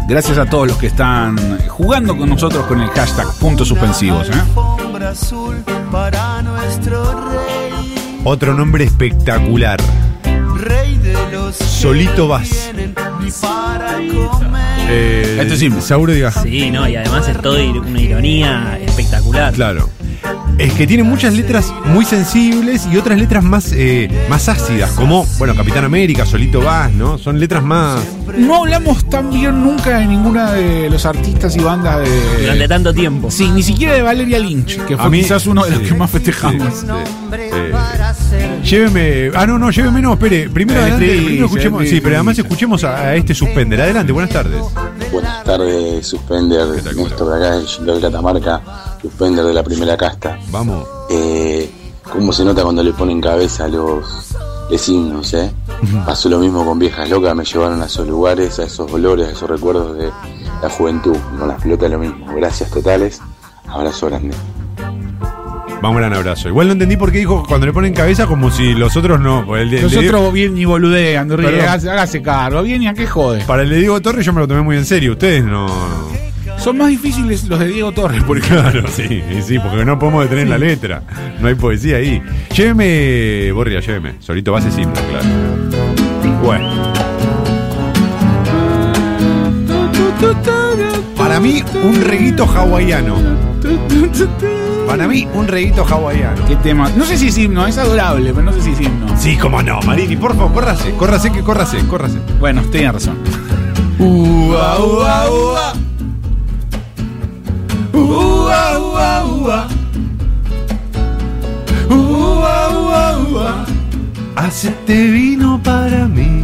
Gracias 0.08 0.38
a 0.38 0.46
todos 0.46 0.68
los 0.68 0.78
que 0.78 0.88
están 0.88 1.38
jugando 1.68 2.18
con 2.18 2.30
nosotros 2.30 2.66
con 2.66 2.82
el 2.82 2.90
hashtag 2.90 3.28
puntos 3.40 3.68
suspensivos. 3.68 4.30
¿eh? 4.30 4.34
Alfombra 4.34 5.10
azul 5.10 5.64
para 5.92 6.42
nuestro 6.42 7.30
rey. 7.30 7.96
Otro 8.24 8.54
nombre 8.54 8.84
espectacular. 8.86 9.80
Rey 10.56 10.98
de 10.98 11.14
los 11.32 11.56
Solito 11.56 12.28
vas. 12.28 12.72
Para 13.42 13.94
comer. 13.96 14.88
Eh, 14.90 15.38
Este 15.42 15.54
es 15.56 15.62
himno. 15.62 15.82
Sauro 15.82 16.14
diga. 16.14 16.32
Sí, 16.32 16.72
no, 16.72 16.88
y 16.88 16.96
además 16.96 17.28
es 17.28 17.40
todo 17.42 17.60
ir- 17.60 17.80
una 17.80 18.02
ironía 18.02 18.80
espectacular. 18.86 19.54
Claro. 19.54 19.90
Es 20.58 20.74
que 20.74 20.88
tiene 20.88 21.04
muchas 21.04 21.34
letras 21.36 21.72
muy 21.86 22.04
sensibles 22.04 22.88
y 22.92 22.98
otras 22.98 23.20
letras 23.20 23.44
más, 23.44 23.72
eh, 23.74 24.10
más 24.30 24.50
ácidas, 24.50 24.90
como, 24.92 25.26
bueno, 25.38 25.56
Capitán 25.56 25.84
América, 25.86 26.26
Solito 26.26 26.62
Vas, 26.62 26.92
¿no? 26.94 27.18
Son 27.20 27.40
letras 27.40 27.64
más. 27.64 28.00
No 28.36 28.56
hablamos 28.58 29.10
tan 29.10 29.30
bien 29.32 29.64
nunca 29.64 30.00
de 30.00 30.06
ninguna 30.06 30.54
de 30.54 30.90
los 30.90 31.06
artistas 31.06 31.56
y 31.56 31.60
bandas 31.60 32.00
de. 32.00 32.42
Durante 32.42 32.68
tanto 32.68 32.94
tiempo. 32.94 33.32
Sí, 33.32 33.50
ni 33.52 33.64
siquiera 33.64 33.94
de 33.94 34.02
Valeria 34.02 34.40
Lynch, 34.40 34.78
que 34.86 34.94
A 34.96 34.98
fue 34.98 35.10
mí- 35.10 35.22
quizás 35.22 35.46
uno 35.48 35.64
de 35.64 35.72
los 35.72 35.80
sí, 35.80 35.86
que 35.86 35.94
más 35.96 36.10
festejamos. 36.12 36.74
sí, 36.74 36.86
sí. 38.30 38.38
Lléveme. 38.70 39.32
Ah, 39.36 39.46
no, 39.48 39.58
no, 39.58 39.72
lléveme, 39.72 40.02
no, 40.02 40.14
espere. 40.14 40.50
Primero, 40.50 40.80
El 40.80 40.94
adelante, 40.94 41.24
primero 41.26 41.46
escuchemos. 41.46 41.88
Sí, 41.88 42.02
pero 42.02 42.16
además 42.16 42.38
escuchemos 42.38 42.84
a, 42.84 42.98
a 42.98 43.16
este 43.16 43.34
suspender. 43.34 43.82
Adelante, 43.82 44.12
buenas 44.12 44.32
tardes. 44.32 44.62
Buenas 45.12 45.44
tardes, 45.44 46.06
Suspender, 46.06 46.68
¿Qué 46.76 46.82
tal, 46.82 46.96
Néstor 46.98 47.40
de 47.40 47.48
acá 47.48 47.58
de 47.94 48.02
Catamarca, 48.02 48.62
Suspender 49.02 49.46
de 49.46 49.54
la 49.54 49.64
primera 49.64 49.96
casta. 49.96 50.38
Vamos. 50.52 50.86
Eh, 51.10 51.72
¿Cómo 52.12 52.32
se 52.34 52.44
nota 52.46 52.64
cuando 52.64 52.84
le 52.84 52.92
ponen 52.94 53.22
cabeza 53.22 53.66
a 53.66 53.68
los 53.70 54.27
vecinos, 54.70 55.34
eh? 55.34 55.52
Pasó 56.06 56.30
lo 56.30 56.40
mismo 56.40 56.66
con 56.66 56.80
Viejas 56.80 57.10
Locas, 57.10 57.36
me 57.36 57.44
llevaron 57.46 57.82
a 57.82 57.86
esos 57.86 58.08
lugares, 58.08 58.60
a 58.60 58.64
esos 58.64 58.92
olores, 58.92 59.28
a 59.28 59.32
esos 59.32 59.50
recuerdos 59.50 59.98
de 59.98 60.10
la 60.62 60.70
juventud. 60.70 61.16
Con 61.40 61.48
las 61.48 61.62
pelotas 61.62 61.90
lo 61.92 62.00
mismo. 62.00 62.26
Gracias 62.36 62.70
totales, 62.72 63.22
abrazo 63.68 64.08
grande. 64.08 64.36
Vamos, 65.80 65.98
gran 66.00 66.12
abrazo. 66.14 66.50
Igual 66.50 66.68
no 66.68 66.74
entendí 66.74 66.98
por 66.98 67.12
qué 67.12 67.20
dijo 67.20 67.44
cuando 67.48 67.68
le 67.68 67.72
ponen 67.74 67.94
cabeza 67.94 68.26
como 68.26 68.50
si 68.50 68.74
los 68.74 68.98
otros 68.98 69.20
no. 69.20 69.56
el 69.56 69.70
de- 69.70 69.80
el 69.82 69.90
de- 69.92 69.96
Nosotros 69.96 70.34
bien 70.34 70.58
y 70.58 70.66
boludean, 70.66 71.32
hágase, 71.32 72.22
cargo, 72.24 72.64
bien 72.64 72.82
y 72.82 72.88
a 72.88 72.96
qué 72.96 73.06
jode. 73.06 73.44
para 73.46 73.62
el 73.62 73.70
de 73.70 73.78
Diego 73.78 74.02
Torres 74.02 74.26
yo 74.26 74.34
me 74.34 74.40
lo 74.40 74.48
tomé 74.48 74.62
muy 74.64 74.76
en 74.76 74.86
serio. 74.86 75.12
Ustedes 75.12 75.44
no. 75.46 75.68
Son 76.68 76.78
más 76.78 76.90
difíciles 76.90 77.48
los 77.48 77.60
de 77.60 77.70
Diego 77.70 77.94
Torres, 77.94 78.22
porque 78.28 78.42
Claro, 78.46 78.84
sí, 78.90 79.24
sí, 79.42 79.58
porque 79.58 79.86
no 79.86 79.98
podemos 79.98 80.24
detener 80.26 80.50
la 80.50 80.58
letra. 80.58 81.02
No 81.40 81.48
hay 81.48 81.56
poesía 81.56 81.96
ahí. 81.96 82.22
Lléveme, 82.54 83.54
Borria, 83.54 83.80
lléveme. 83.80 84.16
Solito 84.20 84.52
base 84.52 84.70
simple, 84.70 85.02
claro. 85.10 85.26
Bueno. 86.44 86.92
Para 91.16 91.40
mí, 91.40 91.64
un 91.86 92.02
reguito 92.02 92.44
hawaiano. 92.44 93.16
Para 94.86 95.08
mí, 95.08 95.26
un 95.36 95.48
reguito 95.48 95.86
hawaiano. 95.86 96.46
qué 96.48 96.58
tema. 96.58 96.90
No 96.98 97.06
sé 97.06 97.18
si 97.18 97.30
es 97.30 97.38
himno, 97.38 97.66
es 97.66 97.78
adorable, 97.78 98.34
pero 98.34 98.44
no 98.44 98.52
sé 98.52 98.62
si 98.62 98.72
es 98.72 98.82
himno. 98.82 99.18
Sí, 99.18 99.38
cómo 99.38 99.64
no, 99.64 99.80
Marini, 99.84 100.18
por 100.18 100.36
favor, 100.36 100.52
córrase, 100.52 100.92
córrase, 100.96 101.32
que 101.32 101.44
córrase, 101.44 101.78
córrase. 101.88 102.18
Bueno, 102.42 102.62
tenía 102.64 102.92
razón. 102.92 103.16
Ua, 104.00 104.84
ua, 104.84 105.32
ua. 105.32 105.74
Ua, 107.98 108.78
ua, 108.80 109.26
ua. 109.26 109.68
Ua, 111.90 112.70
ua, 112.70 113.18
ua. 113.32 113.66
Hacete 114.36 115.08
vino 115.08 115.60
para 115.64 116.06
mí. 116.08 116.44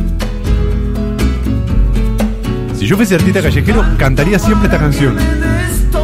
Si 2.75 2.87
yo 2.87 2.95
fuese 2.97 3.15
artista 3.15 3.41
callejero, 3.41 3.85
cantaría 3.97 4.39
siempre 4.39 4.65
esta 4.67 4.79
canción. 4.79 5.15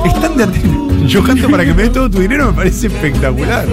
Es 0.06 0.22
tan 0.22 0.38
de 0.38 0.44
artista. 0.44 0.70
Yo 1.08 1.24
canto 1.24 1.50
para 1.50 1.66
que 1.66 1.74
me 1.74 1.82
des 1.84 1.92
todo 1.94 2.10
tu 2.10 2.20
dinero, 2.20 2.48
me 2.48 2.54
parece 2.54 2.88
espectacular. 2.88 3.66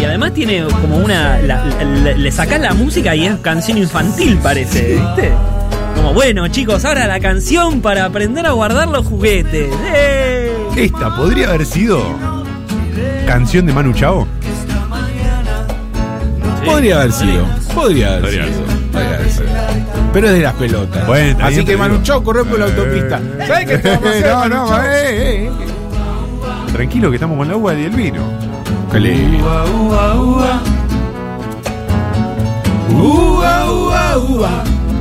Y 0.00 0.04
además 0.04 0.32
tiene 0.32 0.64
como 0.80 0.96
una. 0.96 1.38
la- 1.38 1.64
la- 1.66 2.12
le 2.14 2.32
sacás 2.32 2.60
la 2.60 2.72
música 2.72 3.14
y 3.14 3.26
es 3.26 3.36
canción 3.40 3.76
infantil, 3.78 4.38
parece, 4.42 4.94
¿viste? 4.96 5.32
Como, 5.94 6.14
bueno, 6.14 6.48
chicos, 6.48 6.84
ahora 6.86 7.06
la 7.06 7.20
canción 7.20 7.80
para 7.82 8.06
aprender 8.06 8.46
a 8.46 8.52
guardar 8.52 8.88
los 8.88 9.06
juguetes. 9.06 9.68
¡Eh! 9.94 10.43
Esta 10.76 11.14
podría 11.14 11.50
haber 11.50 11.64
sido 11.64 12.02
canción 13.26 13.66
de 13.66 13.72
Manu 13.72 13.92
Chao. 13.92 14.26
Podría 16.64 16.96
haber 16.96 17.12
sido. 17.12 17.46
Podría 17.74 18.08
haber 18.08 18.22
Podría 18.22 18.46
sido. 18.46 18.64
haber 18.64 18.90
Podría 18.90 19.14
haber 19.14 19.30
sido. 19.30 19.46
Pero 20.12 20.26
es 20.28 20.32
de 20.32 20.40
las 20.40 20.54
pelotas. 20.54 21.06
Bueno, 21.06 21.44
Así 21.44 21.56
que 21.58 21.64
te 21.64 21.76
Manu 21.76 21.94
digo. 21.94 22.04
Chao 22.04 22.24
corre 22.24 22.44
por 22.44 22.58
la 22.58 22.64
autopista. 22.66 23.18
Eh, 23.18 23.66
eh, 24.84 25.46
eh. 25.46 25.50
Tranquilo 26.72 27.10
que 27.10 27.16
estamos 27.16 27.38
con 27.38 27.46
la 27.46 27.54
agua 27.54 27.74
y 27.74 27.84
el 27.84 27.90
vino. 27.90 28.22
Qué 28.90 29.00
lindo. 29.00 29.48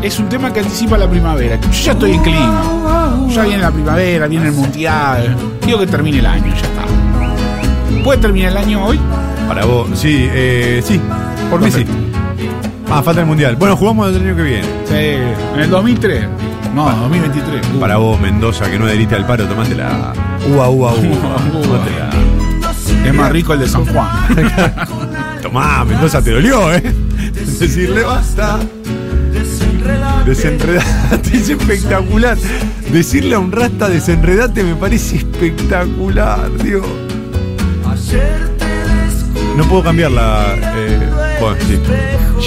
Es 0.04 0.20
un 0.20 0.30
tema 0.30 0.52
que 0.52 0.60
anticipa 0.60 0.98
la 0.98 1.10
primavera. 1.10 1.60
Yo 1.60 1.70
ya 1.72 1.92
estoy 1.94 2.12
en 2.12 2.22
clima. 2.22 3.03
Ya 3.34 3.44
viene 3.44 3.64
la 3.64 3.72
primavera, 3.72 4.28
viene 4.28 4.48
el 4.50 4.54
mundial. 4.54 5.36
Quiero 5.62 5.80
que 5.80 5.88
termine 5.88 6.20
el 6.20 6.26
año, 6.26 6.54
ya 6.54 6.68
está. 6.68 8.04
¿Puede 8.04 8.22
terminar 8.22 8.52
el 8.52 8.58
año 8.58 8.86
hoy? 8.86 9.00
Para 9.48 9.66
vos, 9.66 9.90
sí, 9.96 10.30
eh, 10.32 10.84
sí, 10.86 11.02
por 11.50 11.60
mí 11.60 11.72
sí. 11.72 11.84
Ah, 12.92 13.02
falta 13.02 13.22
el 13.22 13.28
mundial. 13.28 13.56
Bueno, 13.56 13.76
jugamos 13.76 14.16
el 14.16 14.22
año 14.22 14.36
que 14.36 14.44
viene. 14.44 14.64
Sí. 14.86 14.96
¿En 15.56 15.62
el 15.62 15.70
2003? 15.70 16.28
No, 16.76 16.86
2023. 16.92 17.62
Uh. 17.74 17.80
Para 17.80 17.98
vos, 17.98 18.20
Mendoza, 18.20 18.70
que 18.70 18.78
no 18.78 18.86
adheriste 18.86 19.16
al 19.16 19.26
paro, 19.26 19.46
tomátela. 19.46 20.14
Uva, 20.48 20.70
uva, 20.70 20.94
uva. 20.94 21.38
Tómatela. 21.62 22.10
Es 23.04 23.14
más 23.16 23.32
rico 23.32 23.54
el 23.54 23.62
de 23.62 23.68
San 23.68 23.86
Juan. 23.86 24.10
Tomá, 25.42 25.84
Mendoza, 25.86 26.22
te 26.22 26.32
dolió, 26.32 26.72
¿eh? 26.72 26.84
Decirle 27.60 28.04
basta. 28.04 28.60
Desenredate 30.26 31.38
es 31.38 31.50
espectacular. 31.50 32.38
Decirle 32.94 33.34
a 33.34 33.40
un 33.40 33.52
rasta 33.52 33.90
desenredate 33.90 34.64
me 34.64 34.76
parece 34.76 35.16
espectacular, 35.16 36.48
Dios. 36.64 36.86
No 39.58 39.64
puedo 39.68 39.84
cambiarla. 39.84 40.56
Eh, 40.76 41.10
bueno, 41.42 41.58
sí. 41.68 41.80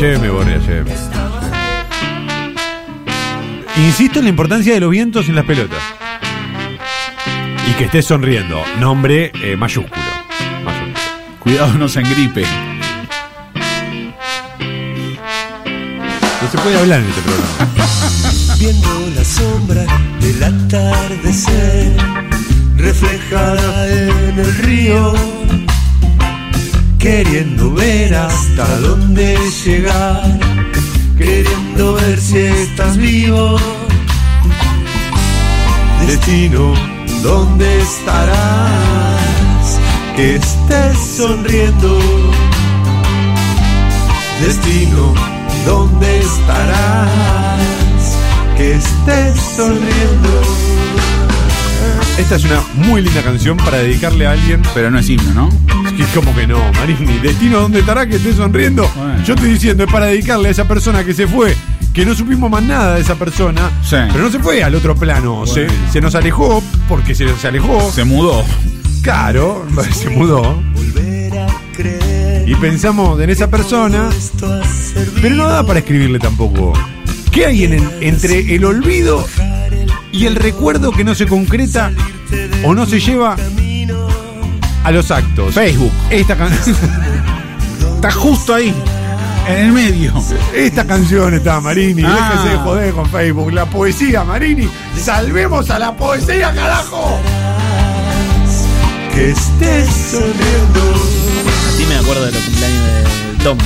Lléveme, 0.01 0.31
Borrea, 0.31 0.59
lléveme. 0.59 0.93
Insisto 3.77 4.21
en 4.21 4.27
la 4.27 4.29
importancia 4.31 4.73
de 4.73 4.79
los 4.79 4.91
vientos 4.91 5.29
en 5.29 5.35
las 5.35 5.45
pelotas. 5.45 5.83
Y 7.69 7.73
que 7.73 7.87
estés 7.87 8.07
sonriendo. 8.07 8.63
Nombre 8.79 9.33
eh, 9.43 9.57
mayúsculo. 9.57 10.01
Mayúsculo. 10.65 11.39
Cuidado, 11.41 11.73
no 11.75 11.89
se 11.89 11.99
engripe. 11.99 12.45
No 16.41 16.51
se 16.53 16.59
puede 16.59 16.79
hablar 16.79 17.01
en 17.01 17.09
este 17.09 17.23
programa. 17.23 18.57
Viendo 18.61 19.11
la 19.17 19.25
sombra 19.25 19.87
del 20.27 20.43
atardecer 20.43 21.97
reflejada 22.77 23.87
en 23.89 24.39
el 24.39 24.55
río, 24.57 25.13
queriendo 26.99 27.73
ver 27.73 28.13
hasta 28.15 28.65
dónde 28.81 29.39
llegar, 29.65 30.39
queriendo 31.17 31.95
ver 31.95 32.19
si 32.19 32.39
estás 32.39 32.97
vivo. 32.97 33.57
Destino, 36.07 36.75
¿dónde 37.23 37.83
estarás? 37.83 39.79
Que 40.17 40.37
estés 40.37 40.99
sonriendo. 41.19 41.99
Destino, 44.41 45.15
¿dónde 45.65 46.19
estarás? 46.19 47.76
Que 48.57 48.73
estés 48.75 49.37
sonriendo. 49.57 50.43
Esta 52.19 52.37
es 52.37 52.45
una 52.45 52.63
muy 52.75 53.03
linda 53.03 53.23
canción 53.23 53.57
para 53.59 53.79
dedicarle 53.79 54.27
a 54.27 54.33
alguien. 54.33 54.63
Pero 54.75 54.91
no 54.91 54.99
es 54.99 55.09
himno, 55.09 55.33
¿no? 55.35 55.49
Es 55.87 55.93
que 55.93 56.05
como 56.19 56.35
que 56.35 56.47
no, 56.47 56.59
Marini. 56.73 57.19
Destino, 57.19 57.61
¿dónde 57.61 57.81
estará 57.81 58.07
que 58.07 58.17
esté 58.17 58.33
sonriendo? 58.33 58.91
Bueno. 58.97 59.23
Yo 59.25 59.35
estoy 59.35 59.51
diciendo, 59.51 59.85
es 59.85 59.93
para 59.93 60.07
dedicarle 60.07 60.49
a 60.49 60.51
esa 60.53 60.67
persona 60.67 61.05
que 61.05 61.13
se 61.13 61.27
fue, 61.27 61.55
que 61.93 62.07
no 62.07 62.15
supimos 62.15 62.51
más 62.51 62.63
nada 62.63 62.95
de 62.95 63.03
esa 63.03 63.15
persona, 63.17 63.71
Sí. 63.83 63.97
pero 64.13 64.25
no 64.25 64.31
se 64.31 64.39
fue 64.39 64.63
al 64.65 64.75
otro 64.75 64.95
plano. 64.97 65.47
Se, 65.47 65.67
se 65.93 66.01
nos 66.01 66.15
alejó 66.15 66.63
porque 66.89 67.15
se, 67.15 67.29
se 67.37 67.49
alejó. 67.49 67.91
Se 67.93 68.05
mudó. 68.05 68.43
Claro, 69.03 69.67
se 69.93 70.09
mudó. 70.09 70.61
Volver 70.75 71.39
a 71.39 71.47
creer. 71.77 72.49
Y 72.49 72.55
pensamos 72.55 73.21
en 73.21 73.29
esa 73.31 73.51
persona, 73.51 74.09
pero 75.21 75.35
no 75.35 75.47
da 75.49 75.65
para 75.67 75.81
escribirle 75.81 76.19
tampoco. 76.19 76.73
¿Qué 77.37 77.45
hay 77.45 77.65
en 77.65 77.75
el- 77.75 78.03
entre 78.03 78.55
el 78.55 78.65
olvido 78.65 79.23
y 80.11 80.25
el 80.25 80.37
recuerdo 80.37 80.91
que 80.91 81.05
no 81.05 81.15
se 81.15 81.27
concreta 81.27 81.93
o 82.65 82.73
no 82.75 82.87
se 82.87 82.99
lleva 82.99 83.37
a 84.83 84.91
los 84.91 85.11
actos? 85.11 85.53
Facebook. 85.55 85.93
Esta 86.09 86.35
canción. 86.35 86.75
Está 87.97 88.11
justo 88.11 88.55
ahí. 88.55 88.73
En 89.49 89.67
el 89.67 89.73
medio. 89.73 90.15
Esta 90.55 90.87
canción 90.87 91.35
está, 91.35 91.61
Marini. 91.61 92.03
Ah. 92.07 92.31
Déjese 92.33 92.49
de 92.57 92.57
joder 92.65 92.95
con 92.95 93.09
Facebook. 93.11 93.53
La 93.53 93.67
poesía, 93.67 94.25
Marini. 94.25 94.69
Salvemos 94.99 95.69
a 95.69 95.79
la 95.79 95.95
poesía, 95.95 96.55
carajo. 96.55 97.21
que 99.15 99.31
estés 99.31 99.89
sonriendo. 100.11 100.95
Así 101.69 101.85
me 101.87 101.97
acuerdo 101.97 102.25
de 102.25 102.33
los 102.33 102.43
cumpleaños 102.43 102.85
de 103.39 103.45
Tom. 103.45 103.59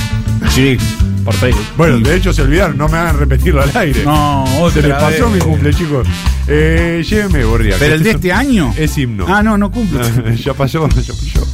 Sí. 0.53 0.77
Por 1.25 1.33
Facebook. 1.35 1.65
Bueno, 1.77 1.99
de 1.99 2.15
hecho 2.15 2.33
se 2.33 2.41
olvidaron. 2.41 2.77
No 2.77 2.87
me 2.87 2.97
hagan 2.97 3.17
repetirlo 3.19 3.61
al 3.61 3.75
aire. 3.77 4.03
No, 4.03 4.43
Se 4.47 4.61
otra 4.61 4.81
les 4.81 4.93
pasó 4.97 5.25
vez. 5.29 5.33
mi 5.35 5.39
cumple, 5.39 5.73
chicos. 5.73 6.07
Eh, 6.47 7.03
lléveme, 7.07 7.43
Borria. 7.45 7.75
¿Pero 7.77 7.95
el 7.95 8.03
de 8.03 8.09
es- 8.09 8.15
este 8.15 8.31
año? 8.31 8.73
Es 8.77 8.97
himno. 8.97 9.25
Ah, 9.27 9.43
no, 9.43 9.57
no 9.57 9.71
cumple. 9.71 10.01
ya 10.43 10.53
pasó, 10.53 10.87
ya 10.89 11.13
pasó. 11.13 11.47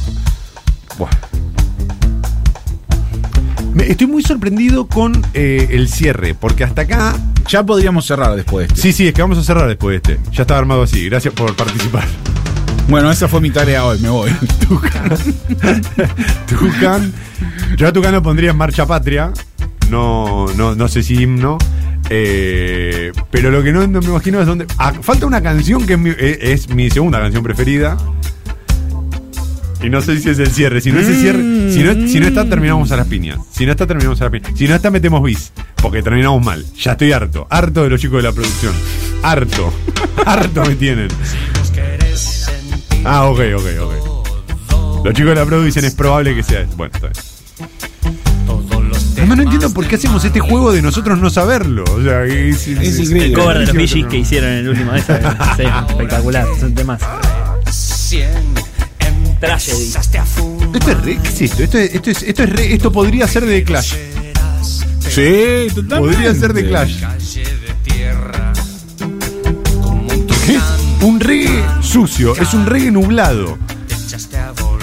Buah. 0.98 1.10
Me- 3.74 3.90
estoy 3.90 4.06
muy 4.06 4.22
sorprendido 4.22 4.86
con 4.86 5.22
eh, 5.34 5.68
el 5.70 5.88
cierre, 5.88 6.34
porque 6.34 6.64
hasta 6.64 6.82
acá. 6.82 7.14
Ya 7.48 7.62
podríamos 7.64 8.04
cerrar 8.06 8.34
después 8.36 8.68
de 8.68 8.74
este. 8.74 8.82
Sí, 8.88 8.92
sí, 8.92 9.08
es 9.08 9.14
que 9.14 9.22
vamos 9.22 9.38
a 9.38 9.42
cerrar 9.44 9.68
después 9.68 10.02
de 10.02 10.14
este. 10.14 10.30
Ya 10.32 10.42
estaba 10.42 10.60
armado 10.60 10.82
así. 10.82 11.08
Gracias 11.08 11.32
por 11.32 11.54
participar. 11.56 12.04
Bueno, 12.88 13.10
esa 13.10 13.26
fue 13.28 13.40
mi 13.40 13.50
tarea 13.50 13.84
hoy, 13.84 13.98
me 14.00 14.08
voy. 14.10 14.30
Tucán. 16.46 17.12
Yo 17.76 17.88
a 17.88 17.92
Tucán 17.92 18.12
lo 18.12 18.22
pondría 18.22 18.50
en 18.50 18.56
Marcha 18.56 18.86
Patria. 18.86 19.32
No, 19.90 20.46
no, 20.56 20.74
no 20.74 20.88
sé 20.88 21.02
si 21.02 21.22
himno. 21.22 21.58
Eh, 22.10 23.12
pero 23.30 23.50
lo 23.50 23.62
que 23.62 23.72
no, 23.72 23.86
me 23.86 24.06
imagino 24.06 24.40
es 24.40 24.46
dónde. 24.46 24.66
Ah, 24.78 24.92
falta 25.00 25.26
una 25.26 25.42
canción 25.42 25.86
que 25.86 25.94
es 25.94 25.98
mi, 25.98 26.10
eh, 26.10 26.38
es 26.40 26.68
mi 26.68 26.90
segunda 26.90 27.20
canción 27.20 27.42
preferida. 27.42 27.96
Y 29.82 29.90
no 29.90 30.00
sé 30.00 30.18
si 30.18 30.30
es 30.30 30.38
el 30.38 30.50
cierre. 30.50 30.80
Si 30.80 30.90
no 30.90 31.00
es 31.00 31.08
el 31.08 31.16
cierre. 31.16 31.72
Si 31.72 31.82
no, 31.82 32.08
si 32.08 32.20
no 32.20 32.26
está, 32.26 32.48
terminamos 32.48 32.90
a 32.90 32.96
las 32.96 33.06
piñas. 33.06 33.38
Si 33.52 33.64
no 33.64 33.72
está, 33.72 33.86
terminamos 33.86 34.20
a 34.20 34.24
las 34.24 34.32
piñas. 34.32 34.52
Si 34.56 34.66
no 34.66 34.74
está, 34.74 34.90
metemos 34.90 35.22
bis. 35.22 35.52
Porque 35.80 36.02
terminamos 36.02 36.44
mal. 36.44 36.64
Ya 36.76 36.92
estoy 36.92 37.12
harto. 37.12 37.46
Harto 37.48 37.84
de 37.84 37.90
los 37.90 38.00
chicos 38.00 38.18
de 38.18 38.28
la 38.28 38.32
producción. 38.32 38.74
Harto. 39.22 39.72
harto 40.26 40.64
me 40.64 40.74
tienen. 40.74 41.08
Ah, 43.04 43.26
ok, 43.26 43.40
ok, 43.56 43.66
ok. 43.80 45.04
Los 45.04 45.14
chicos 45.14 45.30
de 45.30 45.34
la 45.36 45.46
Pro 45.46 45.62
dicen 45.62 45.84
es 45.84 45.94
probable 45.94 46.34
que 46.34 46.42
sea. 46.42 46.66
Bueno, 46.76 46.92
está 46.94 47.08
bien. 47.08 48.27
Además 49.28 49.44
no 49.44 49.52
entiendo 49.52 49.74
por 49.74 49.86
qué 49.86 49.96
hacemos 49.96 50.24
este 50.24 50.40
juego 50.40 50.72
de 50.72 50.80
nosotros 50.80 51.18
no 51.18 51.28
saberlo. 51.28 51.84
O 51.84 52.02
sea, 52.02 52.24
es, 52.24 52.66
Es 52.66 52.98
El 52.98 53.04
increíble. 53.04 53.32
cover 53.34 53.58
de 53.58 53.66
los 53.74 53.96
¿no? 53.96 54.08
que 54.08 54.16
hicieron 54.16 54.50
en 54.50 54.56
el 54.60 54.68
último 54.70 54.92
de 54.92 55.00
esa. 55.00 55.54
sí, 55.56 55.62
espectacular. 55.90 56.46
Son 56.58 56.74
temas. 56.74 57.00
Tragedy. 59.38 59.92
Esto 60.74 60.90
es 60.90 61.02
re, 61.04 61.18
¿qué 61.22 61.28
es 61.28 61.40
esto? 61.42 61.62
Esto, 61.62 61.78
es, 61.78 61.94
esto, 61.94 62.10
es, 62.10 62.22
esto, 62.22 62.42
es 62.42 62.50
re- 62.50 62.72
esto 62.74 62.90
podría 62.90 63.28
ser 63.28 63.44
de 63.44 63.62
Clash. 63.64 63.94
Sí, 64.62 65.66
totalmente. 65.74 65.98
Podría 66.16 66.34
ser 66.34 66.54
de 66.54 66.66
Clash. 66.66 67.02
Es 70.48 70.62
un 71.02 71.20
reggae 71.20 71.62
sucio, 71.82 72.34
es 72.34 72.54
un 72.54 72.64
reggae 72.66 72.90
nublado. 72.90 73.58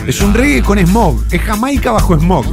Es 0.07 0.21
un 0.21 0.33
reggae 0.35 0.61
con 0.61 0.77
smog, 0.85 1.23
es 1.31 1.41
Jamaica 1.41 1.91
bajo 1.91 2.15
smog. 2.17 2.45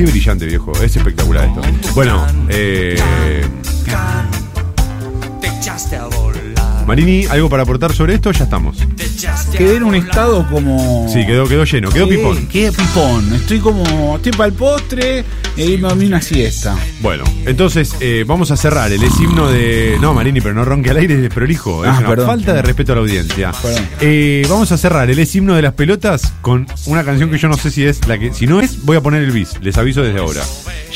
Qué 0.00 0.06
brillante 0.06 0.46
viejo, 0.46 0.72
es 0.82 0.96
espectacular 0.96 1.46
esto. 1.46 1.60
Bueno, 1.94 2.26
eh, 2.48 2.98
Marini, 6.90 7.24
¿algo 7.26 7.48
para 7.48 7.62
aportar 7.62 7.92
sobre 7.94 8.14
esto? 8.14 8.32
Ya 8.32 8.42
estamos. 8.42 8.76
Quedé 9.56 9.76
en 9.76 9.84
un 9.84 9.94
estado 9.94 10.44
como. 10.50 11.06
Sí, 11.08 11.24
quedó, 11.24 11.46
quedó 11.46 11.62
lleno, 11.64 11.88
quedó 11.88 12.06
Sí, 12.08 12.16
pipón. 12.16 12.46
Quedé 12.48 12.72
pipón. 12.72 13.32
Estoy 13.32 13.60
como. 13.60 14.16
Estoy 14.16 14.32
para 14.32 14.46
el 14.46 14.54
postre 14.54 15.24
e 15.56 15.64
irme 15.64 15.86
a 15.86 15.90
dormir 15.90 16.08
una 16.08 16.20
siesta. 16.20 16.74
Bueno, 17.00 17.22
entonces 17.46 17.94
eh, 18.00 18.24
vamos 18.26 18.50
a 18.50 18.56
cerrar 18.56 18.90
el 18.90 19.00
es 19.04 19.20
himno 19.20 19.48
de. 19.52 19.98
No, 20.00 20.12
Marini, 20.14 20.40
pero 20.40 20.52
no 20.52 20.64
ronque 20.64 20.90
al 20.90 20.96
aire, 20.96 21.14
es 21.14 21.22
desprolijo. 21.22 21.84
Es 21.84 21.92
Ah, 21.92 21.98
una 22.00 22.08
perdón. 22.08 22.26
falta 22.26 22.54
de 22.54 22.62
respeto 22.62 22.90
a 22.90 22.96
la 22.96 23.02
audiencia. 23.02 23.52
Eh, 24.00 24.44
vamos 24.48 24.72
a 24.72 24.76
cerrar 24.76 25.08
el 25.08 25.18
es 25.20 25.32
himno 25.36 25.54
de 25.54 25.62
las 25.62 25.74
pelotas 25.74 26.32
con 26.40 26.66
una 26.86 27.04
canción 27.04 27.30
que 27.30 27.38
yo 27.38 27.46
no 27.46 27.56
sé 27.56 27.70
si 27.70 27.84
es 27.84 28.04
la 28.08 28.18
que. 28.18 28.34
Si 28.34 28.48
no 28.48 28.60
es, 28.60 28.84
voy 28.84 28.96
a 28.96 29.00
poner 29.00 29.22
el 29.22 29.30
bis. 29.30 29.50
Les 29.62 29.78
aviso 29.78 30.02
desde 30.02 30.18
ahora. 30.18 30.42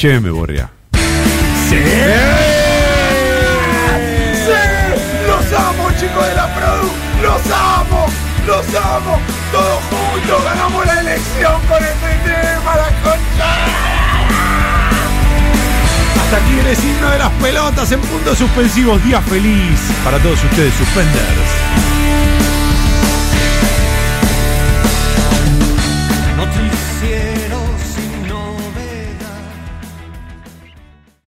Llévenme, 0.03 0.30
Borria. 0.30 0.70
¡Los 0.92 2.53
¡Los 8.47 8.66
amo! 8.74 9.18
¡Todos 9.53 9.82
juntos 9.84 10.45
ganamos 10.45 10.84
la 10.84 11.01
elección 11.01 11.62
con 11.66 11.82
este 11.82 12.09
tema, 12.24 12.76
la 12.76 12.88
concha! 13.03 13.51
Hasta 16.22 16.36
aquí 16.36 16.59
el 16.61 16.66
es 16.66 16.84
himno 16.84 17.11
de 17.11 17.18
las 17.18 17.30
pelotas 17.30 17.92
en 17.92 18.01
puntos 18.01 18.36
suspensivos. 18.36 19.03
Día 19.03 19.22
feliz 19.22 19.80
para 20.05 20.18
todos 20.18 20.45
ustedes, 20.45 20.74
suspenders. 20.74 21.64